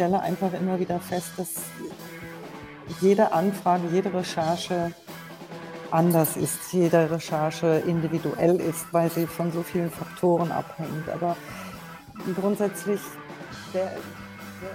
[0.00, 1.56] Stelle einfach immer wieder fest, dass
[3.02, 4.92] jede Anfrage, jede Recherche
[5.90, 11.06] anders ist, jede Recherche individuell ist, weil sie von so vielen Faktoren abhängt.
[11.12, 11.36] Aber
[12.34, 12.98] grundsätzlich
[13.74, 13.90] der,
[14.62, 14.70] der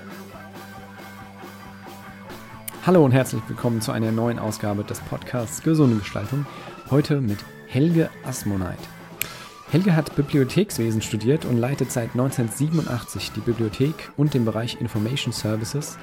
[2.86, 6.46] Hallo und herzlich willkommen zu einer neuen Ausgabe des Podcasts Gesunde Gestaltung.
[6.92, 8.78] Heute mit Helge Asmoneit.
[9.76, 15.98] Helge hat Bibliothekswesen studiert und leitet seit 1987 die Bibliothek und den Bereich Information Services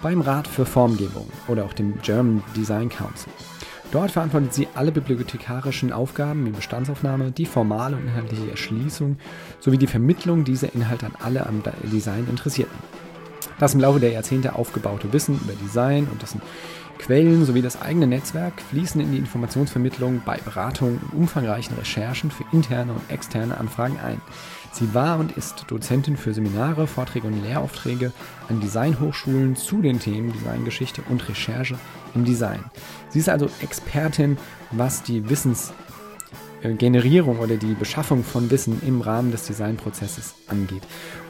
[0.00, 3.30] beim Rat für Formgebung oder auch dem German Design Council.
[3.92, 9.18] Dort verantwortet sie alle bibliothekarischen Aufgaben wie Bestandsaufnahme, die formale und inhaltliche Erschließung
[9.60, 12.78] sowie die Vermittlung dieser Inhalte an alle am Design Interessierten.
[13.58, 16.40] Das im Laufe der Jahrzehnte aufgebaute Wissen über Design und dessen
[16.98, 22.44] Quellen sowie das eigene Netzwerk fließen in die Informationsvermittlung bei Beratung und umfangreichen Recherchen für
[22.52, 24.20] interne und externe Anfragen ein.
[24.72, 28.12] Sie war und ist Dozentin für Seminare, Vorträge und Lehraufträge
[28.48, 31.78] an Designhochschulen zu den Themen Designgeschichte und Recherche
[32.14, 32.64] im Design.
[33.08, 34.36] Sie ist also Expertin,
[34.70, 40.82] was die Wissensgenerierung oder die Beschaffung von Wissen im Rahmen des Designprozesses angeht.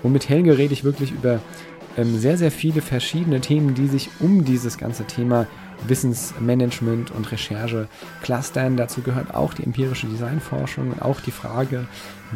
[0.02, 1.40] Und mit Helge rede ich wirklich über
[1.98, 5.46] ähm, sehr, sehr viele verschiedene Themen, die sich um dieses ganze Thema
[5.86, 7.88] Wissensmanagement und Recherche
[8.22, 8.76] clustern.
[8.76, 11.86] Dazu gehört auch die empirische Designforschung und auch die Frage,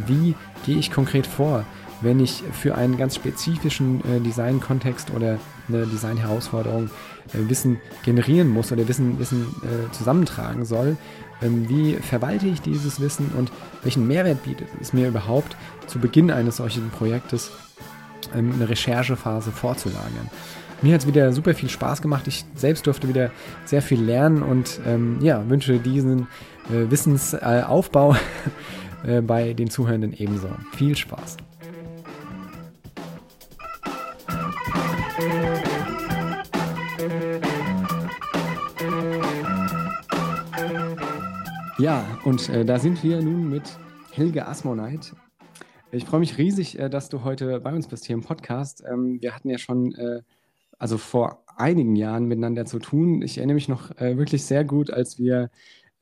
[0.06, 0.34] wie
[0.66, 1.64] gehe ich konkret vor,
[2.00, 5.38] wenn ich für einen ganz spezifischen äh, Design-Kontext oder
[5.69, 6.91] eine Design-Herausforderung
[7.32, 10.97] äh, Wissen generieren muss oder Wissen, Wissen äh, zusammentragen soll.
[11.41, 15.56] Ähm, wie verwalte ich dieses Wissen und welchen Mehrwert bietet es mir überhaupt
[15.87, 17.53] zu Beginn eines solchen Projektes
[18.34, 20.31] ähm, eine Recherchephase vorzulagern.
[20.83, 22.27] Mir hat es wieder super viel Spaß gemacht.
[22.27, 23.31] Ich selbst durfte wieder
[23.65, 26.27] sehr viel lernen und ähm, ja, wünsche diesen
[26.71, 28.16] äh, Wissensaufbau
[29.06, 30.49] äh, bei den Zuhörenden ebenso.
[30.77, 31.37] Viel Spaß.
[41.78, 43.65] Ja, und äh, da sind wir nun mit
[44.12, 45.12] Helge Asmoneit.
[45.94, 48.82] Ich freue mich riesig, äh, dass du heute bei uns bist hier im Podcast.
[48.91, 50.22] Ähm, wir hatten ja schon, äh,
[50.78, 53.20] also vor einigen Jahren miteinander zu tun.
[53.20, 55.50] Ich erinnere mich noch äh, wirklich sehr gut, als wir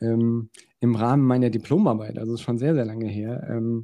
[0.00, 3.82] ähm, im Rahmen meiner Diplomarbeit, also schon sehr, sehr lange her, ähm,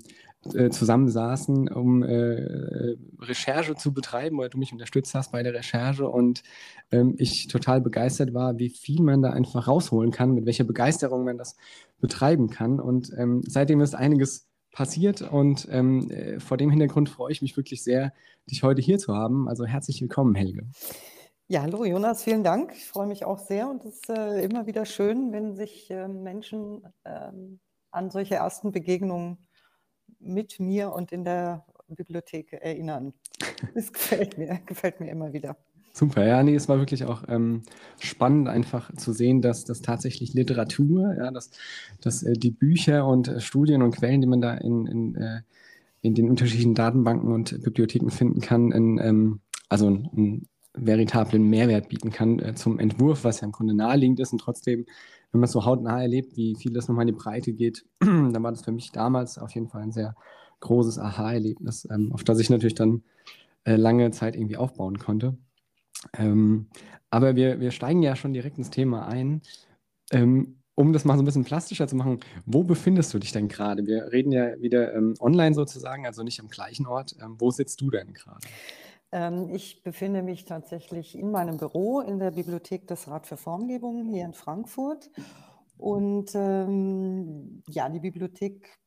[0.70, 6.44] zusammensaßen, um Recherche zu betreiben, weil du mich unterstützt hast bei der Recherche und
[7.16, 11.36] ich total begeistert war, wie viel man da einfach rausholen kann, mit welcher Begeisterung man
[11.36, 11.56] das
[11.98, 12.78] betreiben kann.
[12.78, 13.10] Und
[13.48, 14.45] seitdem ist einiges
[14.76, 15.22] passiert.
[15.22, 18.12] Und ähm, äh, vor dem Hintergrund freue ich mich wirklich sehr,
[18.48, 19.48] dich heute hier zu haben.
[19.48, 20.66] Also herzlich willkommen, Helge.
[21.48, 22.72] Ja, hallo Jonas, vielen Dank.
[22.74, 26.08] Ich freue mich auch sehr und es ist äh, immer wieder schön, wenn sich äh,
[26.08, 27.60] Menschen ähm,
[27.90, 29.38] an solche ersten Begegnungen
[30.18, 33.14] mit mir und in der Bibliothek erinnern.
[33.74, 35.56] Das gefällt mir, gefällt mir immer wieder.
[35.98, 37.62] Super, ja, nee, es war wirklich auch ähm,
[37.98, 41.50] spannend, einfach zu sehen, dass das tatsächlich Literatur, ja, dass,
[42.02, 45.40] dass äh, die Bücher und äh, Studien und Quellen, die man da in, in, äh,
[46.02, 49.40] in den unterschiedlichen Datenbanken und Bibliotheken finden kann, in, ähm,
[49.70, 54.32] also einen veritablen Mehrwert bieten kann äh, zum Entwurf, was ja im Grunde naheliegend ist
[54.32, 54.84] und trotzdem,
[55.32, 58.42] wenn man es so hautnah erlebt, wie viel das nochmal in die Breite geht, dann
[58.42, 60.14] war das für mich damals auf jeden Fall ein sehr
[60.60, 63.02] großes Aha-Erlebnis, ähm, auf das ich natürlich dann
[63.64, 65.38] äh, lange Zeit irgendwie aufbauen konnte.
[66.16, 66.68] Ähm,
[67.10, 69.42] aber wir, wir steigen ja schon direkt ins Thema ein.
[70.12, 73.48] Ähm, um das mal so ein bisschen plastischer zu machen, wo befindest du dich denn
[73.48, 73.86] gerade?
[73.86, 77.16] Wir reden ja wieder ähm, online sozusagen, also nicht am gleichen Ort.
[77.20, 78.46] Ähm, wo sitzt du denn gerade?
[79.10, 84.04] Ähm, ich befinde mich tatsächlich in meinem Büro in der Bibliothek des Rat für Formgebung
[84.04, 85.10] hier in Frankfurt.
[85.78, 88.78] Und ähm, ja, die Bibliothek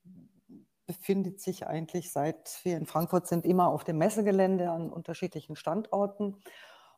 [0.86, 6.38] befindet sich eigentlich seit wir in Frankfurt sind immer auf dem Messegelände an unterschiedlichen Standorten.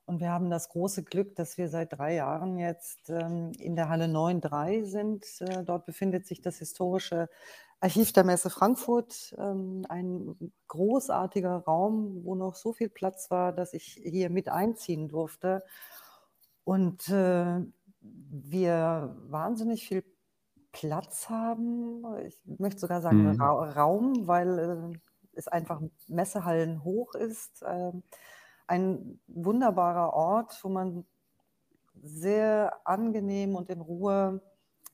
[0.06, 3.90] Und wir haben das große Glück, dass wir seit drei Jahren jetzt ähm, in der
[3.90, 5.26] Halle 9.3 sind.
[5.42, 7.30] Äh, dort befindet sich das historische
[7.80, 13.74] Archiv der Messe Frankfurt, ähm, ein großartiger Raum, wo noch so viel Platz war, dass
[13.74, 15.64] ich hier mit einziehen durfte.
[16.64, 17.62] Und äh,
[18.02, 20.04] wir wahnsinnig viel
[20.72, 22.06] Platz haben.
[22.26, 23.42] Ich möchte sogar sagen mhm.
[23.42, 24.60] Ra Raum, weil
[24.94, 25.00] äh,
[25.34, 27.64] es einfach Messehallen hoch ist.
[28.72, 31.06] Ein wunderbarer Ort, wo man
[32.02, 34.42] sehr angenehm und in Ruhe,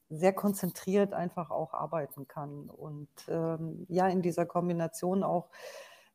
[0.10, 2.72] sehr konzentriert einfach auch arbeiten kann.
[2.72, 5.52] Und ähm, ja, in dieser Kombination auch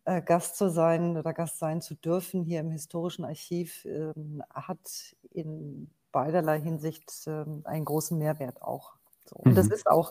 [0.06, 5.14] äh, Gast zu sein oder Gast sein zu dürfen hier im historischen Archiv, ähm, hat
[5.30, 8.94] in beiderlei Hinsicht ähm, einen großen Mehrwert auch.
[9.24, 9.36] So.
[9.36, 9.54] Und mhm.
[9.54, 10.10] das ist auch,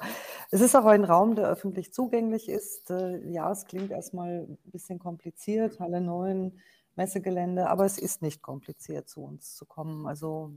[0.52, 2.92] es ist auch ein Raum, der öffentlich zugänglich ist.
[2.92, 6.58] Äh, ja, es klingt erstmal ein bisschen kompliziert, Halle 9,
[6.96, 10.06] Messegelände, aber es ist nicht kompliziert, zu uns zu kommen.
[10.08, 10.54] Also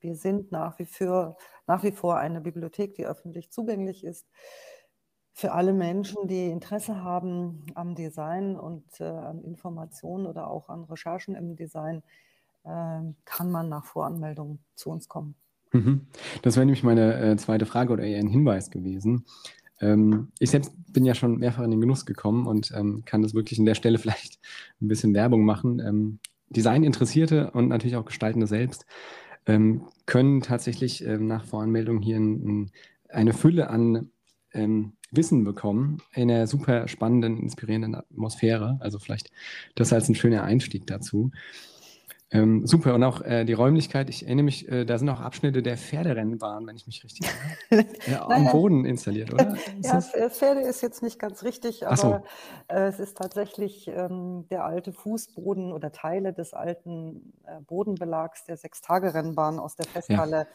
[0.00, 1.36] wir sind nach wie, für,
[1.66, 4.26] nach wie vor eine Bibliothek, die öffentlich zugänglich ist.
[5.32, 10.84] Für alle Menschen, die Interesse haben am Design und äh, an Informationen oder auch an
[10.84, 12.02] Recherchen im Design,
[12.64, 15.34] äh, kann man nach Voranmeldung zu uns kommen.
[15.72, 16.06] Mhm.
[16.42, 19.24] Das wäre nämlich meine äh, zweite Frage oder eher ein Hinweis gewesen.
[19.80, 23.34] Ähm, ich selbst bin ja schon mehrfach in den Genuss gekommen und ähm, kann das
[23.34, 24.38] wirklich an der Stelle vielleicht
[24.80, 25.80] ein bisschen Werbung machen.
[25.80, 26.18] Ähm,
[26.50, 28.84] Designinteressierte und natürlich auch Gestaltende selbst
[29.46, 32.70] ähm, können tatsächlich ähm, nach Voranmeldung hier ein, ein,
[33.08, 34.10] eine Fülle an
[34.52, 38.78] ähm, Wissen bekommen in einer super spannenden, inspirierenden Atmosphäre.
[38.80, 39.30] Also vielleicht
[39.74, 41.30] das als ein schöner Einstieg dazu.
[42.32, 45.62] Ähm, super, und auch äh, die Räumlichkeit, ich erinnere mich, äh, da sind auch Abschnitte
[45.62, 47.28] der Pferderennbahn, wenn ich mich richtig
[47.70, 49.56] erinnere, ja, am Boden installiert, oder?
[49.82, 50.14] Ja, das?
[50.14, 52.22] Äh, Pferde ist jetzt nicht ganz richtig, aber so.
[52.68, 58.56] äh, es ist tatsächlich ähm, der alte Fußboden oder Teile des alten äh, Bodenbelags der
[58.56, 60.36] Sechstagerennbahn aus der Festhalle.
[60.36, 60.46] Ja.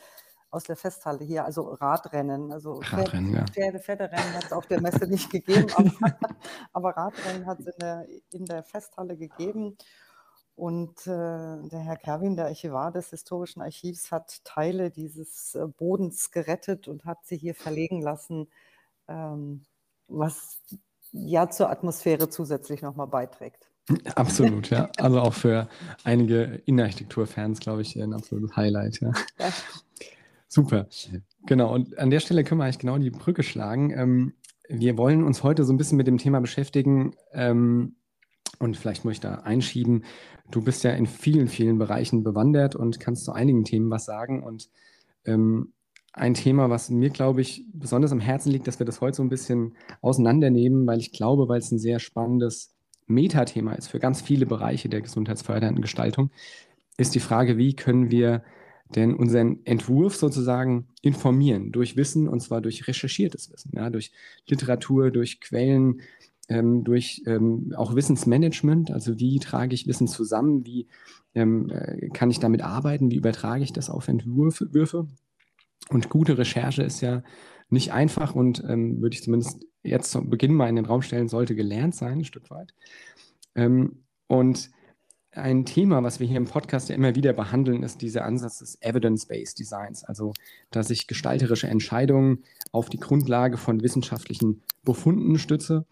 [0.51, 2.53] Aus der Festhalle hier, also Radrennen.
[2.53, 3.45] Also Radrennen, Pferde, ja.
[3.51, 6.15] Pferde, Pferderennen hat es auf der Messe nicht gegeben, aber,
[6.71, 9.75] aber Radrennen hat es in der, in der Festhalle gegeben.
[10.55, 16.31] Und äh, der Herr Kerwin, der Archivar des Historischen Archivs, hat Teile dieses äh, Bodens
[16.31, 18.47] gerettet und hat sie hier verlegen lassen,
[19.09, 19.65] ähm,
[20.07, 20.61] was
[21.11, 23.69] ja zur Atmosphäre zusätzlich nochmal beiträgt.
[24.15, 24.89] Absolut, ja.
[24.97, 25.67] Also auch für
[26.03, 29.01] einige Innenarchitekturfans, glaube ich, ein absolutes Highlight.
[29.01, 29.11] Ja.
[29.39, 29.49] ja.
[30.47, 30.87] Super.
[31.45, 33.91] Genau, und an der Stelle können wir eigentlich genau die Brücke schlagen.
[33.91, 34.33] Ähm,
[34.69, 37.97] wir wollen uns heute so ein bisschen mit dem Thema beschäftigen, ähm,
[38.59, 40.03] und vielleicht muss ich da einschieben,
[40.51, 44.43] du bist ja in vielen, vielen Bereichen bewandert und kannst zu einigen Themen was sagen.
[44.43, 44.69] Und
[45.25, 45.73] ähm,
[46.13, 49.23] ein Thema, was mir, glaube ich, besonders am Herzen liegt, dass wir das heute so
[49.23, 52.73] ein bisschen auseinandernehmen, weil ich glaube, weil es ein sehr spannendes
[53.07, 56.31] Metathema ist für ganz viele Bereiche der gesundheitsfördernden Gestaltung,
[56.97, 58.43] ist die Frage, wie können wir
[58.95, 64.11] denn unseren Entwurf sozusagen informieren durch Wissen und zwar durch recherchiertes Wissen, ja, durch
[64.47, 66.01] Literatur, durch Quellen,
[66.47, 70.87] ähm, durch ähm, auch Wissensmanagement, also wie trage ich Wissen zusammen, wie
[71.33, 75.07] ähm, äh, kann ich damit arbeiten, wie übertrage ich das auf Entwürfe.
[75.89, 77.23] Und gute Recherche ist ja
[77.69, 81.27] nicht einfach und ähm, würde ich zumindest jetzt zu Beginn mal in den Raum stellen,
[81.27, 82.73] sollte gelernt sein, ein Stück weit.
[83.55, 84.69] Ähm, und
[85.31, 88.81] ein Thema, was wir hier im Podcast ja immer wieder behandeln, ist dieser Ansatz des
[88.81, 90.33] Evidence-Based Designs, also
[90.71, 95.85] dass ich gestalterische Entscheidungen auf die Grundlage von wissenschaftlichen Befunden stütze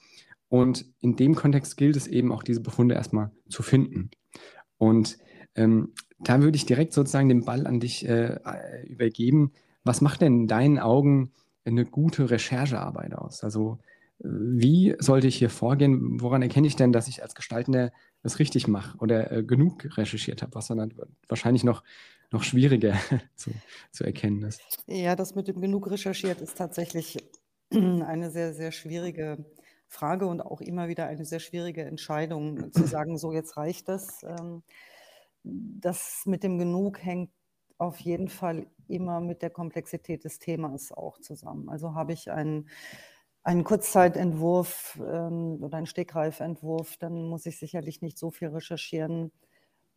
[0.54, 4.12] und in dem Kontext gilt es eben auch, diese Befunde erstmal zu finden.
[4.78, 5.18] Und
[5.56, 8.38] ähm, da würde ich direkt sozusagen den Ball an dich äh,
[8.86, 9.52] übergeben.
[9.84, 11.32] Was macht denn in deinen Augen
[11.66, 13.44] eine gute Recherchearbeit aus?
[13.44, 13.80] Also
[14.20, 16.22] wie sollte ich hier vorgehen?
[16.22, 17.92] Woran erkenne ich denn, dass ich als Gestaltender
[18.22, 20.94] das richtig mache oder äh, genug recherchiert habe, was dann
[21.28, 21.84] wahrscheinlich noch,
[22.30, 22.94] noch schwieriger
[23.36, 23.50] zu,
[23.92, 24.62] zu erkennen ist?
[24.86, 27.18] Ja, das mit dem genug recherchiert ist tatsächlich
[27.72, 29.44] eine sehr, sehr schwierige
[29.94, 34.24] Frage und auch immer wieder eine sehr schwierige Entscheidung, zu sagen, so jetzt reicht das.
[34.24, 34.64] Ähm,
[35.44, 37.32] das mit dem Genug hängt
[37.78, 41.70] auf jeden Fall immer mit der Komplexität des Themas auch zusammen.
[41.70, 42.70] Also habe ich einen,
[43.44, 49.32] einen Kurzzeitentwurf ähm, oder einen Stegreifentwurf, dann muss ich sicherlich nicht so viel recherchieren,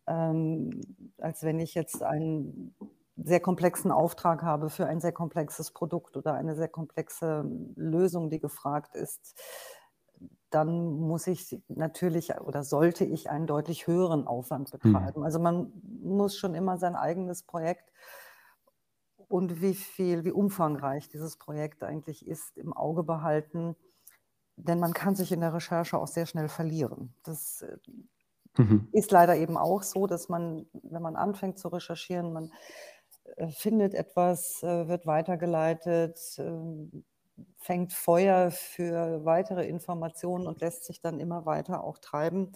[0.07, 0.81] ähm,
[1.19, 2.75] als wenn ich jetzt einen
[3.17, 7.45] sehr komplexen Auftrag habe für ein sehr komplexes Produkt oder eine sehr komplexe
[7.77, 9.41] Lösung, die gefragt ist
[10.51, 14.79] dann muss ich natürlich oder sollte ich einen deutlich höheren Aufwand hm.
[14.79, 15.21] betreiben.
[15.21, 15.25] Mhm.
[15.25, 17.93] Also man muss schon immer sein eigenes Projekt
[19.29, 23.77] und wie viel, wie umfangreich dieses Projekt eigentlich ist, im Auge behalten.
[24.57, 27.15] Denn man kann sich in der Recherche auch sehr schnell verlieren.
[27.25, 27.77] Das äh,
[28.57, 28.89] mhm.
[28.93, 32.53] ist leider eben auch so, dass man, wenn man anfängt zu recherchieren, man
[33.37, 37.05] äh, findet etwas, äh, wird weitergeleitet, ähm,
[37.59, 42.53] fängt Feuer für weitere Informationen und lässt sich dann immer weiter auch treiben.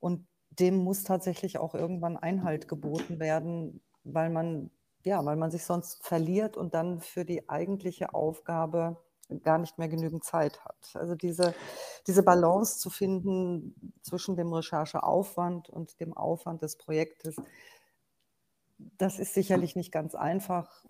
[0.00, 4.70] Und dem muss tatsächlich auch irgendwann Einhalt geboten werden, weil man,
[5.04, 8.96] ja, weil man sich sonst verliert und dann für die eigentliche Aufgabe
[9.42, 10.90] gar nicht mehr genügend Zeit hat.
[10.94, 11.54] Also diese,
[12.06, 17.36] diese Balance zu finden zwischen dem Rechercheaufwand und dem Aufwand des Projektes,
[18.78, 20.84] das ist sicherlich nicht ganz einfach.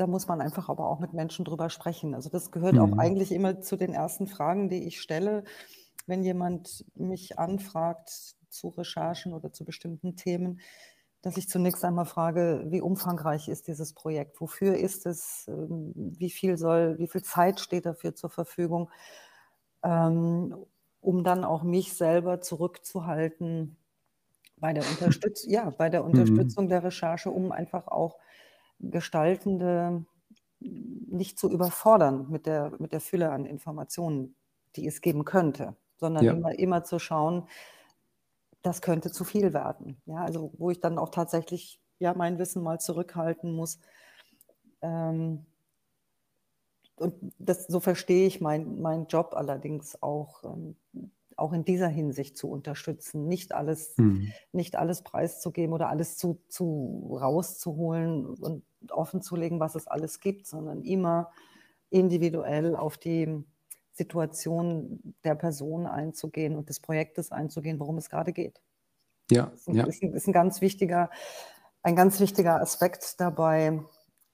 [0.00, 2.14] Da muss man einfach aber auch mit Menschen drüber sprechen.
[2.14, 2.80] Also das gehört mhm.
[2.80, 5.44] auch eigentlich immer zu den ersten Fragen, die ich stelle,
[6.06, 10.60] wenn jemand mich anfragt zu Recherchen oder zu bestimmten Themen
[11.22, 14.40] dass ich zunächst einmal frage, wie umfangreich ist dieses Projekt?
[14.40, 15.46] Wofür ist es?
[15.48, 18.90] Ähm, wie viel soll, wie viel Zeit steht dafür zur Verfügung?
[19.82, 20.56] Ähm,
[21.02, 23.76] um dann auch mich selber zurückzuhalten
[24.56, 26.10] bei der, Unterstütz ja, bei der mhm.
[26.10, 28.16] Unterstützung der Recherche, um einfach auch
[28.80, 30.04] Gestaltende
[30.60, 34.34] nicht zu überfordern mit der, mit der Fülle an Informationen,
[34.76, 36.32] die es geben könnte, sondern ja.
[36.32, 37.48] immer, immer zu schauen,
[38.62, 40.00] das könnte zu viel werden.
[40.06, 43.78] Ja, also wo ich dann auch tatsächlich ja mein Wissen mal zurückhalten muss.
[44.82, 45.46] Ähm,
[46.96, 50.76] und das, so verstehe ich meinen mein Job allerdings auch, ähm,
[51.36, 54.30] auch in dieser Hinsicht zu unterstützen, nicht alles, mhm.
[54.52, 60.82] nicht alles preiszugeben oder alles zu, zu rauszuholen und offenzulegen, was es alles gibt, sondern
[60.82, 61.30] immer
[61.90, 63.44] individuell auf die
[63.92, 68.60] Situation der Person einzugehen und des Projektes einzugehen, worum es gerade geht.
[69.30, 69.86] Ja, das ist ein, ja.
[69.86, 71.10] Ist ein, ist ein ganz wichtiger,
[71.82, 73.82] ein ganz wichtiger Aspekt dabei,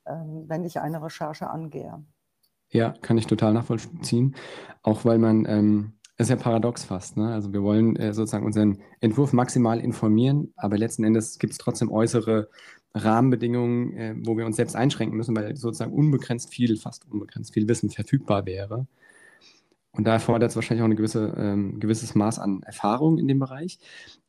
[0.07, 2.05] ähm, wenn ich eine Recherche angehe.
[2.71, 4.37] Ja, kann ich total nachvollziehen.
[4.83, 7.33] Auch weil man, ähm, ist ja paradox fast, ne?
[7.33, 11.91] Also wir wollen äh, sozusagen unseren Entwurf maximal informieren, aber letzten Endes gibt es trotzdem
[11.91, 12.49] äußere
[12.95, 17.69] Rahmenbedingungen, äh, wo wir uns selbst einschränken müssen, weil sozusagen unbegrenzt viel, fast unbegrenzt viel
[17.69, 18.87] Wissen verfügbar wäre.
[19.93, 23.39] Und da erfordert es wahrscheinlich auch ein gewisse, ähm, gewisses Maß an Erfahrung in dem
[23.39, 23.79] Bereich.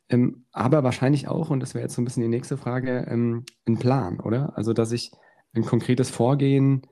[0.09, 3.45] Ähm, aber wahrscheinlich auch, und das wäre jetzt so ein bisschen die nächste Frage, ähm,
[3.65, 4.57] ein Plan, oder?
[4.57, 5.11] Also, dass ich
[5.53, 6.83] ein konkretes Vorgehen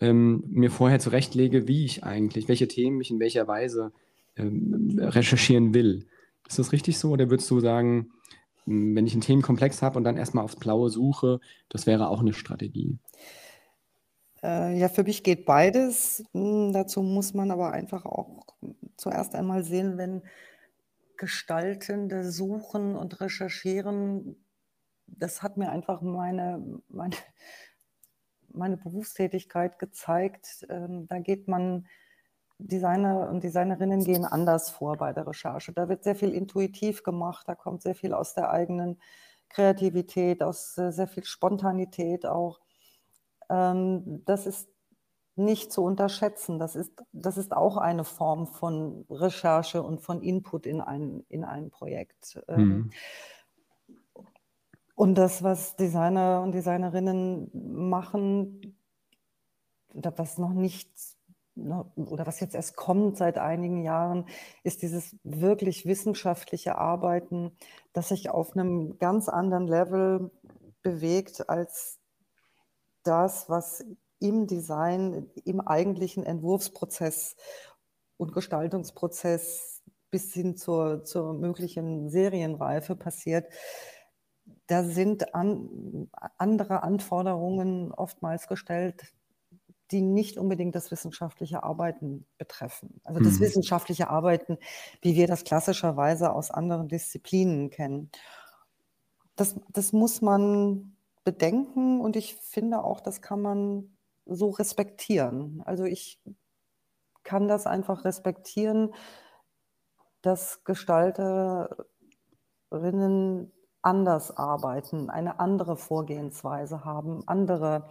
[0.00, 3.92] ähm, mir vorher zurechtlege, wie ich eigentlich, welche Themen ich in welcher Weise
[4.36, 6.06] ähm, recherchieren will.
[6.48, 7.10] Ist das richtig so?
[7.10, 8.12] Oder würdest du sagen,
[8.66, 12.32] wenn ich einen Themenkomplex habe und dann erstmal aufs Blaue suche, das wäre auch eine
[12.32, 12.98] Strategie?
[14.42, 16.24] Äh, ja, für mich geht beides.
[16.32, 18.46] Hm, dazu muss man aber einfach auch
[18.96, 20.22] zuerst einmal sehen, wenn
[21.16, 24.36] Gestaltende suchen und recherchieren,
[25.06, 27.16] das hat mir einfach meine, meine,
[28.52, 30.66] meine Berufstätigkeit gezeigt.
[30.68, 31.86] Ähm, da geht man,
[32.66, 35.72] Designer und Designerinnen gehen anders vor bei der Recherche.
[35.72, 38.98] Da wird sehr viel intuitiv gemacht, da kommt sehr viel aus der eigenen
[39.48, 42.60] Kreativität, aus äh, sehr viel Spontanität auch.
[43.50, 44.68] Ähm, das ist
[45.36, 46.58] nicht zu unterschätzen.
[46.58, 51.44] Das ist, das ist auch eine Form von Recherche und von Input in ein, in
[51.44, 52.42] ein Projekt.
[52.48, 52.90] Ähm, mhm.
[54.94, 58.76] Und das, was Designer und Designerinnen machen,
[59.94, 60.90] was noch nicht,
[61.54, 64.26] oder was jetzt erst kommt seit einigen Jahren,
[64.62, 67.56] ist dieses wirklich wissenschaftliche Arbeiten,
[67.92, 70.30] das sich auf einem ganz anderen Level
[70.82, 71.98] bewegt als
[73.02, 73.84] das, was
[74.18, 77.36] im Design, im eigentlichen Entwurfsprozess
[78.16, 83.46] und Gestaltungsprozess bis hin zur, zur möglichen Serienreife passiert,
[84.66, 89.12] da sind an, andere Anforderungen oftmals gestellt,
[89.92, 93.00] die nicht unbedingt das wissenschaftliche Arbeiten betreffen.
[93.04, 93.40] Also das mhm.
[93.40, 94.58] wissenschaftliche Arbeiten,
[95.02, 98.10] wie wir das klassischerweise aus anderen Disziplinen kennen.
[99.36, 103.96] Das, das muss man bedenken und ich finde auch, das kann man
[104.26, 105.62] so respektieren.
[105.64, 106.20] Also ich
[107.22, 108.92] kann das einfach respektieren,
[110.22, 117.88] dass Gestalterinnen anders arbeiten, eine andere Vorgehensweise haben, andere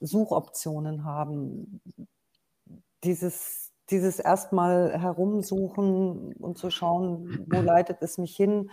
[0.00, 1.80] Suchoptionen haben.
[3.04, 8.70] Dieses, dieses erstmal herumsuchen und zu schauen, wo leitet es mich hin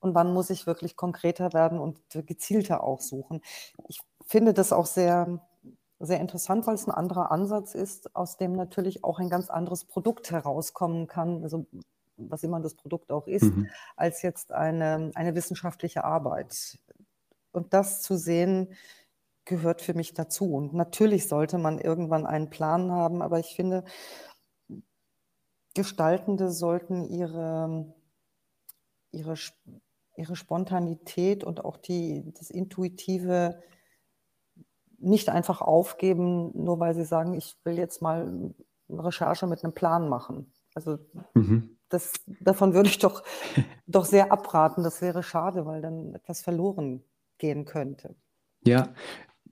[0.00, 3.40] und wann muss ich wirklich konkreter werden und gezielter auch suchen.
[3.88, 5.40] Ich finde das auch sehr,
[6.00, 9.84] sehr interessant, weil es ein anderer Ansatz ist, aus dem natürlich auch ein ganz anderes
[9.84, 11.66] Produkt herauskommen kann, also
[12.16, 13.68] was immer das Produkt auch ist, mhm.
[13.96, 16.78] als jetzt eine, eine wissenschaftliche Arbeit.
[17.52, 18.74] Und das zu sehen,
[19.44, 20.54] gehört für mich dazu.
[20.54, 23.84] Und natürlich sollte man irgendwann einen Plan haben, aber ich finde,
[25.74, 27.94] Gestaltende sollten ihre,
[29.10, 29.36] ihre
[30.16, 33.60] ihre Spontanität und auch die, das Intuitive
[34.98, 38.52] nicht einfach aufgeben, nur weil sie sagen, ich will jetzt mal
[38.88, 40.52] eine Recherche mit einem Plan machen.
[40.74, 40.98] Also
[41.34, 41.76] mhm.
[41.88, 43.22] das, davon würde ich doch,
[43.86, 44.84] doch sehr abraten.
[44.84, 47.02] Das wäre schade, weil dann etwas verloren
[47.38, 48.14] gehen könnte.
[48.64, 48.94] Ja,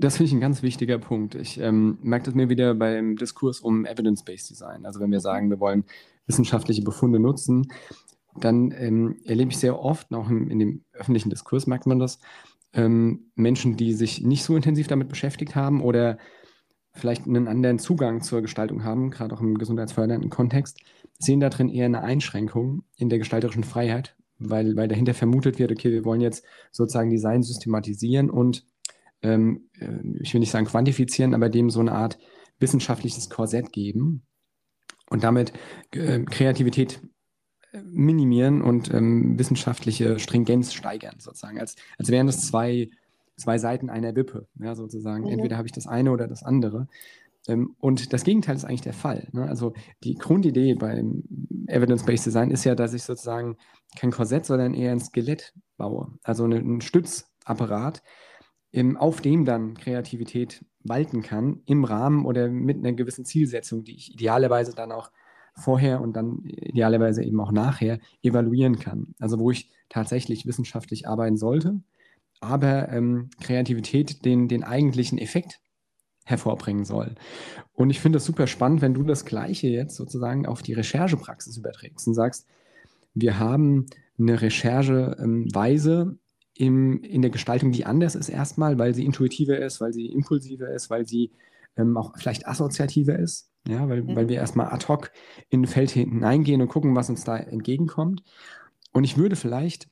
[0.00, 1.35] Das finde ich ein ganz wichtiger Punkt.
[1.35, 4.87] Ich ähm, merke das mir wieder beim Diskurs um Evidence-Based Design.
[4.87, 5.85] Also wenn wir sagen, wir wollen
[6.26, 7.71] wissenschaftliche Befunde nutzen,
[8.35, 12.19] dann ähm, erlebe ich sehr oft, auch in, in, dem öffentlichen Diskurs merkt man das,
[12.73, 16.16] ähm, Menschen, die sich nicht so intensiv damit beschäftigt haben oder
[16.95, 20.80] vielleicht einen anderen Zugang zur Gestaltung haben, gerade auch im gesundheitsfördernden Kontext,
[21.19, 25.73] sehen da drin eher eine Einschränkung in der gestalterischen Freiheit, weil, weil dahinter vermutet wird,
[25.73, 28.64] okay, wir wollen jetzt sozusagen Design systematisieren und
[29.22, 32.18] ähm, äh, ich will nicht sagen quantifizieren, aber dem so eine Art
[32.58, 34.26] wissenschaftliches Korsett geben
[35.10, 35.52] und damit
[35.92, 37.02] äh, Kreativität
[37.72, 42.90] äh, minimieren und ähm, wissenschaftliche Stringenz steigern, sozusagen, als, als wären das zwei,
[43.36, 45.24] zwei Seiten einer Wippe, ja, sozusagen.
[45.24, 45.32] Mhm.
[45.32, 46.88] Entweder habe ich das eine oder das andere.
[47.48, 49.28] Ähm, und das Gegenteil ist eigentlich der Fall.
[49.32, 49.46] Ne?
[49.48, 49.72] Also
[50.04, 51.24] die Grundidee beim
[51.66, 53.56] Evidence-Based Design ist ja, dass ich sozusagen
[53.96, 58.02] kein Korsett, sondern eher ein Skelett baue, also einen Stützapparat,
[58.96, 64.14] auf dem dann Kreativität walten kann, im Rahmen oder mit einer gewissen Zielsetzung, die ich
[64.14, 65.10] idealerweise dann auch
[65.54, 69.14] vorher und dann idealerweise eben auch nachher evaluieren kann.
[69.18, 71.80] Also wo ich tatsächlich wissenschaftlich arbeiten sollte,
[72.40, 75.60] aber ähm, Kreativität den, den eigentlichen Effekt
[76.24, 77.14] hervorbringen soll.
[77.72, 81.56] Und ich finde es super spannend, wenn du das Gleiche jetzt sozusagen auf die Recherchepraxis
[81.56, 82.46] überträgst und sagst,
[83.14, 83.86] wir haben
[84.18, 86.18] eine Rechercheweise,
[86.54, 90.71] im, in der Gestaltung, die anders ist erstmal, weil sie intuitiver ist, weil sie impulsiver
[90.71, 91.33] ist, weil sie
[91.76, 94.16] ähm, auch vielleicht assoziativer ist, ja, weil, mhm.
[94.16, 95.12] weil wir erstmal ad hoc
[95.49, 98.23] in ein Feld hineingehen und gucken, was uns da entgegenkommt.
[98.92, 99.88] Und ich würde vielleicht,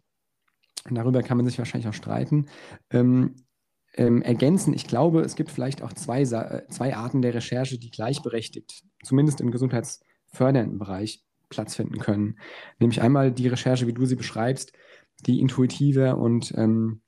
[0.91, 2.47] darüber kann man sich wahrscheinlich auch streiten,
[2.91, 3.37] ähm,
[3.95, 7.91] ähm, ergänzen, ich glaube, es gibt vielleicht auch zwei, äh, zwei Arten der Recherche, die
[7.91, 12.39] gleichberechtigt, zumindest im gesundheitsfördernden Bereich, Platz finden können.
[12.79, 14.73] Nämlich einmal die Recherche, wie du sie beschreibst,
[15.27, 17.01] die intuitive und ähm,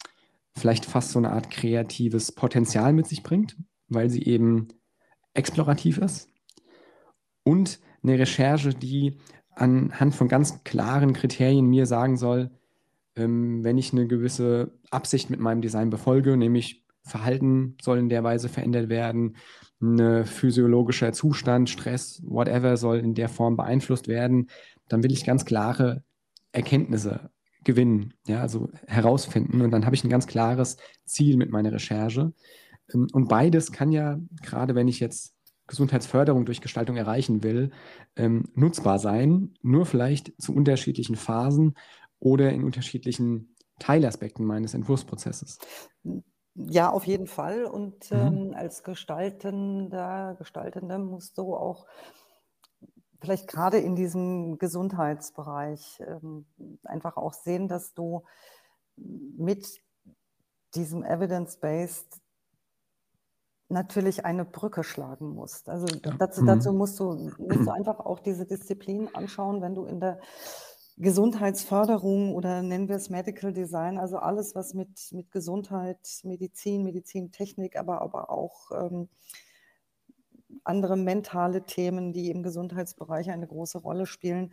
[0.57, 3.57] vielleicht fast so eine Art kreatives Potenzial mit sich bringt,
[3.89, 4.69] weil sie eben
[5.35, 6.29] explorativ ist.
[7.45, 9.19] Und eine Recherche, die
[9.55, 12.51] anhand von ganz klaren Kriterien mir sagen soll,
[13.17, 18.23] ähm, wenn ich eine gewisse Absicht mit meinem Design befolge, nämlich Verhalten soll in der
[18.25, 19.37] Weise verändert werden,
[19.81, 24.51] ein physiologischer Zustand, Stress, whatever soll in der Form beeinflusst werden,
[24.89, 26.05] dann will ich ganz klare
[26.53, 27.31] Erkenntnisse
[27.65, 29.61] gewinnen, ja, also herausfinden.
[29.61, 32.33] Und dann habe ich ein ganz klares Ziel mit meiner Recherche.
[32.93, 35.35] Ähm, und beides kann ja, gerade wenn ich jetzt
[35.67, 37.71] Gesundheitsförderung durch Gestaltung erreichen will,
[38.17, 41.77] ähm, nutzbar sein, nur vielleicht zu unterschiedlichen Phasen
[42.19, 45.59] oder in unterschiedlichen Teilaspekten meines Entwurfsprozesses.
[46.55, 47.65] Ja, auf jeden Fall.
[47.65, 48.19] Und mhm.
[48.19, 51.87] ähm, als Gestaltender, Gestaltender musst du auch
[53.21, 56.47] vielleicht gerade in diesem Gesundheitsbereich ähm,
[56.85, 58.25] einfach auch sehen, dass du
[58.97, 59.81] mit
[60.75, 62.21] diesem Evidence-Based
[63.69, 65.69] natürlich eine Brücke schlagen musst.
[65.69, 65.87] Also
[66.19, 66.47] dazu, mhm.
[66.47, 70.21] dazu musst, du, musst du einfach auch diese Disziplin anschauen, wenn du in der
[70.97, 77.77] Gesundheitsförderung oder nennen wir es Medical Design, also alles, was mit, mit Gesundheit, Medizin, Medizintechnik,
[77.77, 79.09] aber, aber auch ähm,
[80.65, 84.53] andere mentale Themen, die im Gesundheitsbereich eine große Rolle spielen.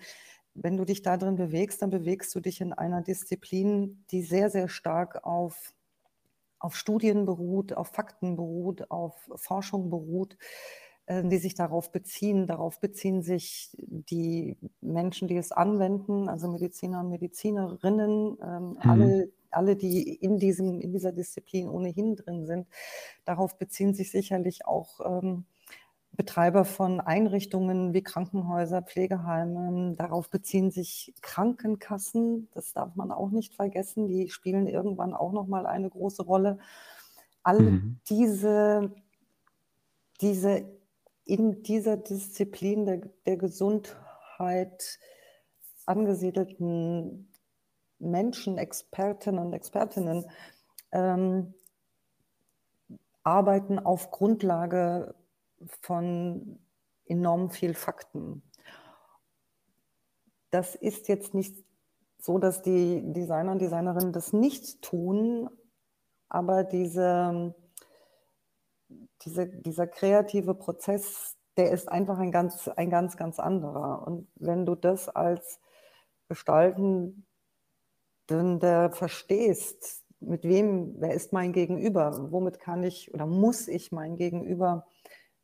[0.53, 4.49] Wenn du dich da drin bewegst, dann bewegst du dich in einer Disziplin, die sehr,
[4.49, 5.73] sehr stark auf,
[6.59, 10.37] auf Studien beruht, auf Fakten beruht, auf Forschung beruht,
[11.05, 12.47] äh, die sich darauf beziehen.
[12.47, 18.77] Darauf beziehen sich die Menschen, die es anwenden, also Mediziner und Medizinerinnen, ähm, mhm.
[18.79, 22.67] alle, alle, die in, diesem, in dieser Disziplin ohnehin drin sind.
[23.25, 25.45] Darauf beziehen sich sicherlich auch ähm,
[26.17, 29.93] Betreiber von Einrichtungen wie Krankenhäuser, Pflegeheime.
[29.95, 32.49] Darauf beziehen sich Krankenkassen.
[32.53, 34.07] Das darf man auch nicht vergessen.
[34.07, 36.57] Die spielen irgendwann auch noch mal eine große Rolle.
[37.43, 37.99] All mhm.
[38.09, 38.91] diese,
[40.19, 40.65] diese
[41.23, 44.99] in dieser Disziplin der, der Gesundheit
[45.85, 47.31] angesiedelten
[47.99, 50.25] Menschen, Expertinnen und Expertinnen
[50.91, 51.53] ähm,
[53.23, 55.13] arbeiten auf Grundlage
[55.81, 56.59] von
[57.05, 58.43] enorm viel Fakten.
[60.49, 61.55] Das ist jetzt nicht
[62.19, 65.49] so, dass die Designer und Designerinnen das nicht tun,
[66.29, 67.55] aber diese,
[69.21, 74.05] diese, dieser kreative Prozess, der ist einfach ein ganz, ein ganz, ganz anderer.
[74.05, 75.59] Und wenn du das als
[76.27, 77.25] Gestalten
[78.29, 84.17] der verstehst, mit wem, wer ist mein Gegenüber, womit kann ich oder muss ich mein
[84.17, 84.85] Gegenüber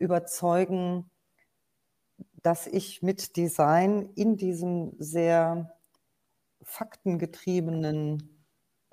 [0.04, 1.10] überzeugen,
[2.44, 5.74] dass ich mit Design in diesem sehr
[6.62, 8.46] faktengetriebenen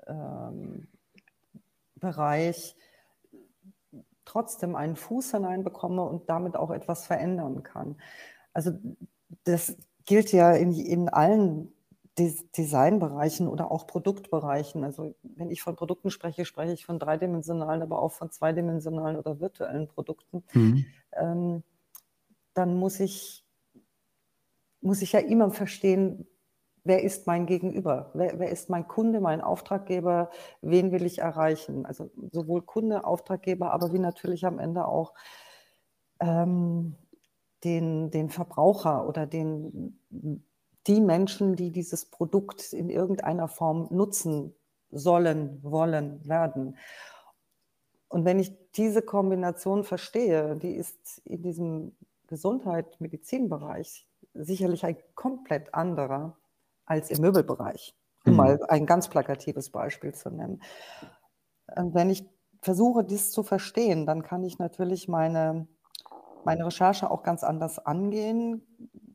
[0.07, 0.87] ähm,
[1.95, 2.75] Bereich
[4.25, 7.97] trotzdem einen Fuß hineinbekomme und damit auch etwas verändern kann.
[8.53, 8.71] Also
[9.43, 11.73] das gilt ja in, in allen
[12.17, 14.83] Designbereichen oder auch Produktbereichen.
[14.83, 19.39] Also wenn ich von Produkten spreche, spreche ich von dreidimensionalen, aber auch von zweidimensionalen oder
[19.39, 20.43] virtuellen Produkten.
[20.53, 20.85] Mhm.
[21.13, 21.63] Ähm,
[22.53, 23.45] dann muss ich,
[24.81, 26.27] muss ich ja immer verstehen,
[26.83, 28.11] wer ist mein Gegenüber?
[28.13, 30.29] Wer, wer, ist mein Kunde, mein Auftraggeber?
[30.61, 31.85] Wen will ich erreichen?
[31.85, 35.13] Also sowohl Kunde, Auftraggeber, aber wie natürlich am Ende auch
[36.19, 36.95] ähm,
[37.63, 39.99] den, den Verbraucher oder den,
[40.87, 44.55] die Menschen, die dieses Produkt in irgendeiner Form nutzen
[44.89, 46.77] sollen, wollen, werden.
[48.07, 51.95] Und wenn ich diese Kombination verstehe, die ist in diesem
[52.27, 56.37] Gesundheit, Medizinbereich sicherlich ein komplett anderer
[56.85, 58.37] als im Möbelbereich, um mhm.
[58.37, 60.61] mal ein ganz plakatives Beispiel zu nennen.
[61.75, 62.25] Und wenn ich
[62.61, 65.67] versuche, dies zu verstehen, dann kann ich natürlich meine,
[66.45, 68.65] meine Recherche auch ganz anders angehen,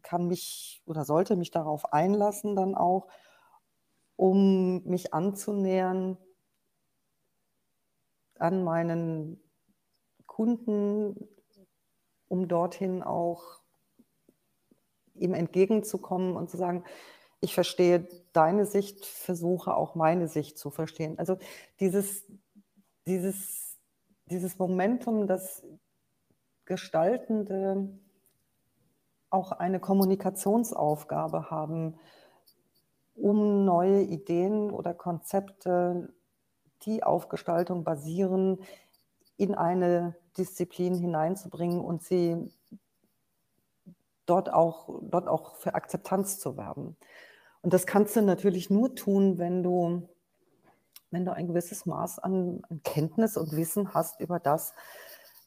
[0.02, 3.08] kann mich oder sollte mich darauf einlassen dann auch,
[4.16, 6.18] um mich anzunähern
[8.38, 9.40] an meinen
[10.36, 11.30] Kunden,
[12.28, 13.60] um dorthin auch
[15.14, 16.84] ihm entgegenzukommen und zu sagen,
[17.40, 21.18] ich verstehe deine Sicht, versuche auch meine Sicht zu verstehen.
[21.18, 21.38] Also
[21.80, 22.26] dieses,
[23.06, 23.78] dieses,
[24.26, 25.64] dieses Momentum, das
[26.66, 27.88] Gestaltende
[29.30, 31.98] auch eine Kommunikationsaufgabe haben,
[33.14, 36.12] um neue Ideen oder Konzepte,
[36.82, 38.58] die auf Gestaltung basieren,
[39.36, 42.50] in eine Disziplin hineinzubringen und sie
[44.26, 46.96] dort auch, dort auch für Akzeptanz zu werben.
[47.62, 50.08] Und das kannst du natürlich nur tun, wenn du,
[51.10, 54.74] wenn du ein gewisses Maß an, an Kenntnis und Wissen hast über das,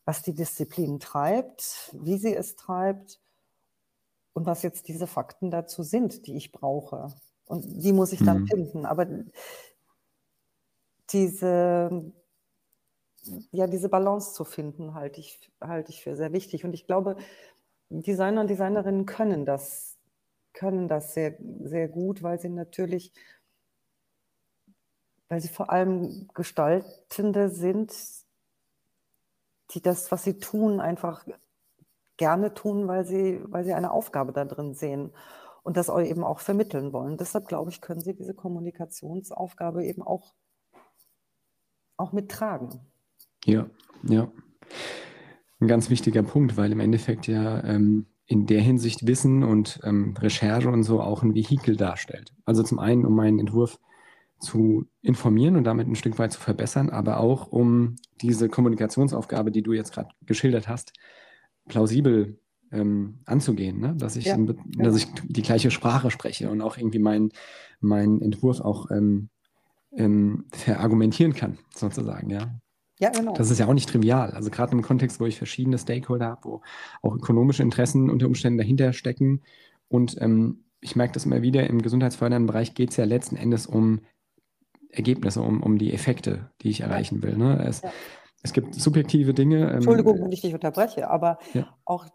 [0.06, 3.20] was die Disziplin treibt, wie sie es treibt
[4.34, 7.14] und was jetzt diese Fakten dazu sind, die ich brauche.
[7.46, 8.48] Und die muss ich dann mhm.
[8.48, 8.86] finden.
[8.86, 9.06] Aber
[11.12, 12.12] diese,
[13.52, 16.66] ja, diese Balance zu finden, halte ich, halte ich für sehr wichtig.
[16.66, 17.16] Und ich glaube,
[17.90, 19.98] Designer und Designerinnen können das,
[20.54, 23.12] können das sehr, sehr gut, weil sie natürlich,
[25.28, 27.94] weil sie vor allem Gestaltende sind,
[29.72, 31.26] die das, was sie tun, einfach
[32.18, 35.14] gerne tun, weil sie, weil sie eine Aufgabe da drin sehen
[35.64, 37.18] und das eben auch vermitteln wollen.
[37.18, 40.34] Deshalb glaube ich, können sie diese Kommunikationsaufgabe eben auch,
[41.98, 42.89] auch mittragen.
[43.46, 43.70] Ja,
[44.04, 44.32] ja
[45.60, 50.16] ein ganz wichtiger Punkt, weil im Endeffekt ja ähm, in der Hinsicht Wissen und ähm,
[50.18, 52.34] Recherche und so auch ein Vehikel darstellt.
[52.46, 53.80] Also zum einen, um meinen Entwurf
[54.40, 59.64] zu informieren und damit ein Stück weit zu verbessern, aber auch um diese Kommunikationsaufgabe, die
[59.64, 60.94] du jetzt gerade geschildert hast,
[61.68, 62.40] plausibel
[62.72, 63.96] ähm, anzugehen, ne?
[63.98, 64.96] dass, ich, ja, dass genau.
[64.96, 67.32] ich die gleiche Sprache spreche und auch irgendwie meinen
[67.82, 69.30] mein Entwurf auch ähm,
[69.92, 72.60] ähm, verargumentieren kann, sozusagen, ja.
[73.00, 73.34] Ja, genau.
[73.34, 74.32] Das ist ja auch nicht trivial.
[74.32, 76.62] Also gerade im Kontext, wo ich verschiedene Stakeholder habe, wo
[77.02, 79.42] auch ökonomische Interessen unter Umständen dahinter stecken.
[79.88, 83.68] Und ähm, ich merke das immer wieder, im gesundheitsfördernden Bereich geht es ja letzten Endes
[83.68, 84.02] um
[84.90, 87.38] Ergebnisse, um, um die Effekte, die ich erreichen will.
[87.38, 87.64] Ne?
[87.66, 87.92] Es, ja.
[88.44, 89.68] es gibt subjektive Dinge.
[89.70, 91.74] Ähm, Entschuldigung, wenn ich dich unterbreche, aber ja.
[91.86, 92.06] auch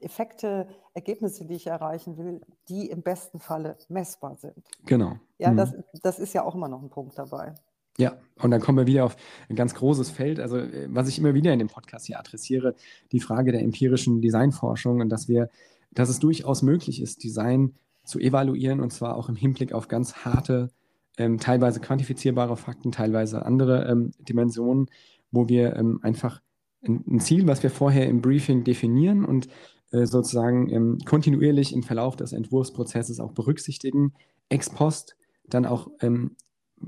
[0.00, 4.64] Effekte, Ergebnisse, die ich erreichen will, die im besten Falle messbar sind.
[4.86, 5.18] Genau.
[5.38, 5.56] Ja, mhm.
[5.56, 7.54] das, das ist ja auch immer noch ein Punkt dabei.
[7.98, 9.16] Ja, und dann kommen wir wieder auf
[9.48, 10.40] ein ganz großes Feld.
[10.40, 12.74] Also, äh, was ich immer wieder in dem Podcast hier adressiere,
[13.12, 15.48] die Frage der empirischen Designforschung und dass wir,
[15.92, 20.24] dass es durchaus möglich ist, Design zu evaluieren und zwar auch im Hinblick auf ganz
[20.24, 20.70] harte,
[21.16, 24.90] ähm, teilweise quantifizierbare Fakten, teilweise andere ähm, Dimensionen,
[25.30, 26.40] wo wir ähm, einfach
[26.82, 29.48] ein, ein, Ziel, was wir vorher im Briefing definieren und
[29.92, 34.12] äh, sozusagen ähm, kontinuierlich im Verlauf des Entwurfsprozesses auch berücksichtigen,
[34.48, 36.36] ex post dann auch ähm,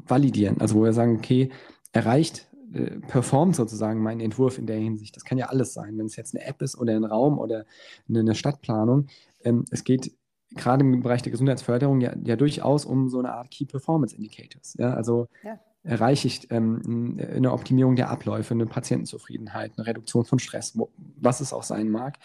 [0.06, 0.60] validieren.
[0.60, 1.50] Also wo wir sagen, okay,
[1.92, 5.16] erreicht, äh, performt sozusagen mein Entwurf in der Hinsicht.
[5.16, 7.64] Das kann ja alles sein, wenn es jetzt eine App ist oder ein Raum oder
[8.08, 9.06] eine, eine Stadtplanung.
[9.44, 10.12] Ähm, es geht
[10.50, 14.74] gerade im Bereich der Gesundheitsförderung ja, ja, durchaus um so eine Art Key Performance Indicators.
[14.78, 14.94] Ja?
[14.94, 15.58] Also ja.
[15.82, 21.40] erreiche ich ähm, eine Optimierung der Abläufe, eine Patientenzufriedenheit, eine Reduktion von Stress, wo, was
[21.40, 22.18] es auch sein mag.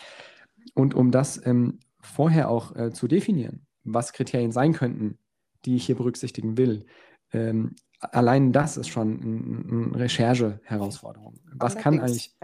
[0.73, 5.17] Und um das ähm, vorher auch äh, zu definieren, was Kriterien sein könnten,
[5.65, 6.85] die ich hier berücksichtigen will,
[7.33, 11.35] ähm, allein das ist schon eine Recherche-Herausforderung.
[11.53, 12.35] Was kann eigentlich,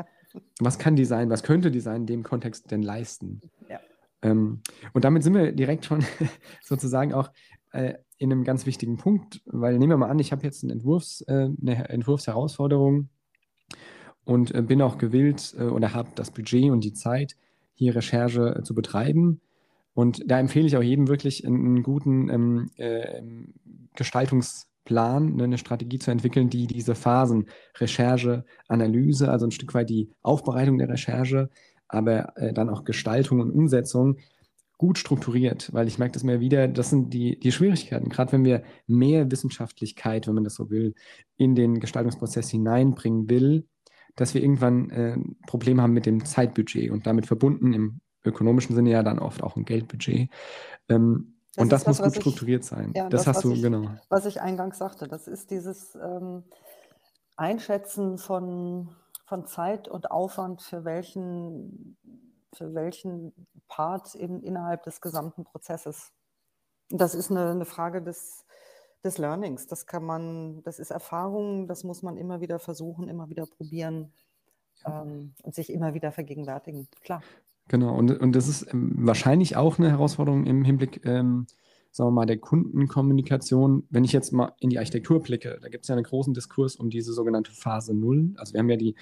[0.60, 3.42] was kann Design, was könnte Design in dem Kontext denn leisten?
[3.70, 3.80] Ja.
[4.22, 4.62] Ähm,
[4.94, 6.04] und damit sind wir direkt schon
[6.62, 7.32] sozusagen auch
[7.72, 10.72] äh, in einem ganz wichtigen Punkt, weil nehmen wir mal an, ich habe jetzt einen
[10.72, 13.10] Entwurfs, äh, eine Entwurfsherausforderung
[14.26, 17.36] und äh, bin auch gewillt äh, oder habe das Budget und die Zeit,
[17.74, 19.42] hier Recherche äh, zu betreiben.
[19.94, 23.22] Und da empfehle ich auch jedem wirklich einen, einen guten ähm, äh,
[24.88, 27.48] Gestaltungsplan, ne, eine Strategie zu entwickeln, die diese Phasen
[27.78, 31.50] Recherche, Analyse, also ein Stück weit die Aufbereitung der Recherche,
[31.88, 34.18] aber äh, dann auch Gestaltung und Umsetzung
[34.78, 38.46] gut strukturiert, weil ich merke das mir wieder, das sind die, die Schwierigkeiten, gerade wenn
[38.46, 40.94] wir mehr Wissenschaftlichkeit, wenn man das so will,
[41.36, 43.66] in den Gestaltungsprozess hineinbringen will,
[44.16, 48.92] dass wir irgendwann äh, Probleme haben mit dem Zeitbudget und damit verbunden im ökonomischen Sinne
[48.92, 50.30] ja dann oft auch ein Geldbudget.
[50.90, 52.94] Ähm, das und das muss gut strukturiert ich, sein.
[52.96, 53.90] Ja, das, das, hast du, ich, genau.
[54.10, 56.44] Was ich eingangs sagte, das ist dieses ähm,
[57.36, 61.98] Einschätzen von, von Zeit und Aufwand für welchen,
[62.54, 63.34] für welchen
[63.68, 66.12] Part in, innerhalb des gesamten Prozesses.
[66.90, 68.46] Das ist eine, eine Frage des,
[69.04, 69.66] des Learnings.
[69.66, 74.14] Das kann man, das ist Erfahrung, das muss man immer wieder versuchen, immer wieder probieren
[74.86, 76.88] ähm, und sich immer wieder vergegenwärtigen.
[77.02, 77.24] Klar.
[77.68, 81.48] Genau, und, und das ist ähm, wahrscheinlich auch eine Herausforderung im Hinblick, ähm,
[81.92, 83.84] sagen wir mal, der Kundenkommunikation.
[83.90, 86.76] Wenn ich jetzt mal in die Architektur blicke, da gibt es ja einen großen Diskurs
[86.76, 88.34] um diese sogenannte Phase Null.
[88.38, 88.96] Also wir haben ja die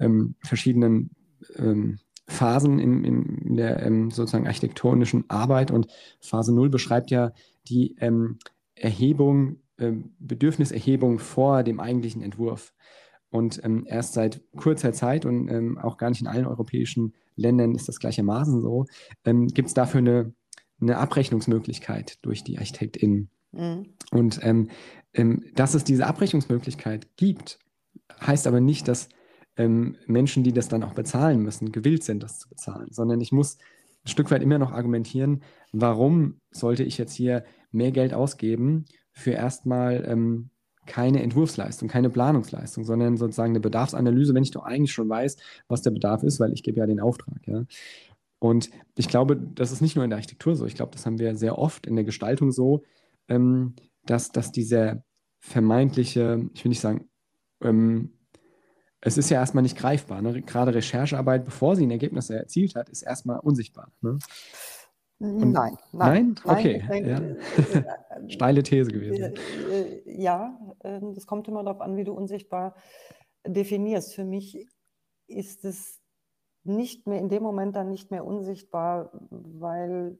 [0.00, 1.10] ähm, verschiedenen
[1.56, 5.86] ähm, Phasen in, in der ähm, sozusagen architektonischen Arbeit und
[6.20, 7.32] Phase Null beschreibt ja
[7.68, 8.38] die ähm,
[8.74, 9.60] Erhebung,
[10.18, 12.74] Bedürfniserhebung vor dem eigentlichen Entwurf.
[13.30, 18.00] Und erst seit kurzer Zeit und auch gar nicht in allen europäischen Ländern ist das
[18.00, 18.86] gleichermaßen so,
[19.24, 20.34] ähm, gibt es dafür eine,
[20.80, 23.30] eine Abrechnungsmöglichkeit durch die ArchitektInnen.
[23.52, 23.94] Mhm.
[24.10, 24.68] Und ähm,
[25.14, 27.58] ähm, dass es diese Abrechnungsmöglichkeit gibt,
[28.20, 29.08] heißt aber nicht, dass
[29.56, 33.32] ähm, Menschen, die das dann auch bezahlen müssen, gewillt sind, das zu bezahlen, sondern ich
[33.32, 33.58] muss
[34.04, 39.32] ein Stück weit immer noch argumentieren, warum sollte ich jetzt hier mehr Geld ausgeben für
[39.32, 40.50] erstmal ähm,
[40.88, 45.36] keine Entwurfsleistung, keine Planungsleistung, sondern sozusagen eine Bedarfsanalyse, wenn ich doch eigentlich schon weiß,
[45.68, 47.46] was der Bedarf ist, weil ich gebe ja den Auftrag.
[47.46, 47.64] Ja.
[48.40, 51.18] Und ich glaube, das ist nicht nur in der Architektur so, ich glaube, das haben
[51.18, 52.82] wir sehr oft in der Gestaltung so,
[53.28, 53.74] ähm,
[54.06, 55.02] dass, dass dieser
[55.38, 57.08] vermeintliche, ich will nicht sagen,
[57.62, 58.12] ähm,
[59.00, 60.22] es ist ja erstmal nicht greifbar.
[60.22, 60.42] Ne?
[60.42, 63.92] Gerade Recherchearbeit, bevor sie ein Ergebnis erzielt hat, ist erstmal unsichtbar.
[64.00, 64.18] Ne?
[65.20, 66.34] Und nein, nein.
[66.34, 66.34] Nein?
[66.44, 66.84] Okay.
[66.88, 67.18] Nein, ja.
[67.18, 69.34] Äh, äh, Steile These gewesen.
[69.70, 72.76] Äh, ja, ähm, das kommt immer darauf an, wie du unsichtbar
[73.44, 74.14] definierst.
[74.14, 74.68] Für mich
[75.26, 76.00] ist es
[76.62, 80.18] nicht mehr in dem Moment dann nicht mehr unsichtbar, weil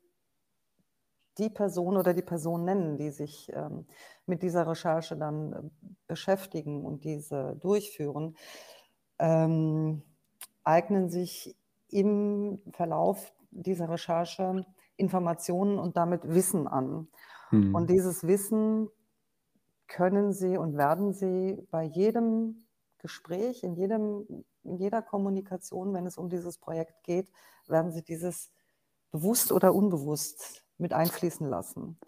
[1.38, 3.86] die Person oder die Person nennen, die sich ähm,
[4.26, 5.70] mit dieser Recherche dann
[6.08, 8.36] beschäftigen und diese durchführen,
[9.20, 10.02] ähm,
[10.64, 11.56] eignen sich
[11.88, 14.66] im Verlauf dieser Recherche
[14.98, 17.08] Informationen und damit Wissen an.
[17.50, 17.74] Mhm.
[17.74, 18.88] Und dieses Wissen
[19.86, 22.58] können Sie und werden Sie bei jedem
[22.98, 27.30] Gespräch, in, jedem, in jeder Kommunikation, wenn es um dieses Projekt geht,
[27.68, 28.52] werden Sie dieses
[29.10, 31.98] bewusst oder unbewusst mit einfließen lassen.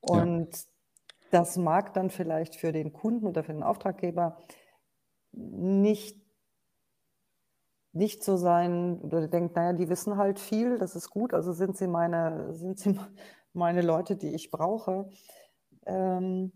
[0.00, 0.62] Und ja.
[1.30, 4.38] das mag dann vielleicht für den Kunden oder für den Auftraggeber
[5.32, 6.21] nicht
[7.92, 11.76] nicht so sein oder denkt, naja, die wissen halt viel, das ist gut, also sind
[11.76, 12.98] sie meine, sind sie
[13.52, 15.10] meine Leute, die ich brauche.
[15.86, 16.52] Ähm,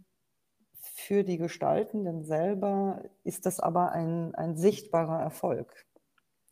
[0.94, 5.86] für die Gestaltenden selber ist das aber ein, ein sichtbarer Erfolg.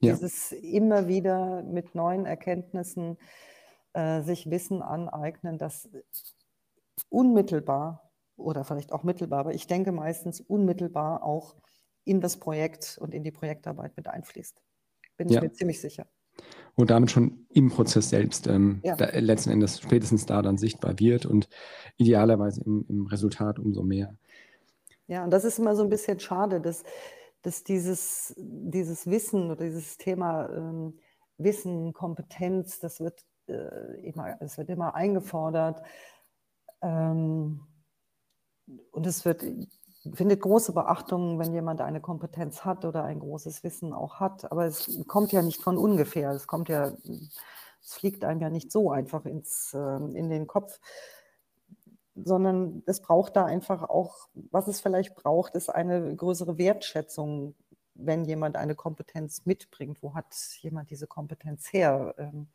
[0.01, 0.13] Ja.
[0.13, 3.17] Dieses immer wieder mit neuen Erkenntnissen
[3.95, 5.89] äh, sich Wissen aneignen, das
[7.09, 11.55] unmittelbar oder vielleicht auch mittelbar, aber ich denke meistens unmittelbar auch
[12.05, 14.61] in das Projekt und in die Projektarbeit mit einfließt.
[15.17, 15.37] Bin ja.
[15.37, 16.07] ich mir ziemlich sicher.
[16.77, 18.97] Und damit schon im Prozess selbst ähm, ja.
[18.97, 21.49] da, letzten Endes spätestens da dann sichtbar wird und
[21.97, 24.17] idealerweise im, im, Resultat umso mehr.
[25.07, 26.83] Ja, und das ist immer so ein bisschen schade, dass,
[27.43, 30.99] dass dieses, dieses Wissen oder dieses Thema ähm,
[31.39, 35.81] Wissen, Kompetenz, das wird, äh, immer, das wird immer eingefordert.
[36.83, 37.61] Ähm,
[38.91, 39.45] und es wird
[40.13, 44.51] findet große Beachtung, wenn jemand eine Kompetenz hat oder ein großes Wissen auch hat.
[44.53, 46.31] Aber es kommt ja nicht von ungefähr.
[46.31, 46.93] Es kommt ja,
[47.83, 50.81] es fliegt einem ja nicht so einfach ins, äh, in den Kopf,
[52.15, 57.55] sondern es braucht da einfach auch, was es vielleicht braucht, ist eine größere Wertschätzung,
[57.95, 60.03] wenn jemand eine Kompetenz mitbringt.
[60.03, 62.15] Wo hat jemand diese Kompetenz her?
[62.19, 62.49] Ähm,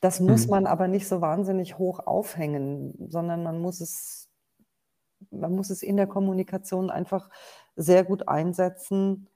[0.00, 0.50] das muss mhm.
[0.50, 4.28] man aber nicht so wahnsinnig hoch aufhängen, sondern man muss es
[5.30, 7.30] man muss es in der Kommunikation einfach
[7.76, 9.28] sehr gut einsetzen,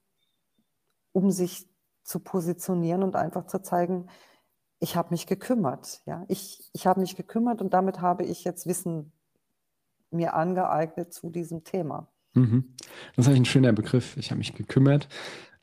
[1.11, 1.67] um sich
[2.03, 4.07] zu positionieren und einfach zu zeigen,
[4.79, 6.01] ich habe mich gekümmert.
[6.05, 6.25] Ja?
[6.27, 9.11] Ich, ich habe mich gekümmert und damit habe ich jetzt Wissen
[10.11, 12.07] mir angeeignet zu diesem Thema.
[12.33, 12.75] Mhm.
[13.15, 14.15] Das ist eigentlich ein schöner Begriff.
[14.17, 15.09] Ich habe mich gekümmert,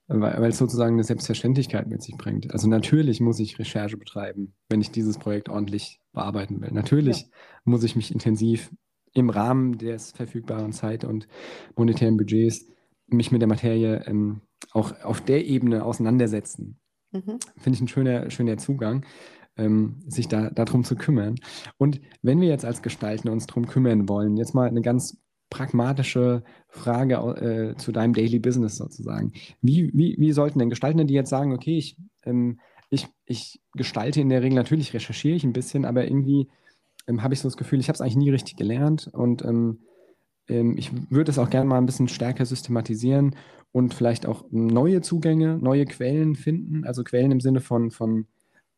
[0.06, 2.52] weil, weil es sozusagen eine Selbstverständlichkeit mit sich bringt.
[2.52, 6.72] Also natürlich muss ich Recherche betreiben, wenn ich dieses Projekt ordentlich bearbeiten will.
[6.72, 7.28] Natürlich ja.
[7.64, 8.70] muss ich mich intensiv
[9.14, 11.26] im Rahmen des verfügbaren Zeit und
[11.76, 12.66] monetären Budgets
[13.06, 14.40] mich mit der Materie ähm,
[14.72, 16.78] auch auf der Ebene auseinandersetzen.
[17.12, 17.38] Mhm.
[17.56, 19.06] Finde ich ein schöner, schöner Zugang,
[19.56, 21.36] ähm, sich da darum zu kümmern.
[21.78, 25.18] Und wenn wir jetzt als Gestalten uns darum kümmern wollen, jetzt mal eine ganz
[25.50, 29.32] pragmatische Frage äh, zu deinem Daily Business sozusagen.
[29.60, 32.58] Wie, wie, wie sollten denn Gestaltende, die jetzt sagen, okay, ich, ähm,
[32.90, 36.48] ich, ich gestalte in der Regel, natürlich recherchiere ich ein bisschen, aber irgendwie
[37.06, 39.80] ähm, habe ich so das Gefühl, ich habe es eigentlich nie richtig gelernt und ähm,
[40.48, 43.36] ähm ich würde es auch gerne mal ein bisschen stärker systematisieren
[43.72, 48.26] und vielleicht auch neue Zugänge, neue Quellen finden, also Quellen im Sinne von, von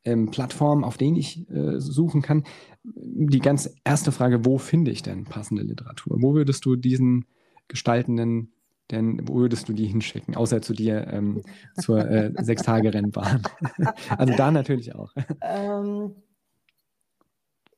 [0.05, 2.45] ähm, Plattformen, auf denen ich äh, suchen kann.
[2.85, 6.17] Die ganz erste Frage, wo finde ich denn passende Literatur?
[6.21, 7.27] Wo würdest du diesen
[7.69, 8.53] Gestaltenden
[8.91, 11.43] denn wo würdest du die hinschicken, außer zu dir ähm,
[11.75, 13.43] zur äh, Sechs-Tage-Rennbahn?
[14.17, 15.13] also da natürlich auch.
[15.43, 16.13] Ähm,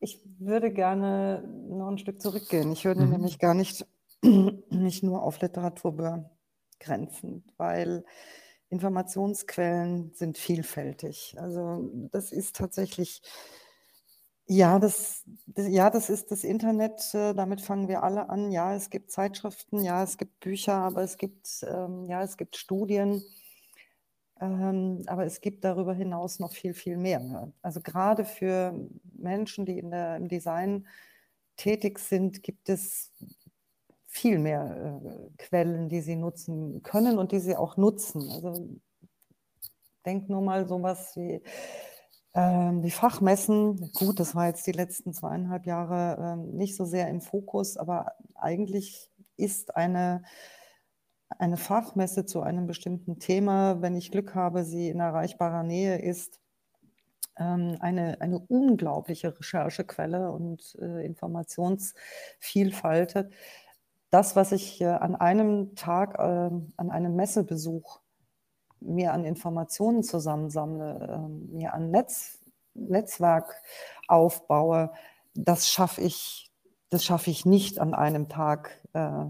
[0.00, 2.72] ich würde gerne noch ein Stück zurückgehen.
[2.72, 3.12] Ich würde mhm.
[3.12, 3.86] nämlich gar nicht,
[4.22, 5.96] nicht nur auf Literatur
[6.78, 8.04] begrenzen, weil
[8.70, 11.34] Informationsquellen sind vielfältig.
[11.38, 13.22] Also das ist tatsächlich,
[14.46, 18.50] ja, das, das, ja, das ist das Internet, äh, damit fangen wir alle an.
[18.50, 22.56] Ja, es gibt Zeitschriften, ja, es gibt Bücher, aber es gibt, ähm, ja, es gibt
[22.56, 23.22] Studien.
[24.40, 27.52] Ähm, aber es gibt darüber hinaus noch viel, viel mehr.
[27.62, 28.74] Also gerade für
[29.14, 30.86] Menschen, die in der, im Design
[31.56, 33.12] tätig sind, gibt es
[34.06, 38.30] viel mehr äh, Quellen, die sie nutzen können und die sie auch nutzen.
[38.30, 38.68] Also
[40.06, 41.42] denk nur mal sowas wie
[42.34, 43.92] ähm, die Fachmessen.
[43.92, 48.12] Gut, das war jetzt die letzten zweieinhalb Jahre ähm, nicht so sehr im Fokus, aber
[48.34, 50.22] eigentlich ist eine,
[51.28, 56.40] eine Fachmesse zu einem bestimmten Thema, wenn ich Glück habe, sie in erreichbarer Nähe ist,
[57.36, 63.28] ähm, eine, eine unglaubliche Recherchequelle und äh, Informationsvielfalt
[64.10, 68.00] das, was ich äh, an einem Tag, äh, an einem Messebesuch
[68.80, 72.38] mir an Informationen zusammensammle, äh, mir an Netz,
[72.74, 73.60] Netzwerk
[74.06, 74.92] aufbaue,
[75.34, 76.52] das schaffe ich,
[76.90, 79.24] das schaffe ich nicht an einem Tag äh,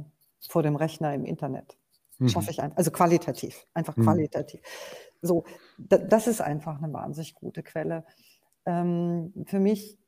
[0.48, 1.78] vor dem Rechner im Internet.
[2.18, 2.28] Mhm.
[2.28, 4.04] Schaffe ich einfach, also qualitativ, einfach mhm.
[4.04, 4.61] qualitativ.
[5.22, 5.44] So,
[5.78, 8.04] das ist einfach eine wahnsinnig gute Quelle.
[8.66, 9.98] Ähm, für mich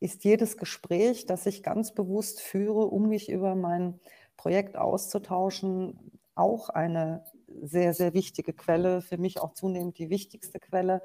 [0.00, 4.00] ist jedes Gespräch, das ich ganz bewusst führe, um mich über mein
[4.36, 7.24] Projekt auszutauschen, auch eine
[7.62, 11.02] sehr, sehr wichtige Quelle, für mich auch zunehmend die wichtigste Quelle,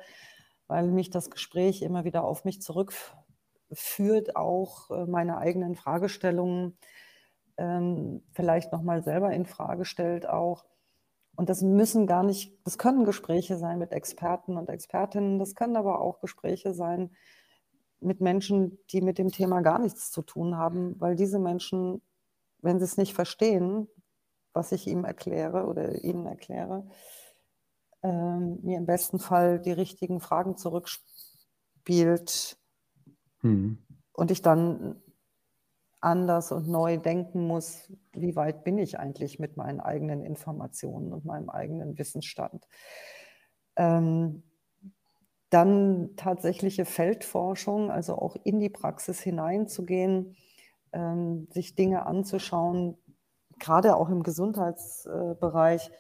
[0.68, 6.78] weil mich das Gespräch immer wieder auf mich zurückführt, auch äh, meine eigenen Fragestellungen
[7.60, 10.66] ähm, vielleicht nochmal selber in Frage stellt auch.
[11.36, 15.76] Und das müssen gar nicht, das können Gespräche sein mit Experten und Expertinnen, das können
[15.76, 17.12] aber auch Gespräche sein
[18.02, 22.02] mit Menschen, die mit dem Thema gar nichts zu tun haben, weil diese Menschen,
[22.60, 23.88] wenn sie es nicht verstehen,
[24.54, 26.88] was ich ihm erkläre oder ihnen erkläre,
[28.04, 32.58] ähm, mir im besten Fall die richtigen Fragen zurückspielt
[33.42, 33.78] hm.
[34.14, 35.02] und ich dann
[36.02, 41.26] anders und neu denken muss, wie weit bin ich eigentlich mit meinen eigenen Informationen und
[41.26, 42.68] meinem eigenen Wissensstand.
[43.76, 44.44] Ähm,
[45.50, 50.36] dann tatsächliche Feldforschung, also auch in die Praxis hineinzugehen,
[50.94, 52.98] ähm, sich Dinge anzuschauen,
[53.60, 55.92] gerade auch im Gesundheitsbereich.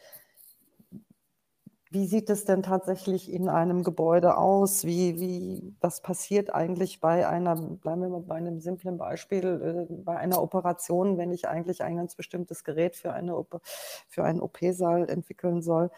[1.91, 4.85] Wie sieht es denn tatsächlich in einem Gebäude aus?
[4.85, 9.93] Wie, wie, was passiert eigentlich bei einer, bleiben wir mal bei einem simplen Beispiel, äh,
[10.03, 13.43] bei einer Operation, wenn ich eigentlich ein ganz bestimmtes Gerät für, eine,
[14.07, 15.89] für einen OP-Saal entwickeln soll?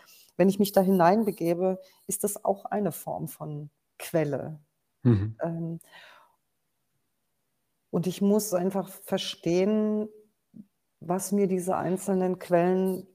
[0.42, 4.60] wenn ich mich da hineinbegebe, ist das auch eine Form von Quelle.
[5.04, 5.36] Mhm.
[5.40, 5.80] Ähm,
[7.92, 10.10] und ich muss einfach verstehen,
[11.00, 13.06] was mir diese einzelnen Quellen,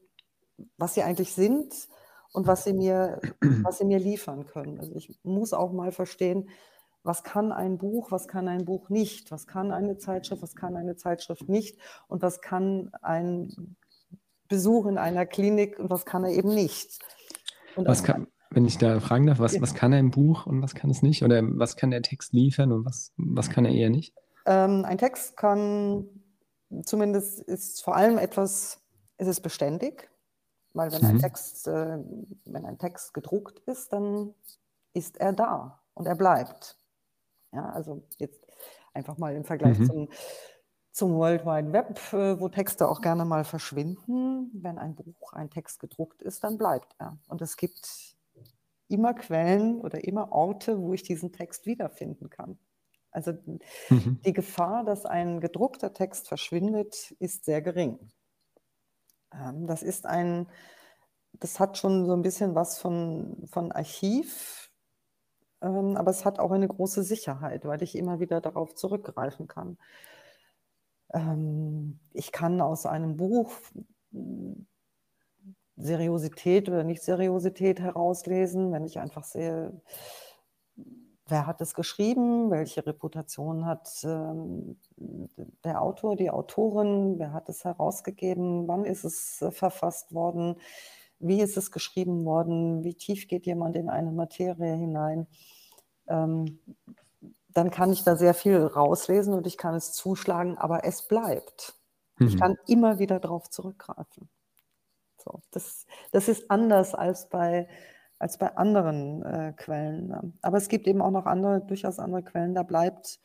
[0.77, 1.89] was sie eigentlich sind
[2.37, 3.19] und was sie mir,
[3.63, 4.79] was sie mir liefern können.
[4.79, 6.51] Also ich muss auch mal verstehen,
[7.03, 10.77] was kann ein Buch, was kann ein Buch nicht, was kann eine Zeitschrift, was kann
[10.77, 11.79] eine Zeitschrift nicht
[12.09, 13.77] und was kann ein
[14.49, 16.99] Besuch in einer Klinik und was kann er eben nicht.
[17.75, 19.63] Und was kann, wenn ich da fragen darf, was, ja.
[19.63, 21.23] was kann ein Buch und was kann es nicht?
[21.23, 24.15] Oder was kann der Text liefern und was, was kann er eher nicht?
[24.45, 26.07] Ähm, ein Text kann
[26.85, 28.83] zumindest ist vor allem etwas,
[29.17, 30.11] es ist beständig,
[30.77, 31.09] weil wenn mhm.
[31.09, 31.99] ein Text, äh,
[32.45, 34.35] wenn ein Text gedruckt ist, dann
[34.93, 36.79] ist er da und er bleibt.
[37.53, 38.41] Ja, also jetzt
[38.93, 39.87] einfach mal im Vergleich mhm.
[39.87, 40.09] zum
[40.97, 44.51] zum World Wide Web, äh, wo Texte auch gerne mal verschwinden.
[44.55, 47.19] Wenn ein Buch, ein Text gedruckt ist, dann bleibt er.
[47.29, 48.17] Und es gibt
[48.89, 52.59] immer Quellen oder immer Orte, wo ich diesen Text wiederfinden kann.
[53.11, 53.33] Also
[53.91, 54.21] mhm.
[54.25, 57.99] die Gefahr, dass ein gedruckter Text verschwindet, ist sehr gering.
[59.41, 60.47] Ähm, das ist ein,
[61.35, 64.71] das hat schon so ein bisschen was von, von Archiv,
[65.63, 69.79] ähm, aber es hat auch eine große Sicherheit, weil ich immer wieder darauf zurückgreifen kann.
[71.13, 73.53] Ähm, ich kann aus einem Buch
[75.77, 79.81] Seriosität oder Nicht-Seriosität herauslesen, wenn ich einfach sehe,
[81.29, 84.79] wer hat es geschrieben, welche Reputation hat ähm,
[85.65, 90.57] der Autor, die Autorin, wer hat es herausgegeben, wann ist es äh, verfasst worden,
[91.19, 95.27] wie ist es geschrieben worden, wie tief geht jemand in eine Materie hinein.
[96.09, 96.61] Ähm,
[97.49, 101.75] dann kann ich da sehr viel rauslesen und ich kann es zuschlagen, aber es bleibt.
[102.19, 102.29] Mhm.
[102.29, 104.29] Ich kann immer wieder darauf zurückgreifen.
[105.17, 107.69] So, das, das ist anders als bei,
[108.19, 110.09] als bei anderen äh, Quellen.
[110.09, 110.33] Ne?
[110.43, 113.21] Aber es gibt eben auch noch andere, durchaus andere Quellen, da bleibt,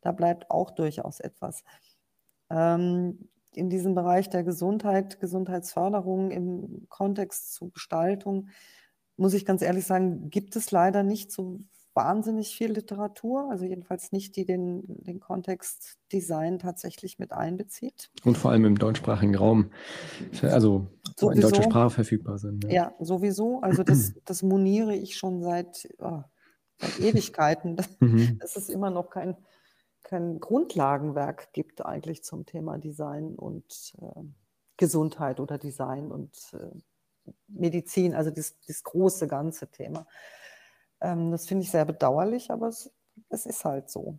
[0.00, 1.64] da bleibt auch durchaus etwas.
[2.50, 8.48] Ähm, in diesem Bereich der Gesundheit, Gesundheitsförderung im Kontext zu Gestaltung,
[9.16, 11.60] muss ich ganz ehrlich sagen, gibt es leider nicht so
[11.98, 18.10] wahnsinnig viel Literatur, also jedenfalls nicht, die den, den Kontext Design tatsächlich mit einbezieht.
[18.24, 19.72] Und vor allem im deutschsprachigen Raum,
[20.42, 20.86] also
[21.16, 22.62] sowieso, in deutscher Sprache verfügbar sind.
[22.64, 23.60] Ja, ja sowieso.
[23.62, 26.22] Also das, das moniere ich schon seit, oh,
[26.76, 28.38] seit Ewigkeiten, mhm.
[28.38, 29.36] dass es immer noch kein,
[30.04, 34.22] kein Grundlagenwerk gibt eigentlich zum Thema Design und äh,
[34.76, 40.06] Gesundheit oder Design und äh, Medizin, also das, das große ganze Thema.
[41.00, 42.90] Ähm, das finde ich sehr bedauerlich, aber es,
[43.28, 44.18] es ist halt so.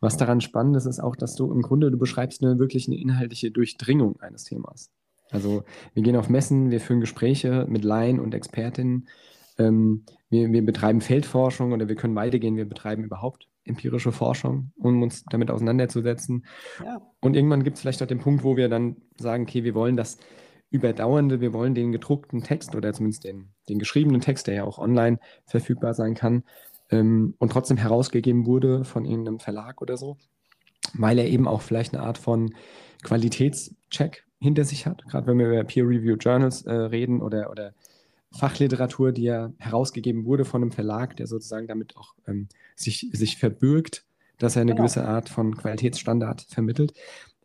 [0.00, 2.96] Was daran spannend ist, ist auch, dass du im Grunde, du beschreibst eine wirklich eine
[2.96, 4.90] inhaltliche Durchdringung eines Themas.
[5.30, 9.08] Also wir gehen auf Messen, wir führen Gespräche mit Laien und Expertinnen,
[9.58, 15.02] ähm, wir, wir, betreiben Feldforschung oder wir können weitergehen, wir betreiben überhaupt empirische Forschung, um
[15.02, 16.44] uns damit auseinanderzusetzen.
[16.84, 17.00] Ja.
[17.20, 19.96] Und irgendwann gibt es vielleicht auch den Punkt, wo wir dann sagen, okay, wir wollen
[19.96, 20.18] das
[20.70, 24.78] überdauernde, wir wollen den gedruckten Text oder zumindest den, den geschriebenen Text, der ja auch
[24.78, 26.44] online verfügbar sein kann
[26.90, 30.16] ähm, und trotzdem herausgegeben wurde von irgendeinem Verlag oder so,
[30.94, 32.54] weil er eben auch vielleicht eine Art von
[33.02, 37.72] Qualitätscheck hinter sich hat, gerade wenn wir über Peer-Reviewed Journals äh, reden oder, oder
[38.32, 43.38] Fachliteratur, die ja herausgegeben wurde von einem Verlag, der sozusagen damit auch ähm, sich, sich
[43.38, 44.04] verbürgt,
[44.38, 44.82] dass er eine genau.
[44.82, 46.92] gewisse Art von Qualitätsstandard vermittelt.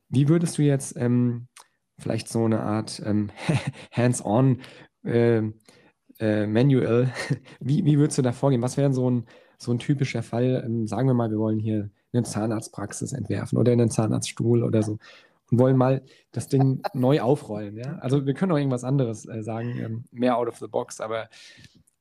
[0.10, 1.48] Wie würdest du jetzt ähm,
[2.00, 3.30] vielleicht so eine Art ähm,
[3.92, 4.62] Hands-on
[5.04, 5.44] äh,
[6.20, 7.12] äh, Manual.
[7.60, 8.62] wie, wie würdest du da vorgehen?
[8.62, 9.26] Was wäre so ein,
[9.58, 10.64] so ein typischer Fall?
[10.66, 14.98] Ähm, sagen wir mal, wir wollen hier eine Zahnarztpraxis entwerfen oder einen Zahnarztstuhl oder so
[15.52, 17.78] und wollen mal das Ding neu aufrollen.
[17.78, 17.98] Ja?
[18.00, 21.30] Also wir können auch irgendwas anderes äh, sagen, ähm, mehr out of the box, aber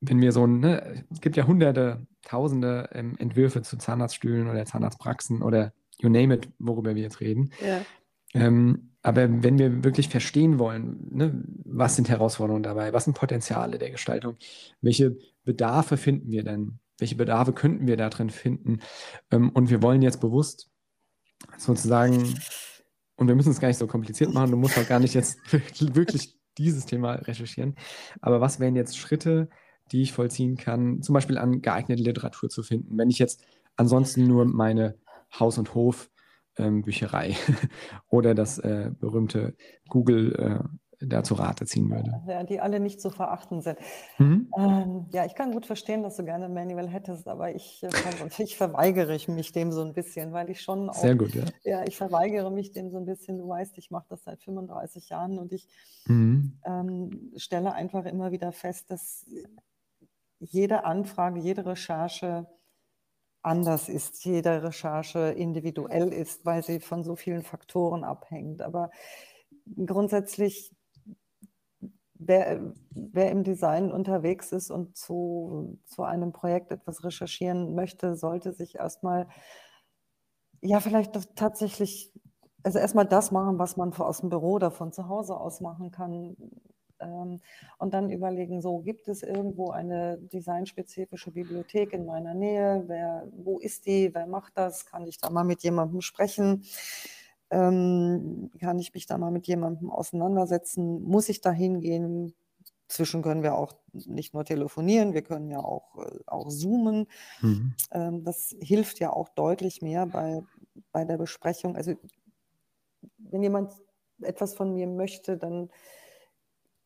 [0.01, 4.65] wenn wir so ein, ne, es gibt ja hunderte, tausende ähm, Entwürfe zu Zahnarztstühlen oder
[4.65, 7.51] Zahnarztpraxen oder you name it, worüber wir jetzt reden.
[7.61, 7.81] Ja.
[8.33, 13.77] Ähm, aber wenn wir wirklich verstehen wollen, ne, was sind Herausforderungen dabei, was sind Potenziale
[13.77, 14.35] der Gestaltung,
[14.81, 18.79] welche Bedarfe finden wir denn, welche Bedarfe könnten wir da drin finden?
[19.31, 20.69] Ähm, und wir wollen jetzt bewusst
[21.57, 22.35] sozusagen,
[23.15, 25.37] und wir müssen es gar nicht so kompliziert machen, du musst auch gar nicht jetzt
[25.79, 27.75] wirklich dieses Thema recherchieren,
[28.19, 29.49] aber was wären jetzt Schritte,
[29.93, 33.43] die ich vollziehen kann, zum Beispiel an geeignete Literatur zu finden, wenn ich jetzt
[33.77, 34.97] ansonsten nur meine
[35.39, 36.11] Haus- und Hof-
[36.59, 37.35] ähm, Bücherei
[38.09, 39.55] oder das äh, berühmte
[39.87, 40.63] Google äh,
[41.01, 42.21] da zu Rate ziehen würde.
[42.27, 43.77] Ja, die alle nicht zu verachten sind.
[44.17, 44.51] Mhm.
[44.57, 47.89] Ähm, ja, ich kann gut verstehen, dass du gerne Manual hättest, aber ich, äh,
[48.43, 51.45] ich verweigere mich dem so ein bisschen, weil ich schon auch, Sehr gut, ja.
[51.63, 53.37] Ja, ich verweigere mich dem so ein bisschen.
[53.37, 55.67] Du weißt, ich mache das seit 35 Jahren und ich
[56.05, 56.59] mhm.
[56.65, 59.25] ähm, stelle einfach immer wieder fest, dass
[60.39, 62.47] jede Anfrage, jede Recherche
[63.41, 68.61] anders ist, jede Recherche individuell ist, weil sie von so vielen Faktoren abhängt.
[68.61, 68.91] Aber
[69.85, 70.73] grundsätzlich,
[72.13, 78.53] wer, wer im Design unterwegs ist und zu, zu einem Projekt etwas recherchieren möchte, sollte
[78.53, 79.27] sich erstmal,
[80.61, 82.11] ja, vielleicht tatsächlich,
[82.63, 85.91] also erstmal das machen, was man aus dem Büro oder von zu Hause aus machen
[85.91, 86.35] kann
[86.99, 87.39] ähm,
[87.77, 92.83] und dann überlegen, so gibt es irgendwo eine designspezifische Bibliothek in meiner Nähe?
[92.87, 94.13] Wer, wo ist die?
[94.13, 94.85] Wer macht das?
[94.85, 96.63] Kann ich da mal mit jemandem sprechen?
[97.51, 101.01] Ähm, kann ich mich da mal mit jemandem auseinandersetzen?
[101.03, 102.35] Muss ich da hingehen?
[102.87, 107.05] Zwischen können wir auch nicht nur telefonieren, wir können ja auch, äh, auch zoomen.
[107.41, 107.75] Mhm.
[107.91, 110.41] Ähm, das hilft ja auch deutlich mehr bei,
[110.91, 111.75] bei der Besprechung.
[111.75, 111.93] Also
[113.17, 113.73] wenn jemand
[114.21, 115.69] etwas von mir möchte, dann,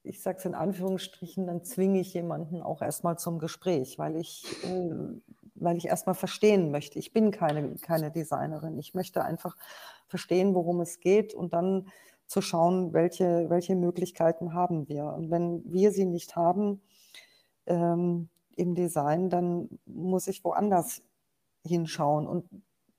[0.04, 4.46] ich sage es in Anführungsstrichen, dann zwinge ich jemanden auch erstmal zum Gespräch, weil ich,
[4.66, 4.92] äh,
[5.56, 7.00] weil ich erstmal verstehen möchte.
[7.00, 8.78] Ich bin keine, keine Designerin.
[8.80, 9.56] Ich möchte einfach
[10.08, 11.88] verstehen, worum es geht und dann
[12.28, 15.06] zu schauen, welche, welche Möglichkeiten haben wir.
[15.06, 16.82] Und wenn wir sie nicht haben
[17.66, 21.02] ähm, im Design, dann muss ich woanders
[21.66, 22.28] hinschauen.
[22.28, 22.50] Und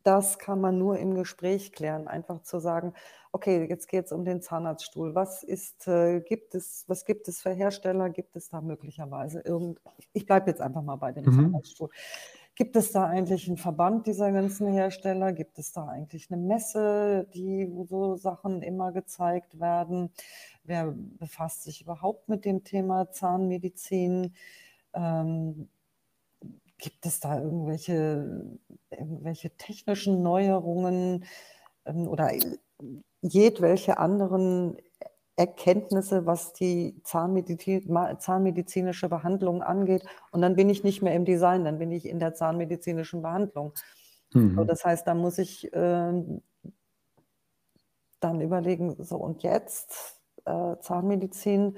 [0.04, 2.92] das kann man nur im Gespräch klären, einfach zu sagen,
[3.32, 5.14] okay, jetzt geht es um den Zahnarztstuhl.
[5.14, 8.10] Was ist, äh, gibt es, was gibt es für Hersteller?
[8.10, 9.80] Gibt es da möglicherweise irgend,
[10.12, 11.34] ich bleibe jetzt einfach mal bei dem mhm.
[11.34, 11.90] Zahnarztstuhl.
[12.54, 15.32] Gibt es da eigentlich einen Verband dieser ganzen Hersteller?
[15.32, 20.10] Gibt es da eigentlich eine Messe, die, wo so Sachen immer gezeigt werden?
[20.62, 24.34] Wer befasst sich überhaupt mit dem Thema Zahnmedizin?
[24.92, 25.68] Ähm,
[26.78, 28.58] gibt es da irgendwelche,
[28.90, 31.24] irgendwelche technischen Neuerungen
[31.86, 32.32] ähm, oder
[33.22, 34.76] jedwelche anderen
[35.36, 40.04] Erkenntnisse, was die Zahnmedizin, zahnmedizinische Behandlung angeht.
[40.30, 43.72] Und dann bin ich nicht mehr im Design, dann bin ich in der zahnmedizinischen Behandlung.
[44.32, 44.54] Mhm.
[44.54, 46.22] So, das heißt, da muss ich äh,
[48.20, 51.76] dann überlegen, so und jetzt äh, Zahnmedizin.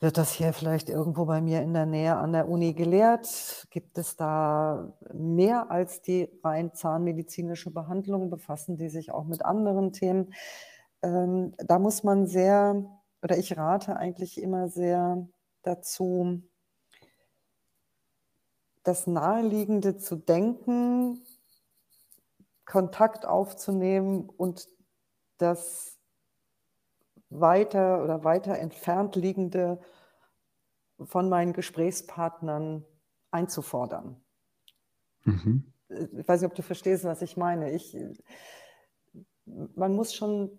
[0.00, 3.66] Wird das hier vielleicht irgendwo bei mir in der Nähe an der Uni gelehrt?
[3.70, 8.30] Gibt es da mehr als die rein zahnmedizinische Behandlung?
[8.30, 10.32] Befassen die sich auch mit anderen Themen?
[11.02, 12.84] ähm, da muss man sehr,
[13.22, 15.28] oder ich rate eigentlich immer sehr
[15.62, 16.42] dazu,
[18.82, 21.22] das Naheliegende zu denken,
[22.64, 24.68] Kontakt aufzunehmen und
[25.38, 25.97] das
[27.30, 29.80] weiter oder weiter entfernt liegende
[31.00, 32.84] von meinen Gesprächspartnern
[33.30, 34.20] einzufordern.
[35.24, 35.72] Mhm.
[35.88, 37.72] Ich weiß nicht, ob du verstehst, was ich meine.
[37.72, 37.96] Ich,
[39.44, 40.58] man muss schon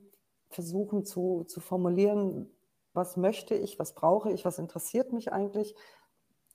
[0.50, 2.50] versuchen zu, zu formulieren,
[2.94, 5.76] was möchte ich, was brauche ich, was interessiert mich eigentlich,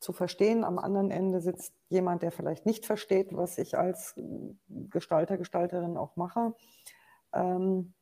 [0.01, 0.65] zu verstehen.
[0.65, 4.15] Am anderen Ende sitzt jemand, der vielleicht nicht versteht, was ich als
[4.69, 6.55] Gestalter, Gestalterin auch mache.
[7.33, 7.94] Ähm,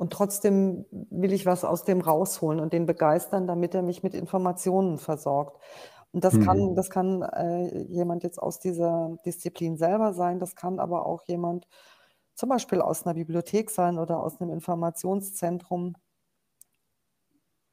[0.00, 4.14] und trotzdem will ich was aus dem rausholen und den begeistern, damit er mich mit
[4.14, 5.60] Informationen versorgt.
[6.10, 6.44] Und das mhm.
[6.46, 11.24] kann, das kann äh, jemand jetzt aus dieser Disziplin selber sein, das kann aber auch
[11.26, 11.68] jemand
[12.34, 15.96] zum Beispiel aus einer Bibliothek sein oder aus einem Informationszentrum.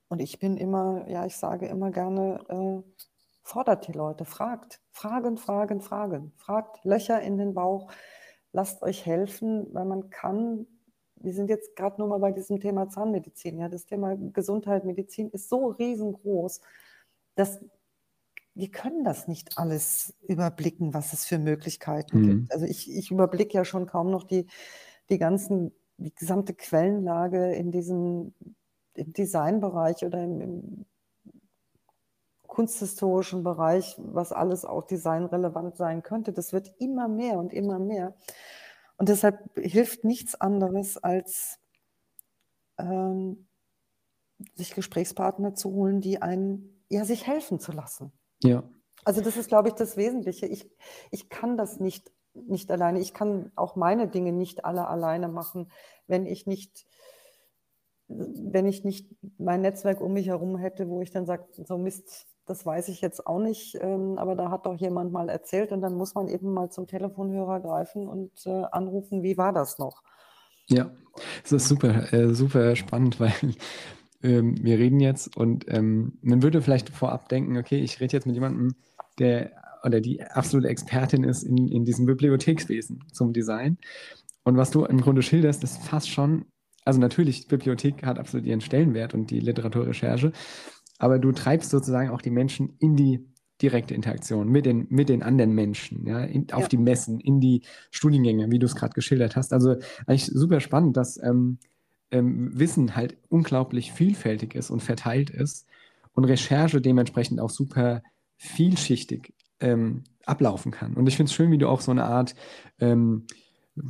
[0.10, 3.04] Und ich bin immer, ja, ich sage immer gerne, äh,
[3.42, 7.90] fordert die Leute, fragt, fragen, fragen, fragen, fragt Löcher in den Bauch,
[8.52, 10.68] lasst euch helfen, weil man kann,
[11.20, 15.30] wir sind jetzt gerade nur mal bei diesem Thema Zahnmedizin, ja, das Thema Gesundheit, Medizin
[15.30, 16.62] ist so riesengroß,
[17.36, 17.60] dass
[18.54, 22.28] wir können das nicht alles überblicken, was es für Möglichkeiten mhm.
[22.28, 22.52] gibt.
[22.54, 24.48] Also ich, ich überblicke ja schon kaum noch die,
[25.10, 28.34] die ganzen, die gesamte Quellenlage in diesem
[28.98, 30.86] im Designbereich oder im, im
[32.48, 36.34] kunsthistorischen Bereich, was alles auch designrelevant sein könnte.
[36.34, 38.16] Das wird immer mehr und immer mehr.
[38.98, 41.60] Und deshalb hilft nichts anderes, als
[42.78, 43.48] ähm,
[44.56, 48.12] sich Gesprächspartner zu holen, die einen, ja, sich helfen zu lassen.
[48.44, 48.64] Ja.
[49.04, 50.48] Also das ist, glaube ich, das Wesentliche.
[50.48, 50.70] Ich,
[51.12, 53.00] ich kann das nicht, nicht alleine.
[53.00, 55.72] Ich kann auch meine Dinge nicht alle alleine machen,
[56.08, 56.86] wenn ich nicht,
[58.08, 62.28] wenn ich nicht mein Netzwerk um mich herum hätte, wo ich dann sage, so Mist,
[62.46, 65.82] das weiß ich jetzt auch nicht, ähm, aber da hat doch jemand mal erzählt und
[65.82, 70.02] dann muss man eben mal zum Telefonhörer greifen und äh, anrufen, wie war das noch?
[70.70, 70.92] Ja,
[71.44, 73.34] das ist super, äh, super spannend, weil
[74.24, 78.26] ähm, wir reden jetzt und ähm, man würde vielleicht vorab denken, okay, ich rede jetzt
[78.26, 78.76] mit jemandem,
[79.20, 79.52] der
[79.84, 83.78] oder die absolute Expertin ist in, in diesem Bibliothekswesen zum Design.
[84.44, 86.46] Und was du im Grunde schilderst, ist fast schon,
[86.88, 90.32] also natürlich, Bibliothek hat absolut ihren Stellenwert und die Literaturrecherche,
[90.98, 93.28] aber du treibst sozusagen auch die Menschen in die
[93.62, 96.68] direkte Interaktion mit den, mit den anderen Menschen, ja, in, auf ja.
[96.70, 99.52] die Messen, in die Studiengänge, wie du es gerade geschildert hast.
[99.52, 99.76] Also
[100.06, 101.58] eigentlich super spannend, dass ähm,
[102.12, 105.68] ähm, Wissen halt unglaublich vielfältig ist und verteilt ist
[106.14, 108.02] und Recherche dementsprechend auch super
[108.38, 110.94] vielschichtig ähm, ablaufen kann.
[110.94, 112.36] Und ich finde es schön, wie du auch so eine Art,
[112.80, 113.26] ähm,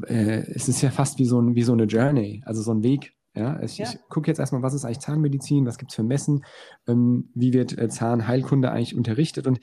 [0.07, 2.83] äh, es ist ja fast wie so, ein, wie so eine Journey, also so ein
[2.83, 3.13] Weg.
[3.35, 3.87] Ja, ich, ja.
[3.87, 6.43] ich gucke jetzt erstmal, was ist eigentlich Zahnmedizin, was gibt es für Messen,
[6.87, 9.59] ähm, wie wird äh, Zahnheilkunde eigentlich unterrichtet und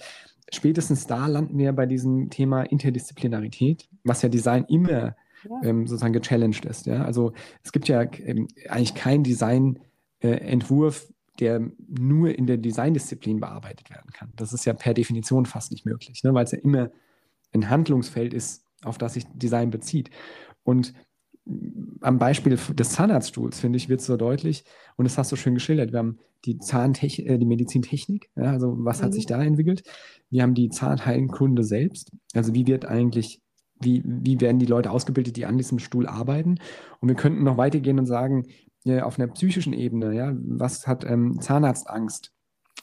[0.52, 5.62] spätestens da landen wir bei diesem Thema Interdisziplinarität, was ja Design immer ja.
[5.62, 6.86] ähm, sozusagen gechallenged ist.
[6.86, 7.04] Ja?
[7.04, 13.90] Also es gibt ja ähm, eigentlich keinen Designentwurf, äh, der nur in der Designdisziplin bearbeitet
[13.90, 14.32] werden kann.
[14.36, 16.32] Das ist ja per Definition fast nicht möglich, ne?
[16.32, 16.90] weil es ja immer
[17.52, 20.10] ein Handlungsfeld ist, auf das sich Design bezieht.
[20.62, 20.94] Und
[22.00, 24.64] am Beispiel des Zahnarztstuhls, finde ich, wird es so deutlich,
[24.96, 25.92] und das hast du schön geschildert.
[25.92, 29.04] Wir haben die Zahntechnik, äh, die Medizintechnik, ja, also was mhm.
[29.04, 29.28] hat sich mhm.
[29.28, 29.82] da entwickelt?
[30.30, 33.42] Wir haben die Zahnheilkunde selbst, also wie wird eigentlich,
[33.80, 36.58] wie, wie werden die Leute ausgebildet, die an diesem Stuhl arbeiten?
[37.00, 38.44] Und wir könnten noch weitergehen und sagen,
[38.84, 42.32] ja, auf einer psychischen Ebene, ja, was hat ähm, Zahnarztangst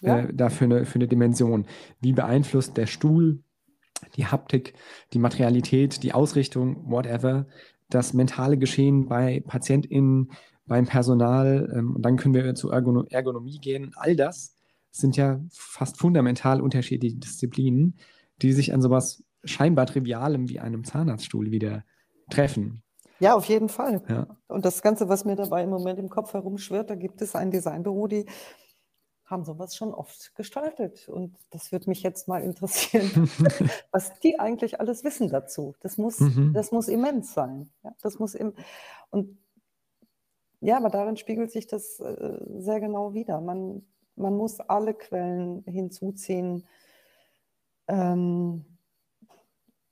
[0.02, 0.20] ja.
[0.20, 1.66] äh, da für eine, für eine Dimension?
[2.00, 3.44] Wie beeinflusst der Stuhl
[4.16, 4.74] die Haptik,
[5.14, 7.46] die Materialität, die Ausrichtung, whatever,
[7.90, 10.32] das mentale Geschehen bei PatientInnen,
[10.66, 13.92] beim Personal ähm, und dann können wir zur Ergon Ergonomie gehen.
[13.96, 14.56] All das
[14.92, 17.98] sind ja fast fundamental unterschiedliche Disziplinen,
[18.42, 21.84] die sich an sowas scheinbar Trivialem wie einem Zahnarztstuhl wieder
[22.30, 22.84] treffen.
[23.20, 24.02] Ja, auf jeden Fall.
[24.08, 24.28] Ja.
[24.48, 27.52] Und das Ganze, was mir dabei im Moment im Kopf herumschwirrt, da gibt es ein
[27.52, 28.26] Designbüro, die
[29.32, 31.08] haben sowas schon oft gestaltet.
[31.10, 33.10] Und das würde mich jetzt mal interessieren,
[33.92, 35.74] was die eigentlich alles wissen dazu.
[35.80, 36.54] Das muss, mhm.
[36.54, 37.72] das muss immens sein.
[37.84, 38.54] Ja, das muss im,
[39.10, 39.38] und
[40.60, 43.42] ja, aber darin spiegelt sich das äh, sehr genau wieder.
[43.42, 43.84] Man,
[44.16, 46.68] man muss alle Quellen hinzuziehen,
[47.88, 48.66] ähm,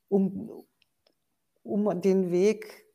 [0.10, 0.64] um,
[1.64, 2.89] um den Weg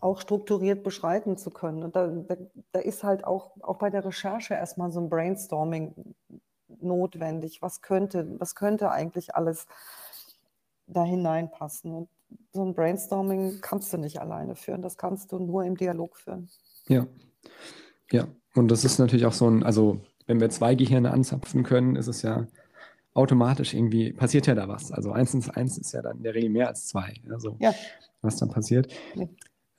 [0.00, 1.82] auch strukturiert beschreiten zu können.
[1.82, 2.36] Und da, da,
[2.72, 6.14] da, ist halt auch, auch bei der Recherche erstmal so ein Brainstorming
[6.80, 7.62] notwendig.
[7.62, 9.66] Was könnte, was könnte eigentlich alles
[10.86, 11.94] da hineinpassen?
[11.94, 12.08] Und
[12.52, 14.82] so ein Brainstorming kannst du nicht alleine führen.
[14.82, 16.48] Das kannst du nur im Dialog führen.
[16.88, 17.06] Ja,
[18.10, 18.26] ja.
[18.54, 22.06] Und das ist natürlich auch so ein, also wenn wir zwei Gehirne anzapfen können, ist
[22.06, 22.46] es ja
[23.12, 24.92] automatisch irgendwie, passiert ja da was.
[24.92, 27.14] Also eins und eins ist ja dann in der Regel mehr als zwei.
[27.30, 27.72] Also ja.
[28.22, 28.92] was dann passiert.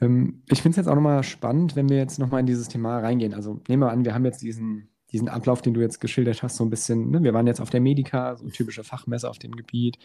[0.02, 3.00] Ähm, ich finde es jetzt auch nochmal spannend, wenn wir jetzt nochmal in dieses Thema
[3.00, 3.34] reingehen.
[3.34, 6.58] Also nehmen wir an, wir haben jetzt diesen, diesen Ablauf, den du jetzt geschildert hast,
[6.58, 7.24] so ein bisschen, ne?
[7.24, 9.98] wir waren jetzt auf der Medica, so ein typischer Fachmesser auf dem Gebiet.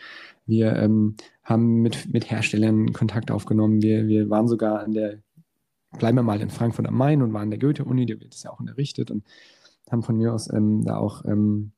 [0.46, 3.82] Wir ähm, haben mit, mit Herstellern Kontakt aufgenommen.
[3.82, 5.18] Wir, wir waren sogar an der,
[5.98, 8.42] bleiben wir mal in Frankfurt am Main und waren an der Goethe-Uni, da wird es
[8.42, 9.24] ja auch unterrichtet und
[9.90, 11.72] haben von mir aus ähm, da auch ähm,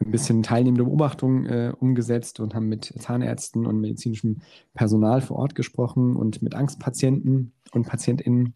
[0.00, 4.40] ein bisschen teilnehmende Beobachtungen äh, umgesetzt und haben mit Zahnärzten und medizinischem
[4.74, 8.54] Personal vor Ort gesprochen und mit Angstpatienten und PatientInnen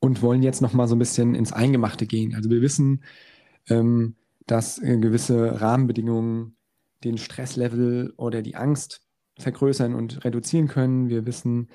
[0.00, 2.34] und wollen jetzt noch mal so ein bisschen ins Eingemachte gehen.
[2.34, 3.04] Also wir wissen,
[3.68, 6.56] ähm, dass äh, gewisse Rahmenbedingungen
[7.04, 9.02] den Stresslevel oder die Angst
[9.38, 11.08] vergrößern und reduzieren können.
[11.08, 11.68] Wir wissen,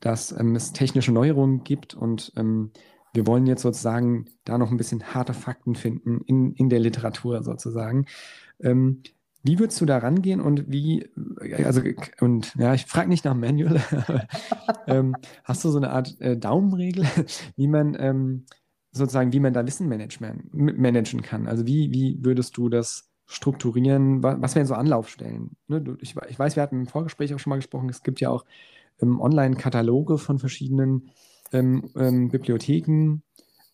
[0.00, 2.72] dass ähm, es technische Neuerungen gibt und ähm,
[3.14, 7.42] wir wollen jetzt sozusagen da noch ein bisschen harte Fakten finden in, in der Literatur
[7.42, 8.06] sozusagen.
[8.60, 9.02] Ähm,
[9.42, 11.08] wie würdest du da rangehen und wie,
[11.64, 11.80] also,
[12.20, 13.80] und ja, ich frage nicht nach Manual,
[14.86, 17.06] ähm, hast du so eine Art äh, Daumenregel,
[17.56, 18.46] wie man ähm,
[18.90, 21.46] sozusagen, wie man da Wissen managen kann?
[21.46, 24.22] Also wie, wie würdest du das strukturieren?
[24.22, 25.56] Was, was wären so Anlaufstellen?
[25.68, 28.20] Ne, du, ich, ich, weiß, wir hatten im Vorgespräch auch schon mal gesprochen, es gibt
[28.20, 28.44] ja auch
[29.00, 31.10] ähm, Online-Kataloge von verschiedenen
[31.52, 33.22] ähm, ähm, Bibliotheken.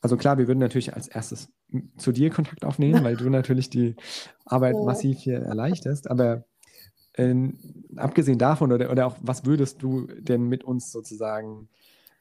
[0.01, 1.49] Also klar, wir würden natürlich als erstes
[1.97, 3.97] zu dir Kontakt aufnehmen, weil du natürlich die
[4.45, 4.85] Arbeit oh.
[4.85, 6.11] massiv hier erleichterst.
[6.11, 6.45] Aber
[7.17, 7.59] ähm,
[7.97, 11.69] abgesehen davon, oder, oder auch, was würdest du denn mit uns sozusagen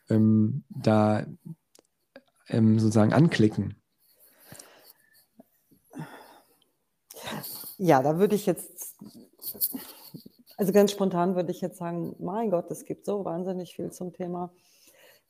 [0.09, 1.25] ähm, da
[2.47, 3.75] ähm, sozusagen anklicken?
[7.77, 8.95] Ja, da würde ich jetzt,
[10.57, 14.13] also ganz spontan würde ich jetzt sagen, mein Gott, es gibt so wahnsinnig viel zum
[14.13, 14.51] Thema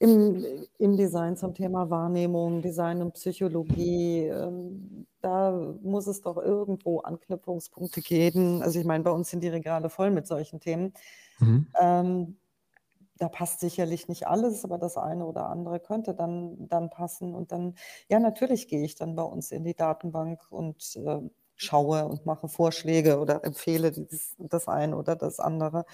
[0.04, 0.46] im,
[0.80, 4.26] im Design zum Thema Wahrnehmung, Design und Psychologie.
[4.26, 5.52] Ähm, da
[5.82, 8.62] muss es doch irgendwo Anknüpfungspunkte geben.
[8.62, 10.94] Also ich meine, bei uns sind die Regale voll mit solchen Themen.
[11.40, 11.68] Mhm.
[11.80, 12.38] Ähm,
[13.18, 17.34] da passt sicherlich nicht alles, aber das eine oder andere könnte dann, dann passen.
[17.34, 17.76] Und dann,
[18.10, 21.22] ja, natürlich gehe ich dann bei uns in die Datenbank und äh,
[21.56, 25.86] schaue und mache Vorschläge oder empfehle dieses, das eine oder das andere.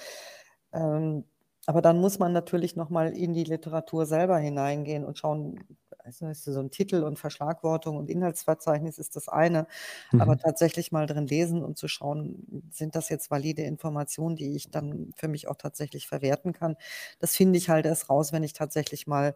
[0.74, 1.26] Ähm,
[1.70, 5.60] aber dann muss man natürlich nochmal in die Literatur selber hineingehen und schauen,
[6.00, 9.68] also so ein Titel und Verschlagwortung und Inhaltsverzeichnis ist das eine,
[10.12, 10.20] mhm.
[10.20, 14.72] aber tatsächlich mal drin lesen und zu schauen, sind das jetzt valide Informationen, die ich
[14.72, 16.76] dann für mich auch tatsächlich verwerten kann.
[17.20, 19.36] Das finde ich halt erst raus, wenn ich tatsächlich mal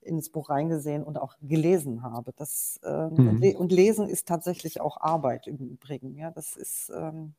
[0.00, 2.32] ins Buch reingesehen und auch gelesen habe.
[2.34, 3.56] Das, ähm, mhm.
[3.56, 6.16] und, Lesen ist tatsächlich auch Arbeit im Übrigen.
[6.16, 7.34] Ja, das ist ähm,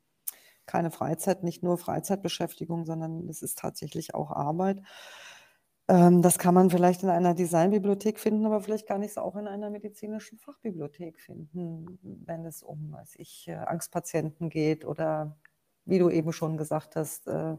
[0.69, 4.81] keine Freizeit, nicht nur Freizeitbeschäftigung, sondern es ist tatsächlich auch Arbeit.
[5.89, 9.35] Ähm, das kann man vielleicht in einer Designbibliothek finden, aber vielleicht kann ich es auch
[9.35, 15.35] in einer medizinischen Fachbibliothek finden, wenn es um, weiß ich, äh, Angstpatienten geht oder
[15.85, 17.57] wie du eben schon gesagt hast, äh,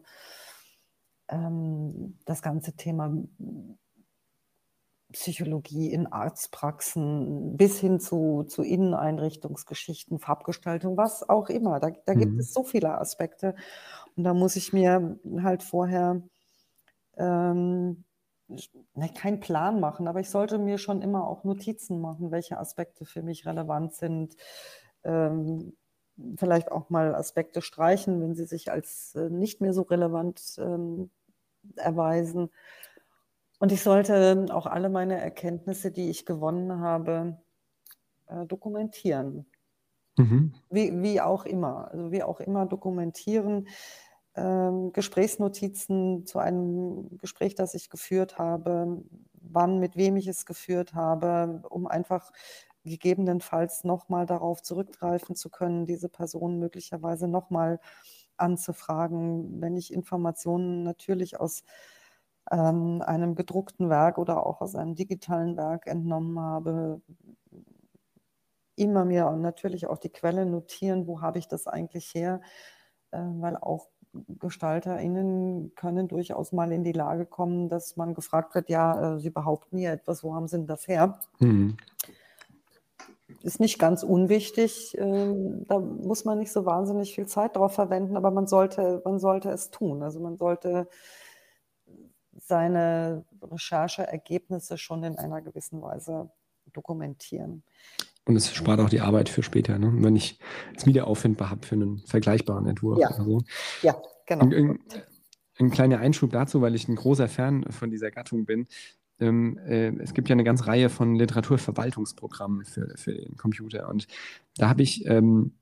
[1.28, 3.12] ähm, das ganze Thema
[5.12, 11.80] Psychologie in Arztpraxen bis hin zu, zu Inneneinrichtungsgeschichten, Farbgestaltung, was auch immer.
[11.80, 12.18] Da, da mhm.
[12.18, 13.54] gibt es so viele Aspekte.
[14.16, 16.22] Und da muss ich mir halt vorher
[17.16, 18.04] ähm,
[18.48, 23.04] ne, keinen Plan machen, aber ich sollte mir schon immer auch Notizen machen, welche Aspekte
[23.04, 24.36] für mich relevant sind.
[25.04, 25.76] Ähm,
[26.36, 31.10] vielleicht auch mal Aspekte streichen, wenn sie sich als äh, nicht mehr so relevant ähm,
[31.76, 32.50] erweisen.
[33.60, 37.36] Und ich sollte auch alle meine Erkenntnisse, die ich gewonnen habe,
[38.26, 39.44] äh, dokumentieren.
[40.16, 40.54] Mhm.
[40.70, 41.90] Wie, wie auch immer.
[41.90, 43.68] Also wie auch immer dokumentieren.
[44.34, 49.02] Ähm, Gesprächsnotizen zu einem Gespräch, das ich geführt habe,
[49.34, 52.32] wann, mit wem ich es geführt habe, um einfach
[52.84, 57.78] gegebenenfalls nochmal darauf zurückgreifen zu können, diese Person möglicherweise nochmal
[58.38, 61.62] anzufragen, wenn ich Informationen natürlich aus
[62.50, 67.00] ähm, einem gedruckten Werk oder auch aus einem digitalen Werk entnommen habe,
[68.76, 72.40] immer mir und natürlich auch die Quelle notieren, wo habe ich das eigentlich her,
[73.12, 78.68] äh, weil auch GestalterInnen können durchaus mal in die Lage kommen, dass man gefragt wird,
[78.68, 81.20] ja, äh, sie behaupten hier etwas, wo haben sie denn das her?
[81.38, 81.76] Mhm
[83.42, 84.96] ist nicht ganz unwichtig.
[84.98, 89.18] Ähm, da muss man nicht so wahnsinnig viel Zeit drauf verwenden, aber man sollte, man
[89.18, 90.02] sollte es tun.
[90.02, 90.88] Also man sollte
[92.40, 96.30] seine Rechercheergebnisse schon in einer gewissen Weise
[96.72, 97.62] dokumentieren.
[98.24, 99.92] Und es spart auch die Arbeit für später, ne?
[99.96, 100.38] wenn ich
[100.76, 103.12] es wieder auffindbar habe für einen vergleichbaren Entwurf ja.
[103.12, 103.42] so.
[103.82, 104.44] Ja, genau.
[104.44, 104.78] Ein,
[105.58, 108.66] ein, kleiner Einschub dazu, weil ich ein großer Fan von dieser Gattung bin.
[109.18, 113.88] Ähm, äh, es gibt ja eine ganze Reihe von Literaturverwaltungsprogrammen für, für den Computer.
[113.88, 114.06] Und
[114.56, 115.52] da habe ich ähm,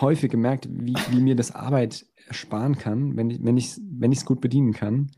[0.00, 4.40] häufig gemerkt, wie, wie, mir das Arbeit ersparen kann, wenn ich es wenn wenn gut
[4.40, 5.10] bedienen kann.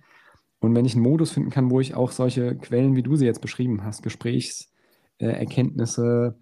[0.60, 3.24] Und wenn ich einen Modus finden kann, wo ich auch solche Quellen, wie du sie
[3.24, 6.40] jetzt beschrieben hast, Gesprächserkenntnisse, äh,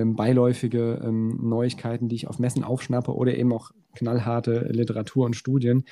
[0.00, 5.34] ähm, beiläufige ähm, Neuigkeiten, die ich auf Messen aufschnappe oder eben auch knallharte Literatur und
[5.34, 5.84] Studien,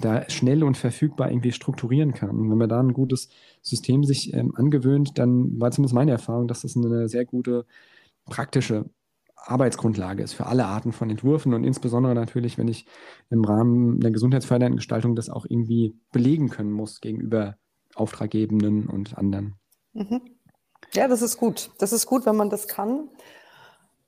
[0.00, 2.30] da schnell und verfügbar irgendwie strukturieren kann.
[2.30, 3.28] Und wenn man da ein gutes
[3.60, 7.66] System sich ähm, angewöhnt, dann war zumindest meine Erfahrung, dass das eine sehr gute
[8.26, 8.86] praktische
[9.44, 12.86] Arbeitsgrundlage ist für alle Arten von Entwürfen und insbesondere natürlich, wenn ich
[13.30, 17.56] im Rahmen der gesundheitsfördernden Gestaltung das auch irgendwie belegen können muss gegenüber
[17.94, 19.54] Auftraggebenden und anderen.
[19.92, 20.22] Mhm.
[20.94, 21.70] Ja, das ist gut.
[21.78, 23.08] Das ist gut, wenn man das kann.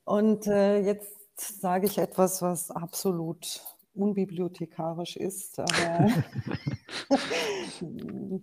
[0.05, 3.62] Und äh, jetzt sage ich etwas, was absolut
[3.95, 6.11] unbibliothekarisch ist, aber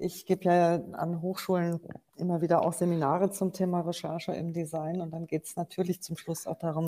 [0.00, 1.80] ich gebe ja an Hochschulen
[2.16, 6.16] immer wieder auch Seminare zum Thema Recherche im Design und dann geht es natürlich zum
[6.16, 6.86] Schluss auch darum,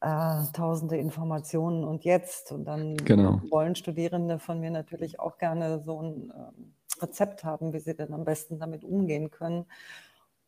[0.00, 2.52] äh, tausende Informationen und jetzt.
[2.52, 3.40] Und dann genau.
[3.50, 8.12] wollen Studierende von mir natürlich auch gerne so ein äh, Rezept haben, wie sie denn
[8.14, 9.66] am besten damit umgehen können.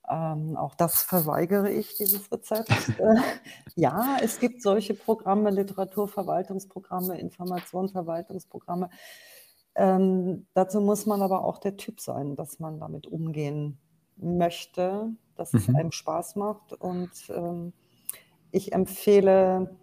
[0.08, 2.70] Ähm, auch das verweigere ich, dieses Rezept.
[2.98, 3.20] äh,
[3.76, 8.90] ja, es gibt solche Programme, Literaturverwaltungsprogramme, Informationsverwaltungsprogramme.
[9.74, 13.78] Ähm, dazu muss man aber auch der Typ sein, dass man damit umgehen
[14.16, 15.58] möchte, dass mhm.
[15.58, 16.72] es einem Spaß macht.
[16.74, 17.72] Und ähm,
[18.50, 19.76] ich empfehle,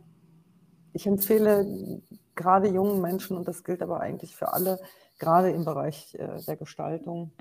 [0.93, 2.01] ich empfehle
[2.35, 4.79] gerade jungen Menschen, und das gilt aber eigentlich für alle,
[5.17, 7.31] gerade im Bereich äh, der Gestaltung,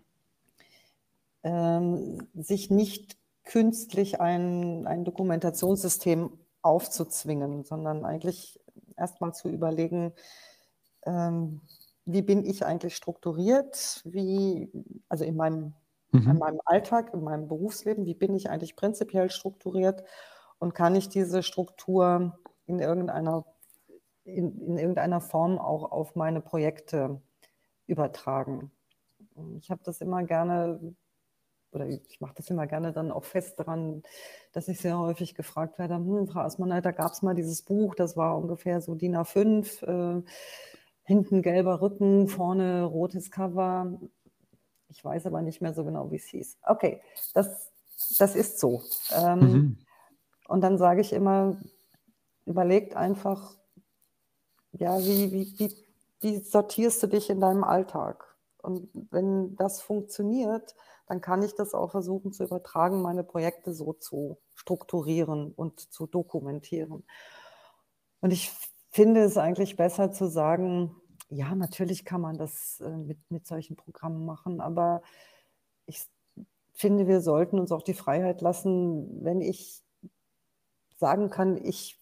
[1.44, 6.30] ähm, sich nicht künstlich ein, ein Dokumentationssystem
[6.62, 8.60] aufzuzwingen, sondern eigentlich
[8.96, 10.12] erstmal zu überlegen,
[11.06, 11.60] ähm,
[12.10, 14.70] wie bin ich eigentlich strukturiert, wie,
[15.10, 15.74] also in meinem,
[16.10, 16.30] mhm.
[16.30, 20.04] in meinem Alltag, in meinem Berufsleben, wie bin ich eigentlich prinzipiell strukturiert
[20.58, 23.44] und kann ich diese Struktur in irgendeiner,
[24.24, 27.20] in, in irgendeiner Form auch auf meine Projekte
[27.86, 28.70] übertragen.
[29.58, 30.94] Ich habe das immer gerne
[31.72, 34.02] oder ich mache das immer gerne dann auch fest daran,
[34.52, 37.94] dass ich sehr häufig gefragt werde, hm, Frau Asmann, da gab es mal dieses Buch,
[37.94, 40.22] das war ungefähr so DIN A5, äh,
[41.08, 43.98] hinten gelber Rücken, vorne rotes Cover.
[44.90, 46.58] Ich weiß aber nicht mehr so genau, wie es hieß.
[46.62, 47.00] Okay,
[47.32, 47.72] das,
[48.18, 48.82] das ist so.
[49.16, 49.78] Ähm, mhm.
[50.48, 51.56] Und dann sage ich immer,
[52.44, 53.56] überlegt einfach,
[54.72, 55.74] ja, wie, wie, wie,
[56.20, 58.36] wie sortierst du dich in deinem Alltag?
[58.58, 63.94] Und wenn das funktioniert, dann kann ich das auch versuchen zu übertragen, meine Projekte so
[63.94, 67.04] zu strukturieren und zu dokumentieren.
[68.20, 68.52] Und ich
[68.90, 70.94] finde es eigentlich besser zu sagen,
[71.30, 75.02] ja, natürlich kann man das äh, mit, mit solchen Programmen machen, aber
[75.86, 76.06] ich
[76.72, 79.82] finde, wir sollten uns auch die Freiheit lassen, wenn ich
[80.96, 82.00] sagen kann, ich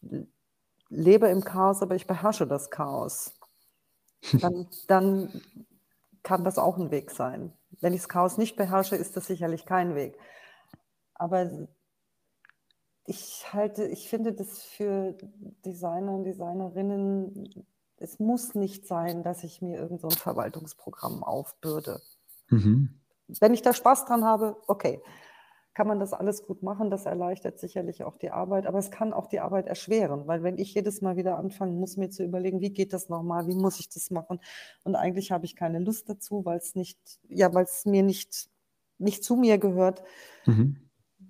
[0.89, 3.39] lebe im Chaos, aber ich beherrsche das Chaos.
[4.41, 5.43] Dann, dann
[6.23, 7.53] kann das auch ein Weg sein.
[7.81, 10.19] Wenn ich das Chaos nicht beherrsche, ist das sicherlich kein Weg.
[11.15, 11.69] Aber
[13.07, 15.17] ich halte, ich finde das für
[15.65, 17.67] Designer und Designerinnen,
[17.99, 22.01] es muss nicht sein, dass ich mir irgendein so Verwaltungsprogramm aufbürde.
[22.49, 23.01] Mhm.
[23.41, 25.01] Wenn ich da Spaß dran habe, okay,
[25.77, 26.91] kann man das alles gut machen.
[26.91, 30.57] Das erleichtert sicherlich auch die Arbeit, aber es kann auch die Arbeit erschweren, weil wenn
[30.57, 33.79] ich jedes Mal wieder anfangen muss, mir zu überlegen, wie geht das nochmal, wie muss
[33.79, 34.41] ich das machen
[34.85, 36.99] und eigentlich habe ich keine Lust dazu, weil es nicht,
[37.29, 38.49] ja, weil es mir nicht,
[38.97, 40.03] nicht zu mir gehört,
[40.47, 40.86] mhm.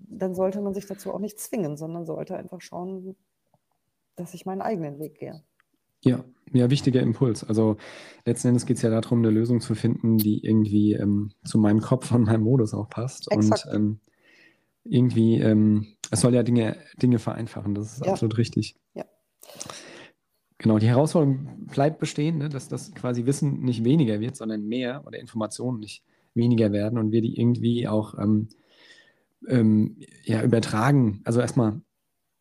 [0.08, 3.16] Dann sollte man sich dazu auch nicht zwingen, sondern sollte einfach schauen,
[4.14, 5.42] dass ich meinen eigenen Weg gehe.
[6.00, 7.42] Ja, ja, wichtiger Impuls.
[7.42, 7.76] Also
[8.24, 11.80] letzten Endes geht es ja darum, eine Lösung zu finden, die irgendwie ähm, zu meinem
[11.80, 13.30] Kopf und meinem Modus auch passt.
[13.32, 13.66] Exakt.
[13.66, 14.00] Und ähm,
[14.84, 18.12] irgendwie, ähm, es soll ja Dinge, Dinge vereinfachen, das ist ja.
[18.12, 18.76] absolut richtig.
[18.94, 19.04] Ja.
[20.58, 25.02] Genau, die Herausforderung bleibt bestehen, ne, dass das quasi Wissen nicht weniger wird, sondern mehr
[25.06, 26.02] oder Informationen nicht
[26.34, 28.14] weniger werden und wir die irgendwie auch
[29.48, 31.80] ähm, ja, übertragen, also erstmal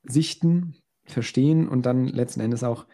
[0.03, 0.75] sichten,
[1.05, 2.85] verstehen und dann letzten Endes auch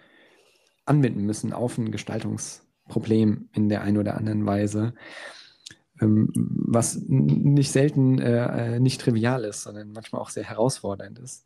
[0.85, 4.93] anwenden müssen auf ein Gestaltungsproblem in der einen oder anderen Weise.
[6.01, 11.45] Ähm, was nicht selten äh, nicht trivial ist, sondern manchmal auch sehr herausfordernd ist.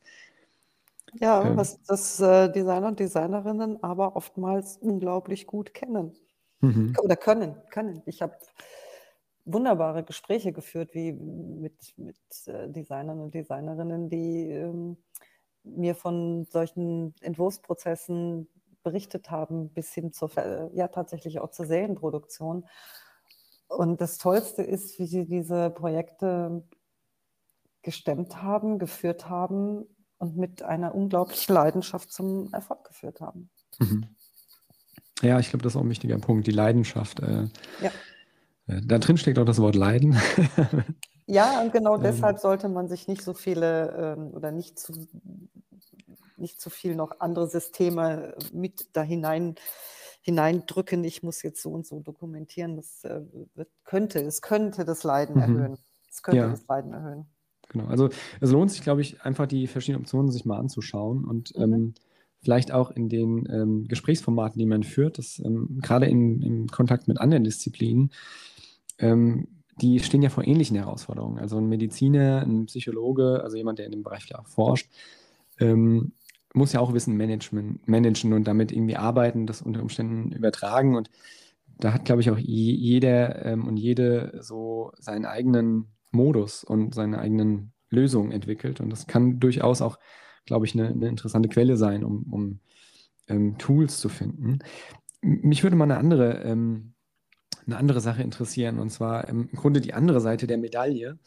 [1.19, 6.13] Ja, ähm, was das äh, Designer und Designerinnen aber oftmals unglaublich gut kennen
[6.61, 6.95] mhm.
[7.01, 8.01] oder können, können.
[8.05, 8.35] Ich habe
[9.45, 12.17] wunderbare Gespräche geführt, wie mit, mit
[12.47, 14.97] äh, Designern und Designerinnen, die ähm,
[15.63, 18.47] mir von solchen Entwurfsprozessen
[18.83, 20.31] berichtet haben, bis hin zur,
[20.73, 22.65] ja tatsächlich auch zur Serienproduktion.
[23.67, 26.63] Und das Tollste ist, wie sie diese Projekte
[27.81, 29.85] gestemmt haben, geführt haben
[30.17, 33.49] und mit einer unglaublichen Leidenschaft zum Erfolg geführt haben.
[33.79, 34.05] Mhm.
[35.21, 37.21] Ja, ich glaube, das ist auch ein wichtiger Punkt, die Leidenschaft.
[37.21, 37.47] Äh,
[37.81, 37.91] ja.
[38.67, 40.17] Äh, da drin steckt auch das Wort Leiden.
[41.25, 42.03] ja, und genau ähm.
[42.03, 45.07] deshalb sollte man sich nicht so viele ähm, oder nicht zu,
[46.37, 49.55] nicht zu viel noch andere Systeme mit da hinein
[50.25, 52.77] hineindrücken, ich muss jetzt so und so dokumentieren.
[52.77, 53.21] Das äh,
[53.83, 55.41] könnte, es könnte das Leiden mhm.
[55.41, 55.77] erhöhen.
[56.09, 56.49] Es könnte ja.
[56.49, 57.27] das Leiden erhöhen.
[57.69, 58.09] Genau, also
[58.41, 61.61] es lohnt sich, glaube ich, einfach die verschiedenen Optionen sich mal anzuschauen und mhm.
[61.63, 61.93] ähm,
[62.41, 67.19] vielleicht auch in den ähm, Gesprächsformaten, die man führt, das ähm, gerade im Kontakt mit
[67.19, 68.11] anderen Disziplinen,
[68.99, 69.47] ähm,
[69.81, 71.39] die stehen ja vor ähnlichen Herausforderungen.
[71.39, 74.89] Also ein Mediziner, ein Psychologe, also jemand, der in dem Bereich ja forscht,
[75.59, 76.13] ähm,
[76.53, 80.95] muss ja auch Wissen Management, managen und damit irgendwie arbeiten, das unter Umständen übertragen.
[80.95, 81.09] Und
[81.77, 87.19] da hat, glaube ich, auch jeder ähm, und jede so seinen eigenen Modus und seine
[87.19, 88.79] eigenen Lösungen entwickelt.
[88.79, 89.99] Und das kann durchaus auch,
[90.45, 92.59] glaube ich, eine, eine interessante Quelle sein, um, um
[93.27, 94.59] ähm, Tools zu finden.
[95.21, 96.94] Mich würde mal eine andere, ähm,
[97.65, 101.17] eine andere Sache interessieren, und zwar ähm, im Grunde die andere Seite der Medaille.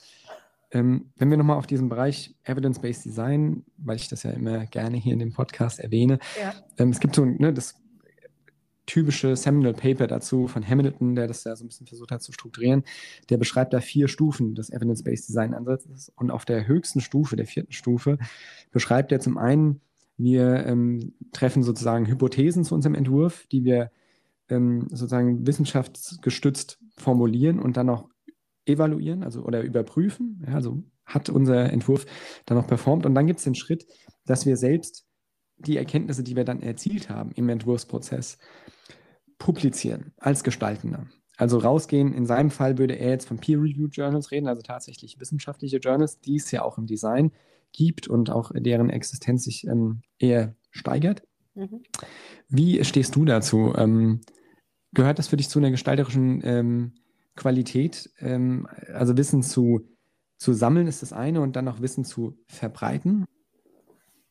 [0.70, 4.98] Ähm, wenn wir nochmal auf diesen Bereich Evidence-Based Design, weil ich das ja immer gerne
[4.98, 6.54] hier in dem Podcast erwähne, ja.
[6.76, 7.76] ähm, es gibt so ne, das
[8.88, 12.32] typische Seminal Paper dazu von Hamilton, der das ja so ein bisschen versucht hat zu
[12.32, 12.84] strukturieren.
[13.28, 17.46] Der beschreibt da vier Stufen des Evidence-Based Design Ansatzes und auf der höchsten Stufe, der
[17.46, 18.18] vierten Stufe,
[18.72, 19.80] beschreibt er zum einen,
[20.16, 23.90] wir ähm, treffen sozusagen Hypothesen zu unserem Entwurf, die wir
[24.48, 28.08] ähm, sozusagen wissenschaftsgestützt formulieren und dann auch
[28.66, 30.44] evaluieren, also oder überprüfen.
[30.46, 32.06] Ja, also hat unser Entwurf
[32.44, 33.06] dann noch performt.
[33.06, 33.86] Und dann gibt es den Schritt,
[34.26, 35.06] dass wir selbst
[35.56, 38.38] die Erkenntnisse, die wir dann erzielt haben im Entwurfsprozess,
[39.38, 41.06] publizieren als Gestaltender.
[41.36, 45.78] Also rausgehen, in seinem Fall würde er jetzt von Peer-Reviewed Journals reden, also tatsächlich wissenschaftliche
[45.78, 47.32] Journals, die es ja auch im Design
[47.72, 51.22] gibt und auch deren Existenz sich ähm, eher steigert.
[51.54, 51.82] Mhm.
[52.48, 53.72] Wie stehst du dazu?
[53.76, 54.20] Ähm,
[54.92, 56.92] gehört das für dich zu einer gestalterischen ähm,
[57.36, 59.88] Qualität, ähm, also Wissen zu,
[60.36, 63.24] zu sammeln ist das eine und dann noch Wissen zu verbreiten?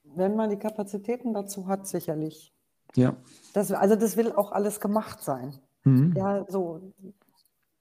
[0.04, 2.54] Wenn man die Kapazitäten dazu hat, sicherlich.
[2.96, 3.16] Ja.
[3.54, 5.54] Das, also das will auch alles gemacht sein.
[5.84, 6.14] Mhm.
[6.16, 6.94] Ja, so.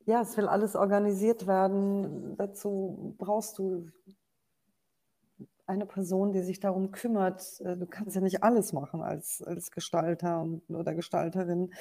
[0.04, 2.36] Ja, es will alles organisiert werden.
[2.36, 3.88] Dazu brauchst du
[5.66, 7.60] eine Person, die sich darum kümmert.
[7.60, 11.72] Äh, du kannst ja nicht alles machen als, als Gestalter und, oder Gestalterin.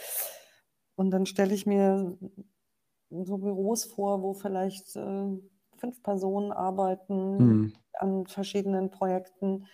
[0.95, 2.17] Und dann stelle ich mir
[3.09, 5.27] so Büros vor, wo vielleicht äh,
[5.77, 7.73] fünf Personen arbeiten mhm.
[7.93, 9.67] an verschiedenen Projekten.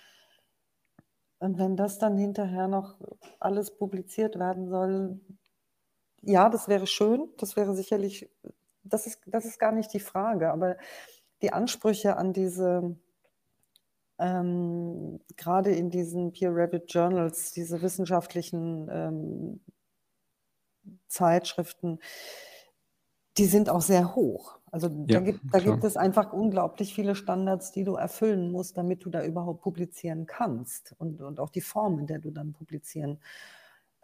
[1.40, 3.00] Und wenn das dann hinterher noch
[3.40, 5.20] alles publiziert werden soll,
[6.22, 8.30] ja, das wäre schön, das wäre sicherlich,
[8.84, 10.78] das ist, das ist gar nicht die Frage, aber
[11.42, 12.96] die Ansprüche an diese,
[14.20, 19.62] ähm, gerade in diesen Peer-Reviewed Journals, diese wissenschaftlichen ähm,
[21.08, 22.00] Zeitschriften,
[23.38, 24.60] die sind auch sehr hoch.
[24.72, 28.78] Also ja, da, gibt, da gibt, es einfach unglaublich viele Standards, die du erfüllen musst,
[28.78, 32.54] damit du da überhaupt publizieren kannst und, und auch die Form, in der du dann
[32.54, 33.20] publizieren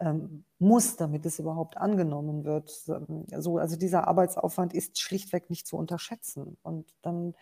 [0.00, 2.68] ähm, muss, damit es überhaupt angenommen wird.
[2.70, 6.58] So, also dieser Arbeitsaufwand ist schlichtweg nicht zu unterschätzen.
[6.62, 7.34] Und dann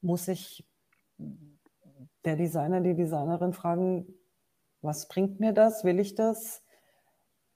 [0.00, 0.64] muss ich
[2.24, 4.06] der Designer, die Designerin fragen,
[4.80, 5.84] was bringt mir das?
[5.84, 6.61] Will ich das?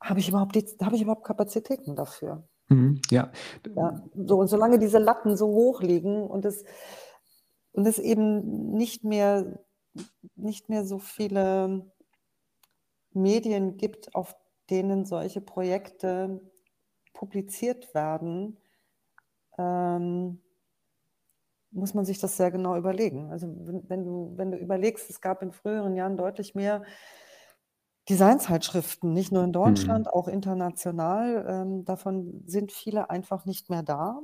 [0.01, 2.47] Habe ich überhaupt, habe ich überhaupt Kapazitäten dafür?
[2.69, 3.31] Mhm, ja.
[3.75, 4.03] ja.
[4.15, 6.65] So, und solange diese Latten so hoch liegen und es,
[7.73, 9.59] und es eben nicht mehr,
[10.35, 11.91] nicht mehr so viele
[13.13, 14.37] Medien gibt, auf
[14.69, 16.41] denen solche Projekte
[17.13, 18.59] publiziert werden,
[19.59, 20.43] ähm,
[21.71, 23.31] muss man sich das sehr genau überlegen.
[23.31, 23.49] Also
[23.89, 26.85] wenn du, wenn du überlegst, es gab in früheren Jahren deutlich mehr
[28.09, 30.13] Designzeitschriften, nicht nur in Deutschland, mhm.
[30.13, 31.45] auch international.
[31.49, 34.21] Ähm, davon sind viele einfach nicht mehr da.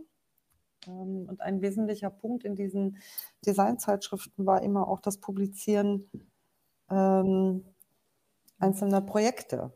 [0.86, 2.98] Ähm, und ein wesentlicher Punkt in diesen
[3.44, 6.10] Designzeitschriften war immer auch das Publizieren
[6.90, 7.64] ähm,
[8.58, 9.72] einzelner Projekte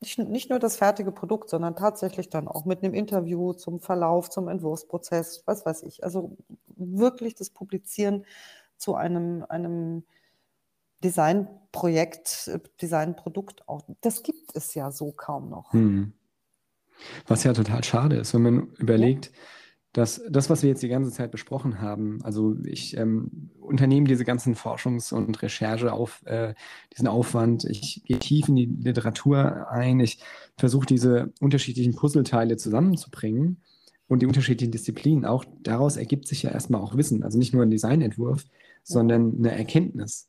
[0.00, 4.30] nicht, nicht nur das fertige Produkt, sondern tatsächlich dann auch mit einem Interview zum Verlauf,
[4.30, 6.02] zum Entwurfsprozess, was weiß ich.
[6.04, 6.36] Also
[6.66, 8.24] wirklich das Publizieren
[8.76, 10.04] zu einem, einem
[11.02, 13.82] Designprojekt, Designprodukt auch.
[14.00, 15.72] Das gibt es ja so kaum noch.
[15.72, 16.12] Hm.
[17.26, 19.32] Was ja total schade ist, wenn man überlegt, ja
[19.92, 24.24] dass das, was wir jetzt die ganze Zeit besprochen haben, also ich ähm, unternehme diese
[24.24, 26.54] ganzen Forschungs- und Recherche auf äh,
[26.92, 30.22] diesen Aufwand, ich gehe tief in die Literatur ein, ich
[30.56, 33.62] versuche diese unterschiedlichen Puzzleteile zusammenzubringen
[34.06, 35.24] und die unterschiedlichen Disziplinen.
[35.24, 38.44] Auch daraus ergibt sich ja erstmal auch Wissen, also nicht nur ein Designentwurf,
[38.84, 40.28] sondern eine Erkenntnis.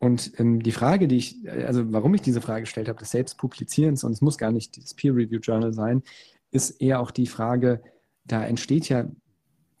[0.00, 4.02] Und ähm, die Frage, die ich, also warum ich diese Frage gestellt habe, des Selbstpublizierens,
[4.02, 6.02] und es muss gar nicht das Peer-Review-Journal sein,
[6.50, 7.82] ist eher auch die Frage,
[8.24, 9.08] da entsteht ja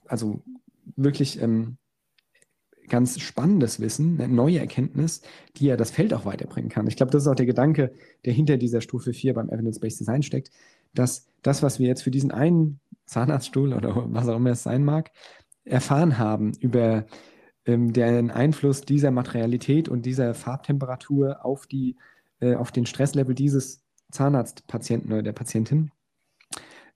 [0.06, 0.42] also
[0.94, 1.78] wirklich ähm,
[2.88, 5.22] ganz spannendes Wissen, eine neue Erkenntnis,
[5.56, 6.86] die ja das Feld auch weiterbringen kann.
[6.86, 7.92] Ich glaube, das ist auch der Gedanke,
[8.26, 10.50] der hinter dieser Stufe 4 beim Evidence-Based Design steckt,
[10.92, 14.84] dass das, was wir jetzt für diesen einen Zahnarztstuhl oder was auch immer es sein
[14.84, 15.12] mag,
[15.64, 17.06] erfahren haben über
[17.66, 21.96] ähm, den Einfluss dieser Materialität und dieser Farbtemperatur auf, die,
[22.40, 25.90] äh, auf den Stresslevel dieses Zahnarztpatienten oder der Patientin,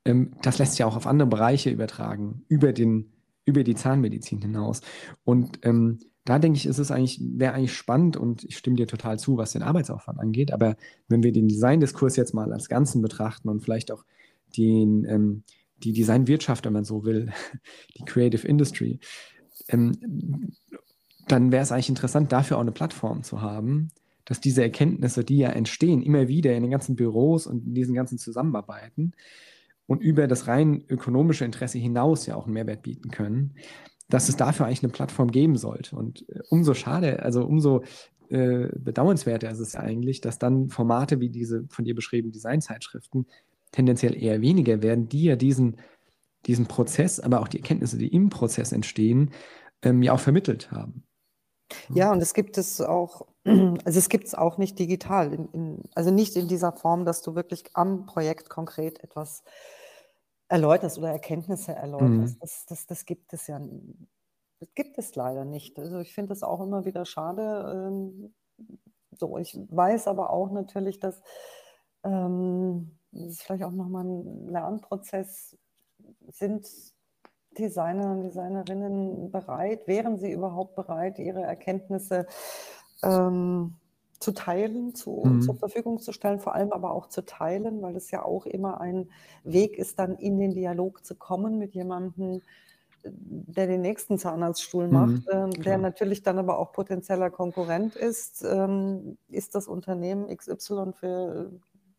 [0.05, 3.13] ähm, das lässt sich auch auf andere Bereiche übertragen, über, den,
[3.45, 4.81] über die Zahnmedizin hinaus.
[5.25, 9.19] Und ähm, da denke ich, ist eigentlich, wäre eigentlich spannend und ich stimme dir total
[9.19, 10.53] zu, was den Arbeitsaufwand angeht.
[10.53, 10.77] Aber
[11.09, 14.05] wenn wir den Designdiskurs jetzt mal als Ganzen betrachten und vielleicht auch
[14.57, 15.43] den, ähm,
[15.79, 17.31] die Designwirtschaft, wenn man so will,
[17.99, 19.01] die Creative Industry,
[19.69, 20.53] ähm,
[21.29, 23.91] dann wäre es eigentlich interessant, dafür auch eine Plattform zu haben,
[24.25, 27.95] dass diese Erkenntnisse, die ja entstehen, immer wieder in den ganzen Büros und in diesen
[27.95, 29.13] ganzen Zusammenarbeiten,
[29.87, 33.55] und über das rein ökonomische Interesse hinaus ja auch einen Mehrwert bieten können,
[34.09, 35.97] dass es dafür eigentlich eine Plattform geben sollte.
[35.97, 37.83] Und äh, umso schade, also umso
[38.31, 43.27] äh, bedauernswerter ist es eigentlich, dass dann Formate wie diese von dir beschriebenen Designzeitschriften
[43.73, 45.77] tendenziell eher weniger werden, die ja diesen,
[46.47, 49.31] diesen Prozess, aber auch die Erkenntnisse, die im Prozess entstehen,
[49.83, 51.05] ähm, ja auch vermittelt haben.
[51.91, 55.83] Ja, und es gibt es auch, also es gibt es auch nicht digital, in, in,
[55.95, 59.43] also nicht in dieser Form, dass du wirklich am Projekt konkret etwas
[60.49, 62.37] erläuterst oder Erkenntnisse erläuterst.
[62.37, 62.41] Mhm.
[62.41, 63.61] Das, das, das gibt es ja,
[64.61, 65.79] das gibt es leider nicht.
[65.79, 67.89] Also ich finde das auch immer wieder schade.
[67.89, 68.35] Ähm,
[69.19, 71.23] so, ich weiß aber auch natürlich, dass
[72.05, 75.57] ähm, das ist vielleicht auch nochmal ein Lernprozess
[76.29, 76.67] sind
[77.59, 82.27] Designer und Designerinnen bereit, wären sie überhaupt bereit, ihre Erkenntnisse
[83.03, 83.75] ähm,
[84.19, 85.43] zu teilen, zu, mhm.
[85.43, 88.81] zur Verfügung zu stellen, vor allem aber auch zu teilen, weil es ja auch immer
[88.81, 89.11] ein
[89.45, 92.41] Weg ist, dann in den Dialog zu kommen mit jemandem,
[93.05, 98.43] der den nächsten Zahnarztstuhl macht, mhm, äh, der natürlich dann aber auch potenzieller Konkurrent ist.
[98.45, 101.51] Ähm, ist das Unternehmen XY, für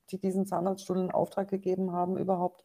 [0.10, 2.64] die diesen Zahnarztstuhl in Auftrag gegeben haben, überhaupt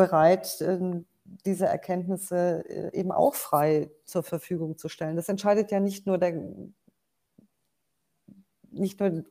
[0.00, 5.16] bereit, äh, diese Erkenntnisse äh, eben auch frei zur Verfügung zu stellen.
[5.16, 6.42] Das entscheidet ja nicht nur der,
[8.70, 9.24] nicht nur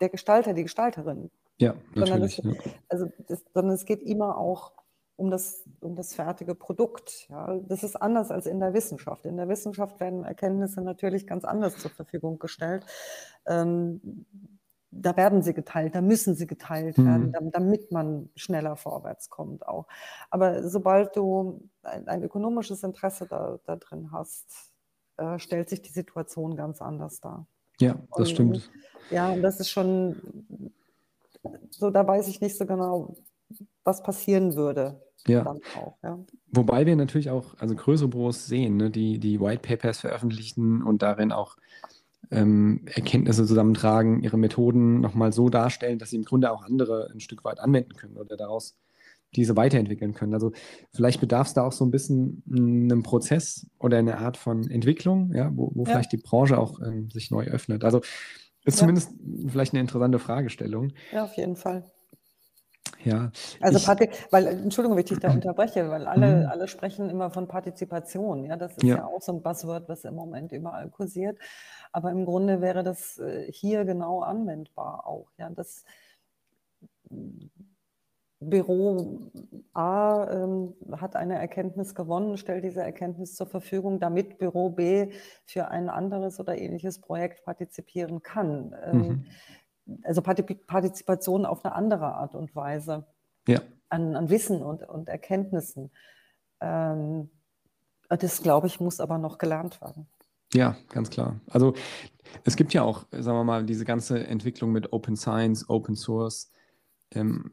[0.00, 1.30] der Gestalter, die Gestalterin.
[1.58, 2.36] Ja, natürlich.
[2.36, 2.72] Sondern es, ja.
[2.88, 4.72] Also das, sondern es geht immer auch
[5.16, 7.28] um das, um das fertige Produkt.
[7.28, 7.58] Ja.
[7.68, 9.24] Das ist anders als in der Wissenschaft.
[9.24, 12.84] In der Wissenschaft werden Erkenntnisse natürlich ganz anders zur Verfügung gestellt.
[13.46, 14.26] Ähm,
[14.92, 17.32] da werden sie geteilt, da müssen sie geteilt mhm.
[17.32, 19.86] werden, damit man schneller vorwärts kommt auch.
[20.30, 24.72] Aber sobald du ein, ein ökonomisches Interesse da, da drin hast,
[25.16, 27.46] äh, stellt sich die Situation ganz anders dar.
[27.80, 28.70] Ja, das und, stimmt.
[29.10, 30.72] Ja, und das ist schon
[31.70, 33.16] so, da weiß ich nicht so genau,
[33.84, 35.00] was passieren würde.
[35.26, 35.46] Ja.
[35.76, 36.18] Auch, ja.
[36.48, 41.02] Wobei wir natürlich auch, also größere Büros sehen, ne, die, die White Papers veröffentlichen und
[41.02, 41.56] darin auch
[42.30, 47.20] ähm, Erkenntnisse zusammentragen, ihre Methoden nochmal so darstellen, dass sie im Grunde auch andere ein
[47.20, 48.76] Stück weit anwenden können oder daraus
[49.34, 50.34] diese weiterentwickeln können.
[50.34, 50.52] Also
[50.92, 55.32] vielleicht bedarf es da auch so ein bisschen einem Prozess oder eine Art von Entwicklung,
[55.34, 55.90] ja, wo, wo ja.
[55.90, 57.84] vielleicht die Branche auch ähm, sich neu öffnet.
[57.84, 58.00] Also
[58.64, 58.80] ist ja.
[58.80, 59.10] zumindest
[59.48, 60.92] vielleicht eine interessante Fragestellung.
[61.12, 61.84] Ja, auf jeden Fall.
[63.04, 63.30] Ja.
[63.60, 66.46] Also, ich, weil, Entschuldigung, wenn ich dich da unterbreche, weil alle, mhm.
[66.46, 68.44] alle sprechen immer von Partizipation.
[68.44, 68.96] Ja, das ist ja.
[68.96, 71.38] ja auch so ein Buzzword, was im Moment überall kursiert.
[71.92, 75.28] Aber im Grunde wäre das äh, hier genau anwendbar auch.
[75.38, 75.84] Ja, das
[78.40, 79.20] Büro
[79.72, 85.12] A ähm, hat eine Erkenntnis gewonnen, stellt diese Erkenntnis zur Verfügung, damit Büro B
[85.44, 88.74] für ein anderes oder ähnliches Projekt partizipieren kann.
[88.84, 89.26] Ähm, mhm.
[90.02, 93.06] Also Partizipation auf eine andere Art und Weise
[93.48, 93.60] ja.
[93.88, 95.90] an, an, Wissen und, und Erkenntnissen.
[96.60, 97.30] Ähm,
[98.08, 100.06] das, glaube ich, muss aber noch gelernt werden.
[100.52, 101.40] Ja, ganz klar.
[101.50, 101.74] Also
[102.44, 106.50] es gibt ja auch, sagen wir mal, diese ganze Entwicklung mit Open Science, Open Source.
[107.10, 107.50] Ähm,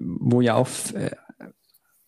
[0.00, 1.10] wo ja auch äh,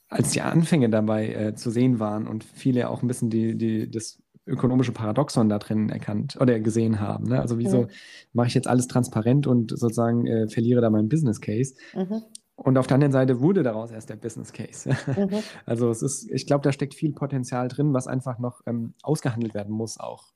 [0.09, 3.90] als die Anfänge dabei äh, zu sehen waren und viele auch ein bisschen die, die,
[3.90, 7.28] das ökonomische Paradoxon da drin erkannt oder gesehen haben.
[7.28, 7.40] Ne?
[7.40, 7.88] Also wieso mhm.
[8.32, 11.74] mache ich jetzt alles transparent und sozusagen äh, verliere da meinen Business Case?
[11.95, 12.22] Mhm.
[12.57, 14.90] Und auf der anderen Seite wurde daraus erst der Business Case.
[14.90, 15.30] Mhm.
[15.66, 19.55] Also es ist, ich glaube, da steckt viel Potenzial drin, was einfach noch ähm, ausgehandelt
[19.55, 20.32] werden muss auch.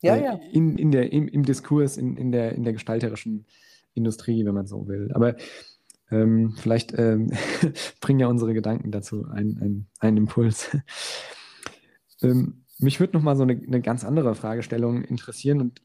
[0.00, 0.40] Ja, äh, ja.
[0.52, 3.46] In, in der, im, im Diskurs, in, in, der, in der gestalterischen
[3.94, 5.10] Industrie, wenn man so will.
[5.14, 5.36] Aber
[6.10, 7.30] ähm, vielleicht ähm,
[8.00, 10.76] bringen ja unsere Gedanken dazu einen, einen, einen Impuls.
[12.22, 15.82] ähm, mich würde nochmal so eine, eine ganz andere Fragestellung interessieren und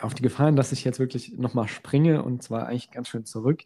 [0.00, 3.62] auf die Gefahren, dass ich jetzt wirklich nochmal springe und zwar eigentlich ganz schön zurück,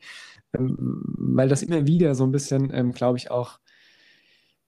[0.54, 3.60] ähm, weil das immer wieder so ein bisschen, ähm, glaube ich, auch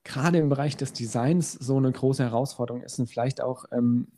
[0.05, 4.09] gerade im Bereich des Designs so eine große Herausforderung ist und vielleicht auch ähm,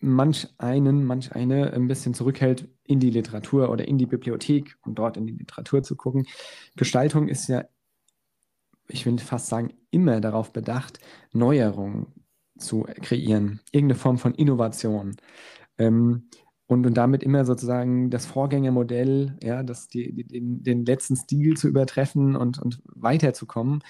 [0.00, 4.98] manch einen, manch eine ein bisschen zurückhält, in die Literatur oder in die Bibliothek und
[4.98, 6.26] dort in die Literatur zu gucken.
[6.76, 7.64] Gestaltung ist ja,
[8.88, 11.00] ich will fast sagen, immer darauf bedacht,
[11.32, 12.06] Neuerungen
[12.58, 15.16] zu kreieren, irgendeine Form von Innovation.
[15.78, 16.28] Ähm,
[16.68, 21.56] und, und damit immer sozusagen das Vorgängermodell, ja, das die, die, den, den letzten Stil
[21.56, 23.82] zu übertreffen und, und weiterzukommen.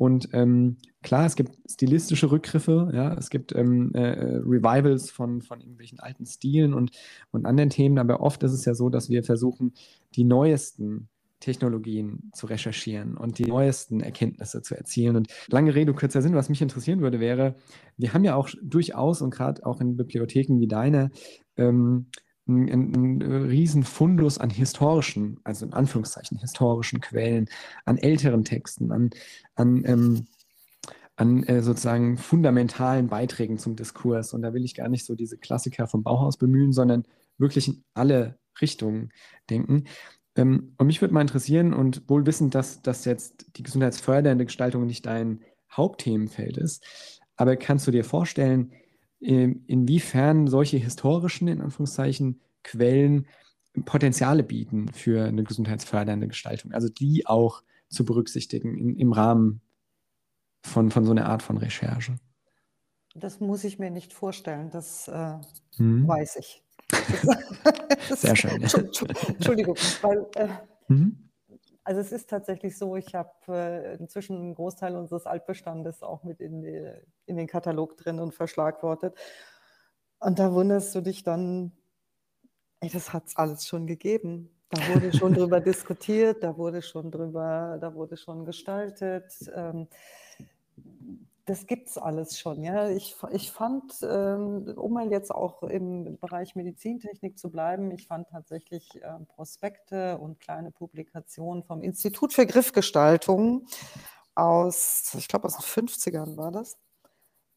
[0.00, 5.60] Und ähm, klar, es gibt stilistische Rückgriffe, ja, es gibt ähm, äh, Revivals von, von
[5.60, 6.92] irgendwelchen alten Stilen und,
[7.32, 9.74] und anderen Themen, aber oft ist es ja so, dass wir versuchen,
[10.14, 11.09] die neuesten
[11.40, 15.16] Technologien zu recherchieren und die neuesten Erkenntnisse zu erzielen.
[15.16, 17.56] Und lange Rede, kürzer Sinn, was mich interessieren würde, wäre,
[17.96, 21.10] wir haben ja auch durchaus und gerade auch in Bibliotheken wie deine
[21.56, 22.06] ähm,
[22.46, 27.48] ein, ein riesen Fundus an historischen, also in Anführungszeichen historischen Quellen,
[27.84, 29.10] an älteren Texten, an,
[29.54, 30.26] an, ähm,
[31.16, 34.34] an äh, sozusagen fundamentalen Beiträgen zum Diskurs.
[34.34, 37.04] Und da will ich gar nicht so diese Klassiker vom Bauhaus bemühen, sondern
[37.38, 39.10] wirklich in alle Richtungen
[39.48, 39.84] denken.
[40.36, 44.86] Ähm, und mich würde mal interessieren, und wohl wissend, dass das jetzt die gesundheitsfördernde Gestaltung
[44.86, 46.84] nicht dein Hauptthemenfeld ist,
[47.36, 48.72] aber kannst du dir vorstellen,
[49.20, 53.26] ähm, inwiefern solche historischen, in Anführungszeichen, Quellen
[53.84, 59.60] Potenziale bieten für eine gesundheitsfördernde Gestaltung, also die auch zu berücksichtigen in, im Rahmen
[60.62, 62.16] von, von so einer Art von Recherche.
[63.14, 65.34] Das muss ich mir nicht vorstellen, das äh,
[65.76, 66.06] hm.
[66.06, 66.62] weiß ich.
[68.10, 68.62] Sehr schön.
[68.62, 70.48] Entschuldigung, weil äh,
[70.88, 71.30] mhm.
[71.84, 76.40] also es ist tatsächlich so, ich habe äh, inzwischen einen Großteil unseres Altbestandes auch mit
[76.40, 76.90] in, die,
[77.26, 79.14] in den Katalog drin und verschlagwortet.
[80.18, 81.72] Und da wunderst du dich dann,
[82.80, 84.50] ey, das hat es alles schon gegeben.
[84.68, 89.32] Da wurde schon drüber diskutiert, da wurde schon drüber, da wurde schon gestaltet.
[89.54, 89.88] Ähm,
[91.50, 92.62] das gibt es alles schon.
[92.62, 92.88] Ja.
[92.90, 98.28] Ich, ich fand, ähm, um mal jetzt auch im Bereich Medizintechnik zu bleiben, ich fand
[98.28, 103.66] tatsächlich äh, Prospekte und kleine Publikationen vom Institut für Griffgestaltung
[104.36, 106.78] aus, ich glaube aus den 50ern war das,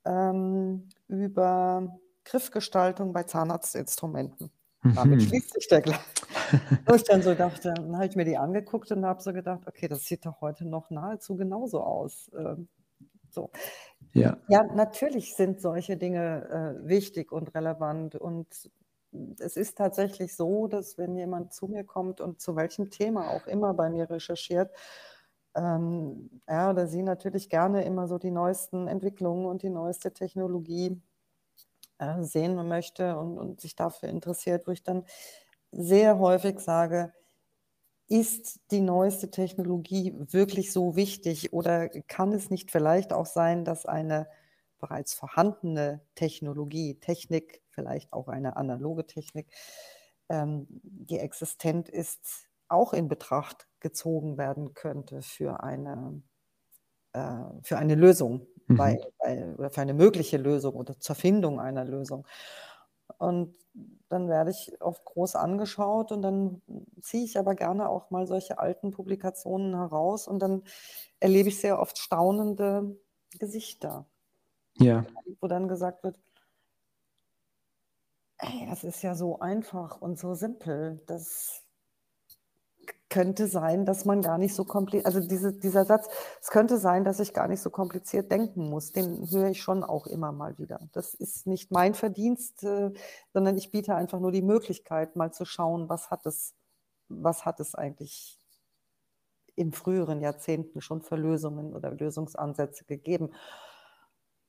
[0.05, 4.49] ähm, über Griffgestaltung bei Zahnarztinstrumenten.
[4.95, 5.27] Damit mhm.
[5.27, 5.99] schließt sich der Gleis.
[6.87, 9.61] Wo ich dann so dachte, dann habe ich mir die angeguckt und habe so gedacht,
[9.67, 12.31] okay, das sieht doch heute noch nahezu genauso aus.
[13.33, 13.49] So.
[14.13, 14.37] Ja.
[14.47, 18.15] ja, natürlich sind solche Dinge äh, wichtig und relevant.
[18.15, 18.47] Und
[19.39, 23.47] es ist tatsächlich so, dass wenn jemand zu mir kommt und zu welchem Thema auch
[23.47, 24.71] immer bei mir recherchiert,
[25.55, 31.01] ähm, er oder sie natürlich gerne immer so die neuesten Entwicklungen und die neueste Technologie
[31.99, 35.05] äh, sehen möchte und, und sich dafür interessiert, wo ich dann
[35.71, 37.13] sehr häufig sage,
[38.07, 43.85] ist die neueste Technologie wirklich so wichtig oder kann es nicht vielleicht auch sein, dass
[43.85, 44.27] eine
[44.79, 49.47] bereits vorhandene Technologie, Technik, vielleicht auch eine analoge Technik,
[50.29, 56.21] ähm, die existent ist, auch in Betracht gezogen werden könnte für eine,
[57.13, 58.75] äh, für eine Lösung, mhm.
[58.75, 62.27] bei, bei, oder für eine mögliche Lösung oder zur Findung einer Lösung.
[63.17, 63.55] Und
[64.13, 66.61] dann werde ich oft groß angeschaut und dann
[67.01, 70.63] ziehe ich aber gerne auch mal solche alten Publikationen heraus und dann
[71.19, 72.97] erlebe ich sehr oft staunende
[73.39, 74.05] Gesichter.
[74.77, 75.05] Ja.
[75.41, 76.19] Wo dann gesagt wird,
[78.37, 81.01] ey, das ist ja so einfach und so simpel.
[81.07, 81.62] Das
[83.13, 86.07] könnte sein, dass man gar nicht so kompliziert, also diese, dieser Satz,
[86.41, 89.83] es könnte sein, dass ich gar nicht so kompliziert denken muss, den höre ich schon
[89.83, 90.79] auch immer mal wieder.
[90.93, 92.91] Das ist nicht mein Verdienst, äh,
[93.31, 96.55] sondern ich biete einfach nur die Möglichkeit, mal zu schauen, was hat es,
[97.07, 98.39] was hat es eigentlich
[99.55, 103.29] in früheren Jahrzehnten schon für Lösungen oder Lösungsansätze gegeben.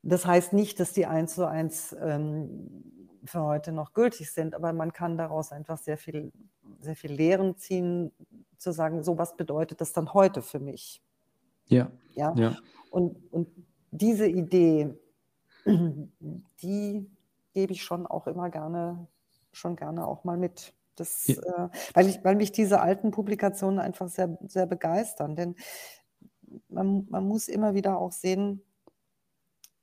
[0.01, 2.95] Das heißt nicht, dass die eins zu eins ähm,
[3.27, 6.33] für heute noch gültig sind, aber man kann daraus einfach sehr viel,
[6.81, 8.13] sehr viel Lehren ziehen,
[8.65, 11.01] zu sagen, so was bedeutet das dann heute für mich?
[11.67, 11.91] Ja.
[12.15, 12.35] Ja.
[12.37, 12.57] ja.
[12.91, 13.49] Und, und
[13.93, 14.93] diese Idee,
[15.67, 17.11] die
[17.53, 19.07] gebe ich schon auch immer gerne,
[19.53, 20.75] schon gerne auch mal mit.
[20.97, 21.37] Das, ja.
[21.37, 25.37] äh, weil, ich, weil mich diese alten Publikationen einfach sehr, sehr begeistern.
[25.37, 25.57] Denn
[26.69, 28.63] man, man muss immer wieder auch sehen,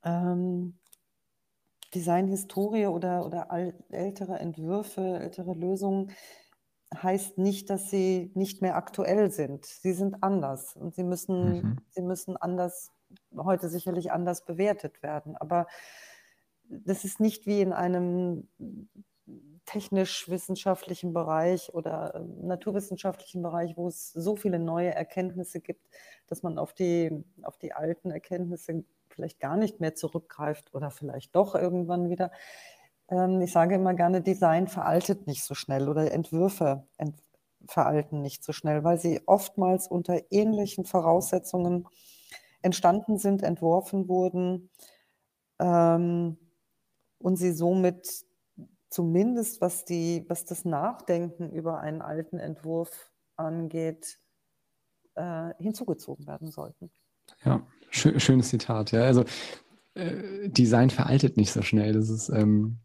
[0.03, 0.77] ähm,
[1.93, 3.47] Designhistorie oder, oder
[3.89, 6.11] ältere Entwürfe, ältere Lösungen
[6.95, 9.65] heißt nicht, dass sie nicht mehr aktuell sind.
[9.65, 11.77] Sie sind anders und sie müssen, mhm.
[11.89, 12.91] sie müssen anders,
[13.35, 15.35] heute sicherlich anders bewertet werden.
[15.37, 15.67] Aber
[16.67, 18.47] das ist nicht wie in einem
[19.65, 25.87] technisch-wissenschaftlichen Bereich oder ähm, naturwissenschaftlichen Bereich, wo es so viele neue Erkenntnisse gibt,
[26.27, 31.35] dass man auf die, auf die alten Erkenntnisse vielleicht gar nicht mehr zurückgreift oder vielleicht
[31.35, 32.31] doch irgendwann wieder.
[33.11, 37.15] Ähm, ich sage immer gerne, Design veraltet nicht so schnell oder Entwürfe ent
[37.67, 41.87] veralten nicht so schnell, weil sie oftmals unter ähnlichen Voraussetzungen
[42.63, 44.71] entstanden sind, entworfen wurden
[45.59, 46.37] ähm,
[47.19, 48.25] und sie somit
[48.89, 54.17] zumindest was, die, was das Nachdenken über einen alten Entwurf angeht,
[55.15, 56.91] äh, hinzugezogen werden sollten.
[57.43, 58.91] Ja, schönes Zitat.
[58.91, 59.23] Ja, also
[59.93, 61.93] äh, Design veraltet nicht so schnell.
[61.93, 62.79] Das ist ähm,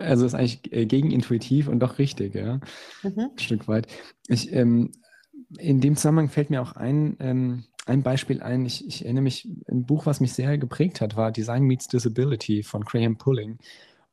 [0.00, 2.60] also ist eigentlich äh, gegenintuitiv und doch richtig, ja.
[3.02, 3.30] Mhm.
[3.32, 3.86] Ein Stück weit.
[4.28, 4.92] Ich, ähm,
[5.56, 8.66] in dem Zusammenhang fällt mir auch ein, ähm, ein Beispiel ein.
[8.66, 12.62] Ich, ich, erinnere mich, ein Buch, was mich sehr geprägt hat, war Design Meets Disability
[12.62, 13.58] von Graham Pulling.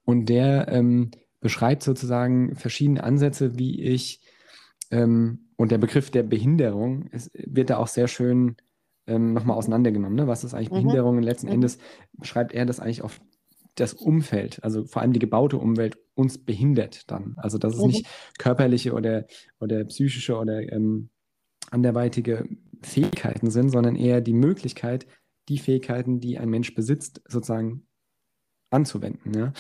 [0.06, 1.12] Und der ähm,
[1.42, 4.22] beschreibt sozusagen verschiedene Ansätze, wie ich,
[4.92, 8.56] ähm, und der Begriff der Behinderung ist, wird da auch sehr schön
[9.08, 10.16] ähm, nochmal auseinandergenommen.
[10.16, 10.28] Ne?
[10.28, 10.76] Was ist eigentlich mhm.
[10.76, 11.18] Behinderung?
[11.18, 11.54] Und letzten mhm.
[11.54, 11.78] Endes
[12.14, 13.20] beschreibt er das eigentlich auf
[13.76, 17.34] das Umfeld, also vor allem die gebaute Umwelt, uns behindert dann.
[17.38, 17.88] Also dass es mhm.
[17.88, 18.08] nicht
[18.38, 19.26] körperliche oder,
[19.60, 21.10] oder psychische oder ähm,
[21.72, 22.48] anderweitige
[22.82, 25.08] Fähigkeiten sind, sondern eher die Möglichkeit,
[25.50, 27.86] die Fähigkeiten, die ein Mensch besitzt, sozusagen
[28.72, 29.34] anzuwenden.
[29.38, 29.54] Ja?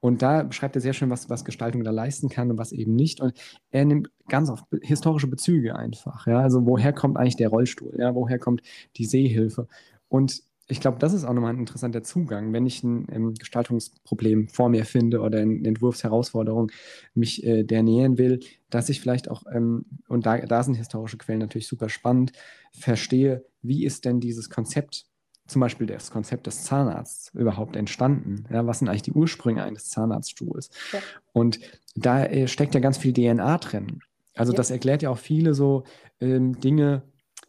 [0.00, 2.94] Und da beschreibt er sehr schön, was, was Gestaltung da leisten kann und was eben
[2.94, 3.20] nicht.
[3.20, 3.34] Und
[3.70, 6.26] er nimmt ganz auf historische Bezüge einfach.
[6.26, 6.40] Ja?
[6.40, 7.94] Also woher kommt eigentlich der Rollstuhl?
[7.98, 8.14] Ja?
[8.14, 8.62] Woher kommt
[8.96, 9.66] die Sehhilfe?
[10.08, 14.48] Und ich glaube, das ist auch nochmal ein interessanter Zugang, wenn ich ein ähm, Gestaltungsproblem
[14.48, 16.70] vor mir finde oder eine Entwurfsherausforderung
[17.14, 18.40] mich äh, der nähern will,
[18.70, 22.32] dass ich vielleicht auch, ähm, und da, da sind historische Quellen natürlich super spannend,
[22.72, 25.06] verstehe, wie ist denn dieses Konzept,
[25.46, 28.44] zum Beispiel das Konzept des Zahnarzts überhaupt entstanden?
[28.50, 30.70] Ja, was sind eigentlich die Ursprünge eines Zahnarztstuhls?
[30.92, 31.00] Ja.
[31.32, 31.60] Und
[31.94, 34.00] da äh, steckt ja ganz viel DNA drin.
[34.34, 34.56] Also ja.
[34.56, 35.84] das erklärt ja auch viele so
[36.20, 37.02] ähm, Dinge,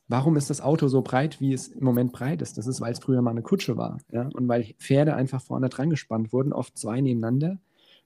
[0.08, 2.58] Warum ist das Auto so breit, wie es im Moment breit ist?
[2.58, 4.00] Das ist, weil es früher mal eine Kutsche war.
[4.12, 4.30] Ja?
[4.34, 7.60] Und weil Pferde einfach vorne dran gespannt wurden, oft zwei nebeneinander.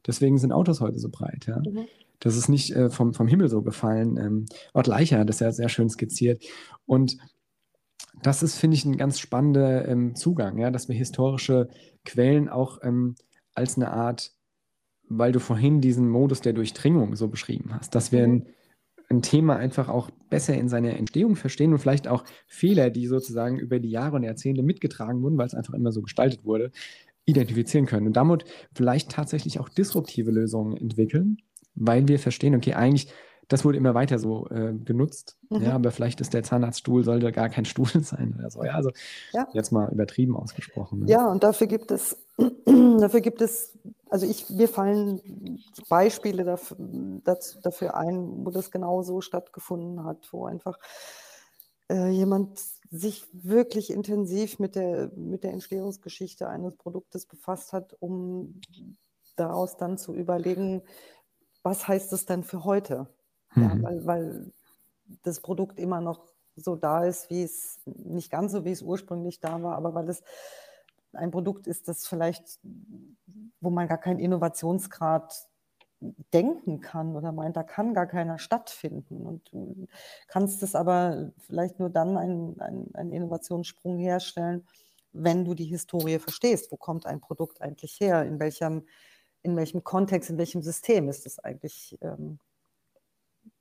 [0.06, 1.48] Deswegen sind Autos heute so breit.
[1.48, 1.60] Ja?
[1.60, 1.88] Mhm.
[2.20, 4.18] Das ist nicht äh, vom, vom Himmel so gefallen.
[4.18, 6.44] Ähm, Ort Leicher hat das ja sehr schön skizziert.
[6.86, 7.18] Und
[8.22, 10.70] das ist, finde ich, ein ganz spannender ähm, Zugang, ja?
[10.70, 11.68] dass wir historische
[12.06, 13.16] Quellen auch ähm,
[13.56, 14.34] als eine Art,
[15.10, 18.34] weil du vorhin diesen Modus der Durchdringung so beschrieben hast, dass wir mhm.
[18.34, 18.46] ein
[19.10, 23.60] ein Thema einfach auch besser in seiner Entstehung verstehen und vielleicht auch Fehler, die sozusagen
[23.60, 26.72] über die Jahre und Jahrzehnte mitgetragen wurden, weil es einfach immer so gestaltet wurde,
[27.26, 31.38] identifizieren können und damit vielleicht tatsächlich auch disruptive Lösungen entwickeln,
[31.76, 33.08] weil wir verstehen, okay, eigentlich
[33.48, 35.38] das wurde immer weiter so äh, genutzt.
[35.50, 35.62] Mhm.
[35.62, 38.64] Ja, aber vielleicht ist der Zahnarztstuhl, sollte gar kein Stuhl sein oder so.
[38.64, 38.92] Ja, also
[39.32, 39.48] ja.
[39.54, 41.00] jetzt mal übertrieben ausgesprochen.
[41.00, 41.12] Ne?
[41.12, 42.18] Ja, und dafür gibt es,
[42.66, 43.78] dafür gibt es,
[44.10, 45.22] also ich, mir fallen
[45.90, 46.78] Beispiele dafür,
[47.24, 50.78] das, dafür ein, wo das genau so stattgefunden hat, wo einfach
[51.90, 52.60] äh, jemand
[52.90, 58.62] sich wirklich intensiv mit der, mit der Entstehungsgeschichte eines Produktes befasst hat, um
[59.36, 60.82] daraus dann zu überlegen,
[61.64, 63.08] was heißt es denn für heute?
[63.58, 63.64] Mhm.
[63.64, 64.52] Ja, weil, weil
[65.24, 66.26] das Produkt immer noch
[66.56, 70.10] so da ist, wie es, nicht ganz so, wie es ursprünglich da war, aber weil
[70.10, 70.24] es
[71.14, 72.60] ein Produkt ist, das vielleicht,
[73.62, 75.48] wo man gar keinen Innovationsgrad
[76.34, 79.26] denken kann oder meint, da kann gar keiner stattfinden.
[79.26, 79.88] Und du
[80.28, 84.68] kannst es aber vielleicht nur dann einen, einen, einen Innovationssprung herstellen,
[85.12, 86.72] wenn du die Historie verstehst.
[86.72, 88.24] Wo kommt ein Produkt eigentlich her?
[88.24, 88.86] In welchem,
[89.42, 92.40] in welchem Kontext, in welchem System ist es eigentlich ähm,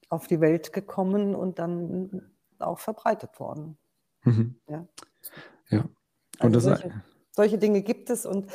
[0.09, 3.77] auf die Welt gekommen und dann auch verbreitet worden.
[4.24, 4.57] Mhm.
[4.69, 4.87] Ja.
[5.70, 5.85] ja.
[6.41, 7.03] Und also solche,
[7.33, 8.51] solche Dinge gibt es und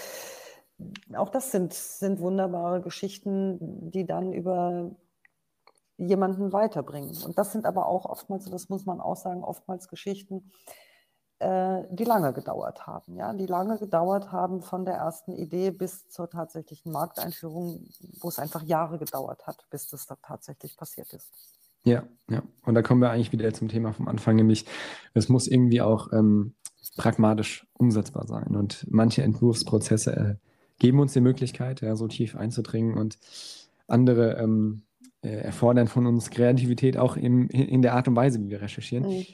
[1.14, 4.92] auch das sind, sind wunderbare Geschichten, die dann über
[5.98, 7.16] jemanden weiterbringen.
[7.24, 10.52] Und das sind aber auch oftmals, das muss man auch sagen, oftmals Geschichten,
[11.42, 13.16] äh, die lange gedauert haben.
[13.16, 13.34] Ja?
[13.34, 17.88] Die lange gedauert haben von der ersten Idee bis zur tatsächlichen Markteinführung,
[18.20, 21.32] wo es einfach Jahre gedauert hat, bis das da tatsächlich passiert ist.
[21.84, 22.44] Ja, ja.
[22.64, 24.66] Und da kommen wir eigentlich wieder zum Thema vom Anfang, nämlich
[25.16, 26.54] es muss irgendwie auch ähm,
[26.96, 28.56] pragmatisch umsetzbar sein.
[28.56, 30.36] Und manche Entwurfsprozesse äh,
[30.78, 33.18] geben uns die Möglichkeit, ja, so tief einzudringen und
[33.88, 34.84] andere ähm,
[35.24, 39.10] äh, erfordern von uns Kreativität auch im, in der Art und Weise, wie wir recherchieren.
[39.10, 39.26] Mhm.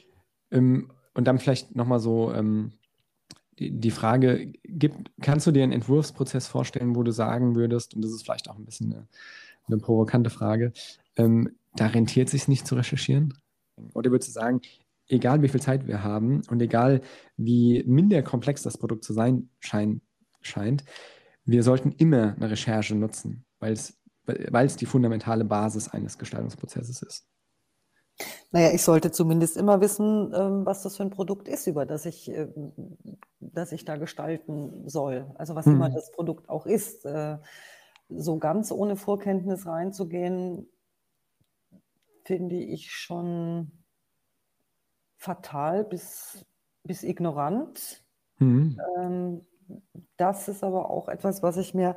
[0.50, 2.70] Ähm, und dann vielleicht nochmal so ähm,
[3.58, 8.02] die, die, Frage, gibt, kannst du dir einen Entwurfsprozess vorstellen, wo du sagen würdest, und
[8.02, 9.08] das ist vielleicht auch ein bisschen eine,
[9.66, 10.72] eine provokante Frage,
[11.16, 13.34] ähm, da rentiert es sich nicht zu recherchieren?
[13.94, 14.60] Oder würdest du sagen,
[15.08, 17.00] egal wie viel Zeit wir haben und egal
[17.36, 20.00] wie minder komplex das Produkt zu sein schein,
[20.40, 20.84] scheint,
[21.44, 27.26] wir sollten immer eine Recherche nutzen, weil es die fundamentale Basis eines Gestaltungsprozesses ist.
[28.50, 32.06] Naja, ich sollte zumindest immer wissen, ähm, was das für ein Produkt ist, über das
[32.06, 32.72] ich, ähm,
[33.40, 35.26] das ich da gestalten soll.
[35.34, 35.74] Also was hm.
[35.74, 37.04] immer das Produkt auch ist.
[37.04, 37.38] Äh,
[38.08, 40.66] so ganz ohne Vorkenntnis reinzugehen,
[42.24, 43.70] finde ich schon
[45.16, 46.46] fatal bis,
[46.84, 48.04] bis ignorant.
[48.38, 48.80] Mhm.
[48.96, 49.46] Ähm,
[50.16, 51.96] das ist aber auch etwas, was ich mir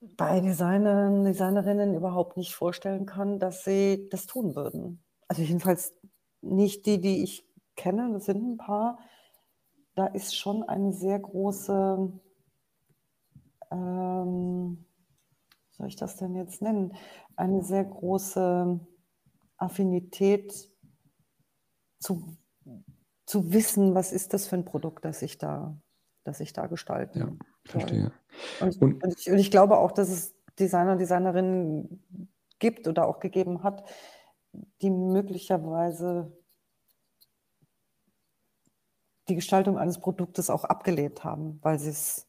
[0.00, 5.02] bei Designern, Designerinnen überhaupt nicht vorstellen kann, dass sie das tun würden.
[5.26, 5.94] Also jedenfalls
[6.40, 7.46] nicht die, die ich
[7.76, 8.98] kenne, das sind ein paar.
[9.94, 12.12] Da ist schon eine sehr große,
[13.70, 14.84] ähm,
[15.70, 16.94] soll ich das denn jetzt nennen,
[17.36, 18.78] eine sehr große
[19.56, 20.70] Affinität
[21.98, 22.36] zu
[23.28, 25.78] zu wissen, was ist das für ein Produkt, das ich da,
[26.24, 27.18] das ich da gestalte.
[27.18, 27.32] Ja,
[27.68, 28.12] verstehe.
[28.60, 32.02] Und, und, und, ich, und, ich, glaube auch, dass es Designer und Designerinnen
[32.58, 33.84] gibt oder auch gegeben hat,
[34.82, 36.32] die möglicherweise
[39.28, 42.26] die Gestaltung eines Produktes auch abgelehnt haben, weil sie es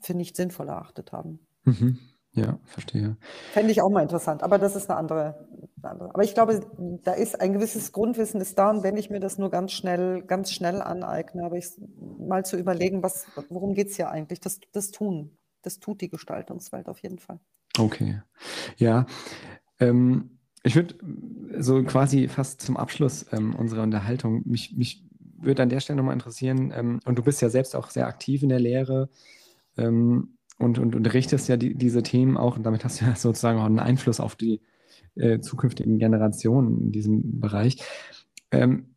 [0.00, 1.46] für nicht sinnvoll erachtet haben.
[1.64, 1.98] Mhm.
[2.38, 3.16] Ja, verstehe.
[3.52, 5.46] Fände ich auch mal interessant, aber das ist eine andere,
[5.82, 6.14] eine andere.
[6.14, 6.60] Aber ich glaube,
[7.04, 10.22] da ist ein gewisses Grundwissen ist da und wenn ich mir das nur ganz schnell,
[10.22, 11.66] ganz schnell aneigne, aber ich
[12.18, 14.40] mal zu überlegen, was, worum geht es hier eigentlich?
[14.40, 15.36] Das, das tun.
[15.62, 17.40] Das tut die Gestaltungswelt auf jeden Fall.
[17.78, 18.22] Okay.
[18.76, 19.06] Ja.
[19.80, 20.94] Ähm, ich würde
[21.58, 25.04] so quasi fast zum Abschluss ähm, unserer Unterhaltung, mich, mich
[25.40, 28.42] würde an der Stelle nochmal interessieren, ähm, und du bist ja selbst auch sehr aktiv
[28.42, 29.08] in der Lehre.
[29.76, 33.58] Ähm, und, und unterrichtest ja die, diese Themen auch und damit hast du ja sozusagen
[33.58, 34.60] auch einen Einfluss auf die
[35.14, 37.82] äh, zukünftigen Generationen in diesem Bereich.
[38.50, 38.94] Ähm,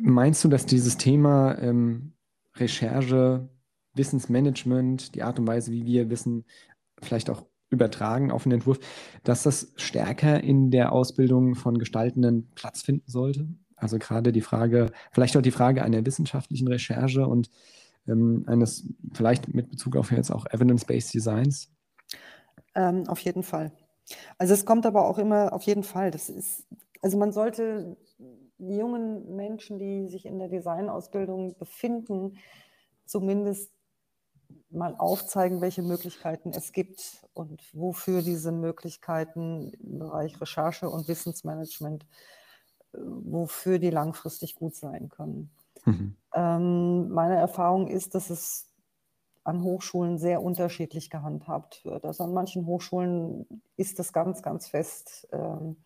[0.00, 2.12] meinst du, dass dieses Thema ähm,
[2.56, 3.48] Recherche,
[3.94, 6.44] Wissensmanagement, die Art und Weise, wie wir Wissen
[7.00, 8.78] vielleicht auch übertragen auf den Entwurf,
[9.22, 13.48] dass das stärker in der Ausbildung von Gestaltenden Platz finden sollte?
[13.76, 17.50] Also gerade die Frage, vielleicht auch die Frage einer wissenschaftlichen Recherche und
[18.08, 21.70] ähm, eines, vielleicht mit Bezug auf jetzt auch Evidence-Based Designs?
[22.74, 23.72] Ähm, auf jeden Fall.
[24.38, 26.10] Also es kommt aber auch immer auf jeden Fall.
[26.10, 26.66] Das ist,
[27.02, 27.96] also man sollte
[28.58, 32.38] jungen Menschen, die sich in der Designausbildung befinden,
[33.04, 33.70] zumindest
[34.70, 42.04] mal aufzeigen, welche Möglichkeiten es gibt und wofür diese Möglichkeiten im Bereich Recherche und Wissensmanagement,
[42.92, 45.50] äh, wofür die langfristig gut sein können.
[45.86, 46.16] Mhm.
[46.34, 48.68] Ähm, meine Erfahrung ist, dass es
[49.44, 52.04] an Hochschulen sehr unterschiedlich gehandhabt wird.
[52.04, 53.46] Also an manchen Hochschulen
[53.76, 55.76] ist das ganz, ganz fest ähm,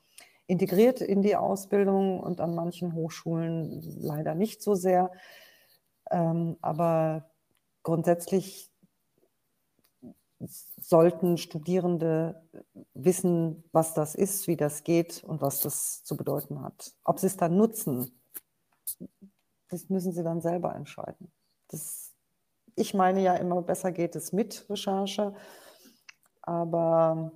[0.47, 5.13] integriert in die Ausbildung und an manchen Hochschulen leider nicht so sehr.
[6.11, 7.31] Ähm, aber
[7.83, 8.71] grundsätzlich
[10.81, 12.43] sollten Studierende
[12.95, 16.95] wissen, was das ist, wie das geht und was das zu bedeuten hat.
[17.05, 18.11] Ob sie es dann nutzen,
[19.71, 21.31] das müssen sie dann selber entscheiden.
[21.69, 22.13] Das,
[22.75, 25.35] ich meine ja immer, besser geht es mit Recherche,
[26.43, 27.33] aber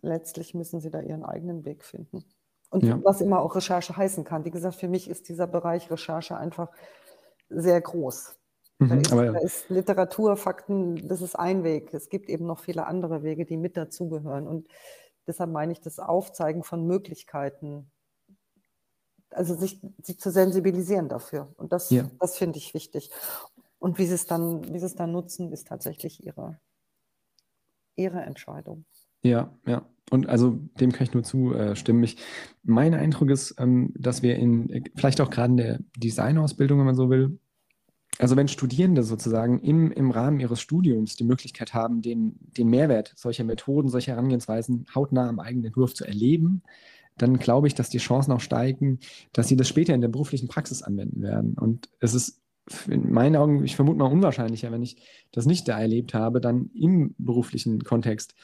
[0.00, 2.24] letztlich müssen sie da ihren eigenen Weg finden.
[2.70, 2.98] Und ja.
[3.02, 4.44] was immer auch Recherche heißen kann.
[4.44, 6.70] Wie gesagt, für mich ist dieser Bereich Recherche einfach
[7.50, 8.34] sehr groß.
[8.78, 9.32] Mhm, da, ist, ja.
[9.32, 11.92] da ist Literatur, Fakten, das ist ein Weg.
[11.92, 14.46] Es gibt eben noch viele andere Wege, die mit dazugehören.
[14.46, 14.68] Und
[15.26, 17.90] deshalb meine ich das Aufzeigen von Möglichkeiten,
[19.34, 21.52] also sich, sich zu sensibilisieren dafür.
[21.56, 22.10] Und das, ja.
[22.18, 23.10] das finde ich wichtig.
[23.78, 26.58] Und wie sie es dann, wie sie es dann nutzen, ist tatsächlich ihre,
[27.96, 28.84] ihre Entscheidung.
[29.22, 29.86] Ja, ja.
[30.10, 32.02] Und also dem kann ich nur zustimmen.
[32.02, 32.18] Ich,
[32.62, 36.94] mein Eindruck ist, ähm, dass wir in, vielleicht auch gerade in der Designausbildung, wenn man
[36.94, 37.38] so will,
[38.18, 43.12] also wenn Studierende sozusagen im, im Rahmen ihres Studiums die Möglichkeit haben, den, den Mehrwert
[43.16, 46.62] solcher Methoden, solcher Herangehensweisen hautnah am eigenen Entwurf zu erleben,
[47.16, 49.00] dann glaube ich, dass die Chancen auch steigen,
[49.32, 51.54] dass sie das später in der beruflichen Praxis anwenden werden.
[51.58, 52.40] Und es ist
[52.88, 54.96] in meinen Augen, ich vermute mal unwahrscheinlicher, wenn ich
[55.32, 58.34] das nicht da erlebt habe, dann im beruflichen Kontext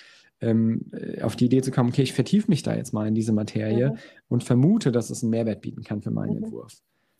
[0.41, 3.15] ähm, äh, auf die Idee zu kommen, okay, ich vertiefe mich da jetzt mal in
[3.15, 3.99] diese Materie mhm.
[4.29, 6.45] und vermute, dass es einen Mehrwert bieten kann für meinen mhm.
[6.45, 6.75] Entwurf.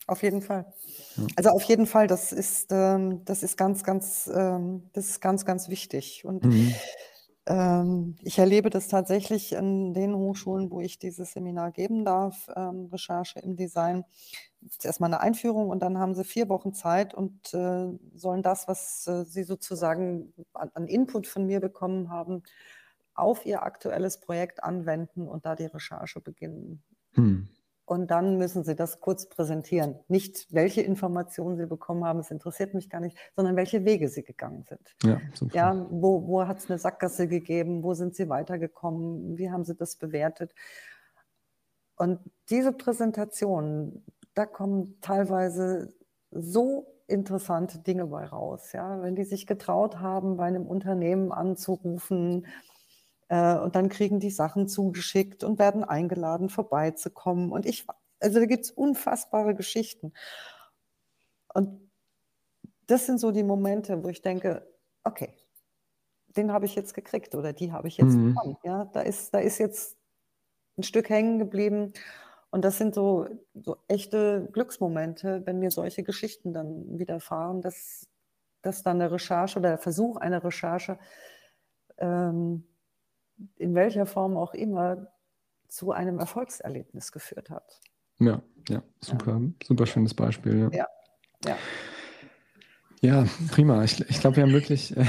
[0.07, 0.65] Auf jeden Fall.
[1.17, 1.27] Ja.
[1.35, 5.45] Also auf jeden Fall, das ist, ähm, das ist ganz, ganz, ähm, das ist ganz,
[5.45, 6.25] ganz wichtig.
[6.25, 6.73] Und mhm.
[7.49, 12.85] Ähm, ich erlebe das tatsächlich in den Hochschulen, wo ich dieses Seminar geben darf, ähm,
[12.91, 14.05] Recherche im Design.
[14.61, 18.67] Jetzt erstmal eine Einführung und dann haben sie vier Wochen Zeit und äh, sollen das,
[18.67, 22.43] was äh, sie sozusagen an, an Input von mir bekommen haben,
[23.15, 26.83] auf ihr aktuelles Projekt anwenden und da die Recherche beginnen.
[27.13, 27.49] Hm.
[27.89, 29.95] Und dann müssen Sie das kurz präsentieren.
[30.07, 34.21] Nicht, welche Informationen Sie bekommen haben, es interessiert mich gar nicht, sondern welche Wege Sie
[34.21, 34.95] gegangen sind.
[35.01, 35.19] Ja,
[35.53, 37.81] ja wo, wo hat es eine Sackgasse gegeben?
[37.81, 39.39] Wo sind Sie weitergekommen?
[39.39, 40.53] Wie haben Sie das bewertet?
[41.95, 42.19] Und
[42.51, 44.05] diese Präsentation,
[44.35, 45.91] da kommen teilweise
[46.29, 48.71] so interessante Dinge bei raus.
[48.71, 49.01] Ja?
[49.01, 52.45] Wenn die sich getraut haben, bei einem Unternehmen anzurufen,
[53.29, 57.51] und dann kriegen die Sachen zugeschickt und werden eingeladen, vorbeizukommen.
[57.51, 57.85] Und ich,
[58.19, 60.13] also da gibt es unfassbare Geschichten.
[61.53, 61.89] Und
[62.87, 64.67] das sind so die Momente, wo ich denke,
[65.03, 65.33] okay,
[66.35, 68.33] den habe ich jetzt gekriegt oder die habe ich jetzt mhm.
[68.33, 68.57] bekommen.
[68.63, 69.97] Ja, da ist, da ist jetzt
[70.77, 71.93] ein Stück hängen geblieben.
[72.51, 78.07] Und das sind so, so echte Glücksmomente, wenn mir solche Geschichten dann widerfahren, dass,
[78.63, 80.97] dass dann eine Recherche oder der Versuch einer Recherche
[81.99, 82.63] ähm,
[83.57, 85.07] in welcher Form auch immer
[85.67, 87.79] zu einem Erfolgserlebnis geführt hat.
[88.19, 89.49] Ja, ja, super, ja.
[89.63, 90.69] super schönes Beispiel.
[90.73, 90.87] Ja,
[91.45, 91.57] ja.
[93.01, 93.83] Ja, prima.
[93.83, 95.05] Ich, ich glaube, wir haben wirklich äh,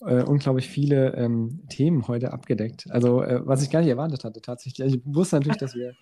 [0.00, 2.86] äh, unglaublich viele ähm, Themen heute abgedeckt.
[2.90, 4.82] Also, äh, was ich gar nicht erwartet hatte, tatsächlich.
[4.82, 5.94] Also, ich wusste natürlich, dass wir,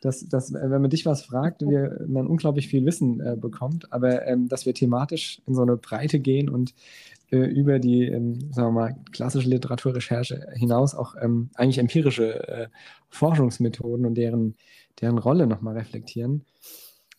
[0.00, 3.92] dass, dass äh, wenn man dich was fragt, wir, man unglaublich viel Wissen äh, bekommt,
[3.92, 6.74] aber ähm, dass wir thematisch in so eine Breite gehen und
[7.30, 12.68] äh, über die, ähm, sagen wir mal, klassische Literaturrecherche hinaus auch ähm, eigentlich empirische äh,
[13.08, 14.56] Forschungsmethoden und deren,
[15.00, 16.44] deren Rolle nochmal reflektieren.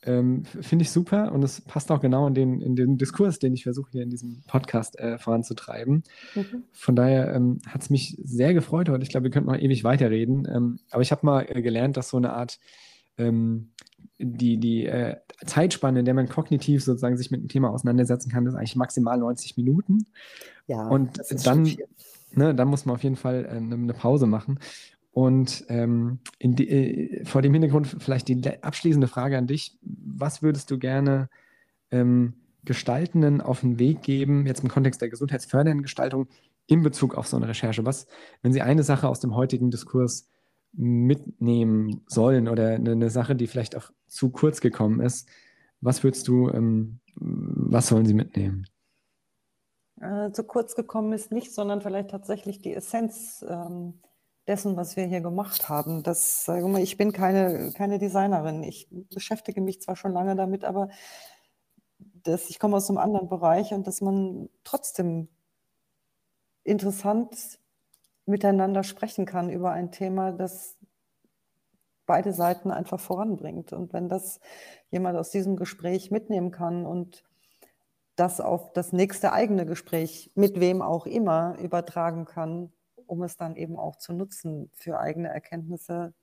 [0.04, 3.54] Ähm, Finde ich super und es passt auch genau in den, in den Diskurs, den
[3.54, 6.04] ich versuche hier in diesem Podcast äh, voranzutreiben.
[6.34, 6.64] Mhm.
[6.72, 9.04] Von daher ähm, hat es mich sehr gefreut heute.
[9.04, 10.48] Ich glaube, wir könnten noch ewig weiterreden.
[10.52, 12.60] Ähm, aber ich habe mal äh, gelernt, dass so eine Art
[13.18, 13.72] ähm,
[14.18, 18.46] die, die äh, Zeitspanne, in der man kognitiv sozusagen sich mit dem Thema auseinandersetzen kann,
[18.46, 20.08] ist eigentlich maximal 90 Minuten.
[20.68, 21.64] Ja, und dann,
[22.34, 24.60] ne, dann muss man auf jeden Fall äh, eine, eine Pause machen.
[25.12, 29.78] Und ähm, die, äh, vor dem Hintergrund vielleicht die abschließende Frage an dich.
[29.82, 31.30] Was würdest du gerne
[31.92, 32.34] ähm,
[32.64, 36.28] Gestaltenden auf den Weg geben, jetzt im Kontext der gesundheitsfördernden Gestaltung,
[36.68, 37.86] in Bezug auf so eine Recherche?
[37.86, 38.08] Was,
[38.42, 40.30] wenn Sie eine Sache aus dem heutigen Diskurs
[40.74, 45.28] mitnehmen sollen oder eine, eine, Sache, die vielleicht auch zu kurz gekommen ist,
[45.82, 48.68] was würdest du, ähm, was sollen sie mitnehmen?
[50.00, 54.00] Äh, zu kurz gekommen ist nicht, sondern vielleicht tatsächlich die Essenz ähm,
[54.48, 56.04] dessen, was wir hier gemacht haben.
[56.04, 58.64] Das, sage mal, ich bin keine, keine Designerin.
[58.64, 60.90] Ich beschäftige mich zwar schon lange damit, aber
[62.24, 65.30] das, ich komme aus einem anderen Bereich und dass man trotzdem
[66.64, 67.60] interessant
[68.26, 70.78] miteinander sprechen kann über ein Thema, das
[72.06, 73.74] beide Seiten einfach voranbringt.
[73.74, 74.40] Und wenn das
[74.90, 77.24] jemand aus diesem Gespräch mitnehmen kann und
[78.16, 82.72] das auf das nächste eigene Gespräch mit wem auch immer übertragen kann,
[83.12, 86.14] um es dann eben auch zu nutzen für eigene Erkenntnisse,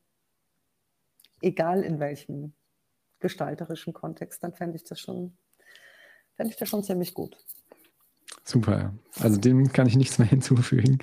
[1.43, 2.55] egal in welchem
[3.21, 5.37] gestalterischen Kontext, dann fände ich das schon,
[6.35, 7.37] fände ich das schon ziemlich gut.
[8.43, 8.95] Super.
[9.21, 10.97] Also dem kann ich nichts mehr hinzufügen.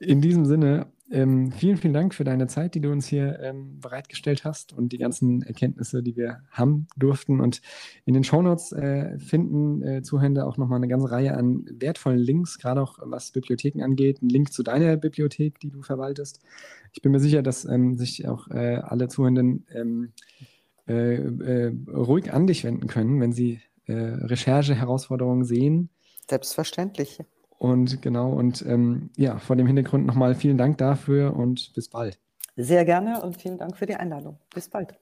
[0.00, 3.80] In diesem Sinne, ähm, vielen, vielen Dank für deine Zeit, die du uns hier ähm,
[3.80, 7.40] bereitgestellt hast und die ganzen Erkenntnisse, die wir haben durften.
[7.40, 7.60] Und
[8.04, 12.58] in den Shownotes äh, finden äh, Zuhörer auch nochmal eine ganze Reihe an wertvollen Links,
[12.58, 14.22] gerade auch was Bibliotheken angeht.
[14.22, 16.40] Ein Link zu deiner Bibliothek, die du verwaltest.
[16.92, 20.12] Ich bin mir sicher, dass ähm, sich auch äh, alle Zuhörenden ähm,
[20.88, 25.90] äh, äh, ruhig an dich wenden können, wenn sie äh, Recherche-Herausforderungen sehen.
[26.28, 27.18] Selbstverständlich.
[27.60, 32.18] Und genau, und ähm, ja, vor dem Hintergrund nochmal vielen Dank dafür und bis bald.
[32.56, 34.38] Sehr gerne und vielen Dank für die Einladung.
[34.54, 34.94] Bis bald.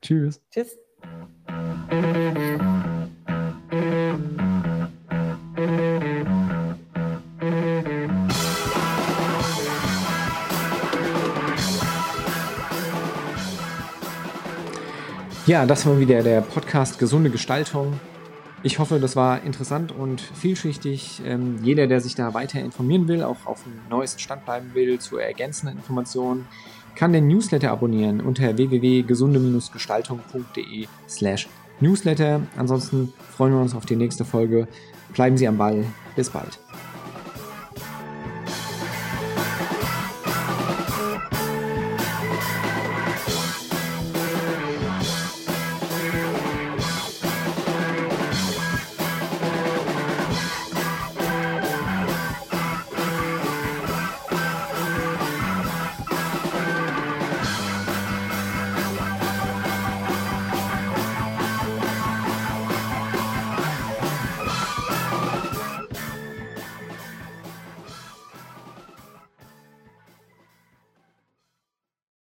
[0.00, 0.40] Tschüss.
[0.50, 0.78] Tschüss.
[15.46, 18.00] Ja, das war wieder der Podcast Gesunde Gestaltung.
[18.62, 21.22] Ich hoffe, das war interessant und vielschichtig.
[21.24, 24.98] Ähm, jeder, der sich da weiter informieren will, auch auf dem neuesten Stand bleiben will,
[24.98, 26.46] zu ergänzenden Informationen,
[26.94, 31.48] kann den Newsletter abonnieren unter www.gesunde-gestaltung.de slash
[31.80, 32.42] Newsletter.
[32.58, 34.68] Ansonsten freuen wir uns auf die nächste Folge.
[35.14, 35.86] Bleiben Sie am Ball.
[36.14, 36.58] Bis bald.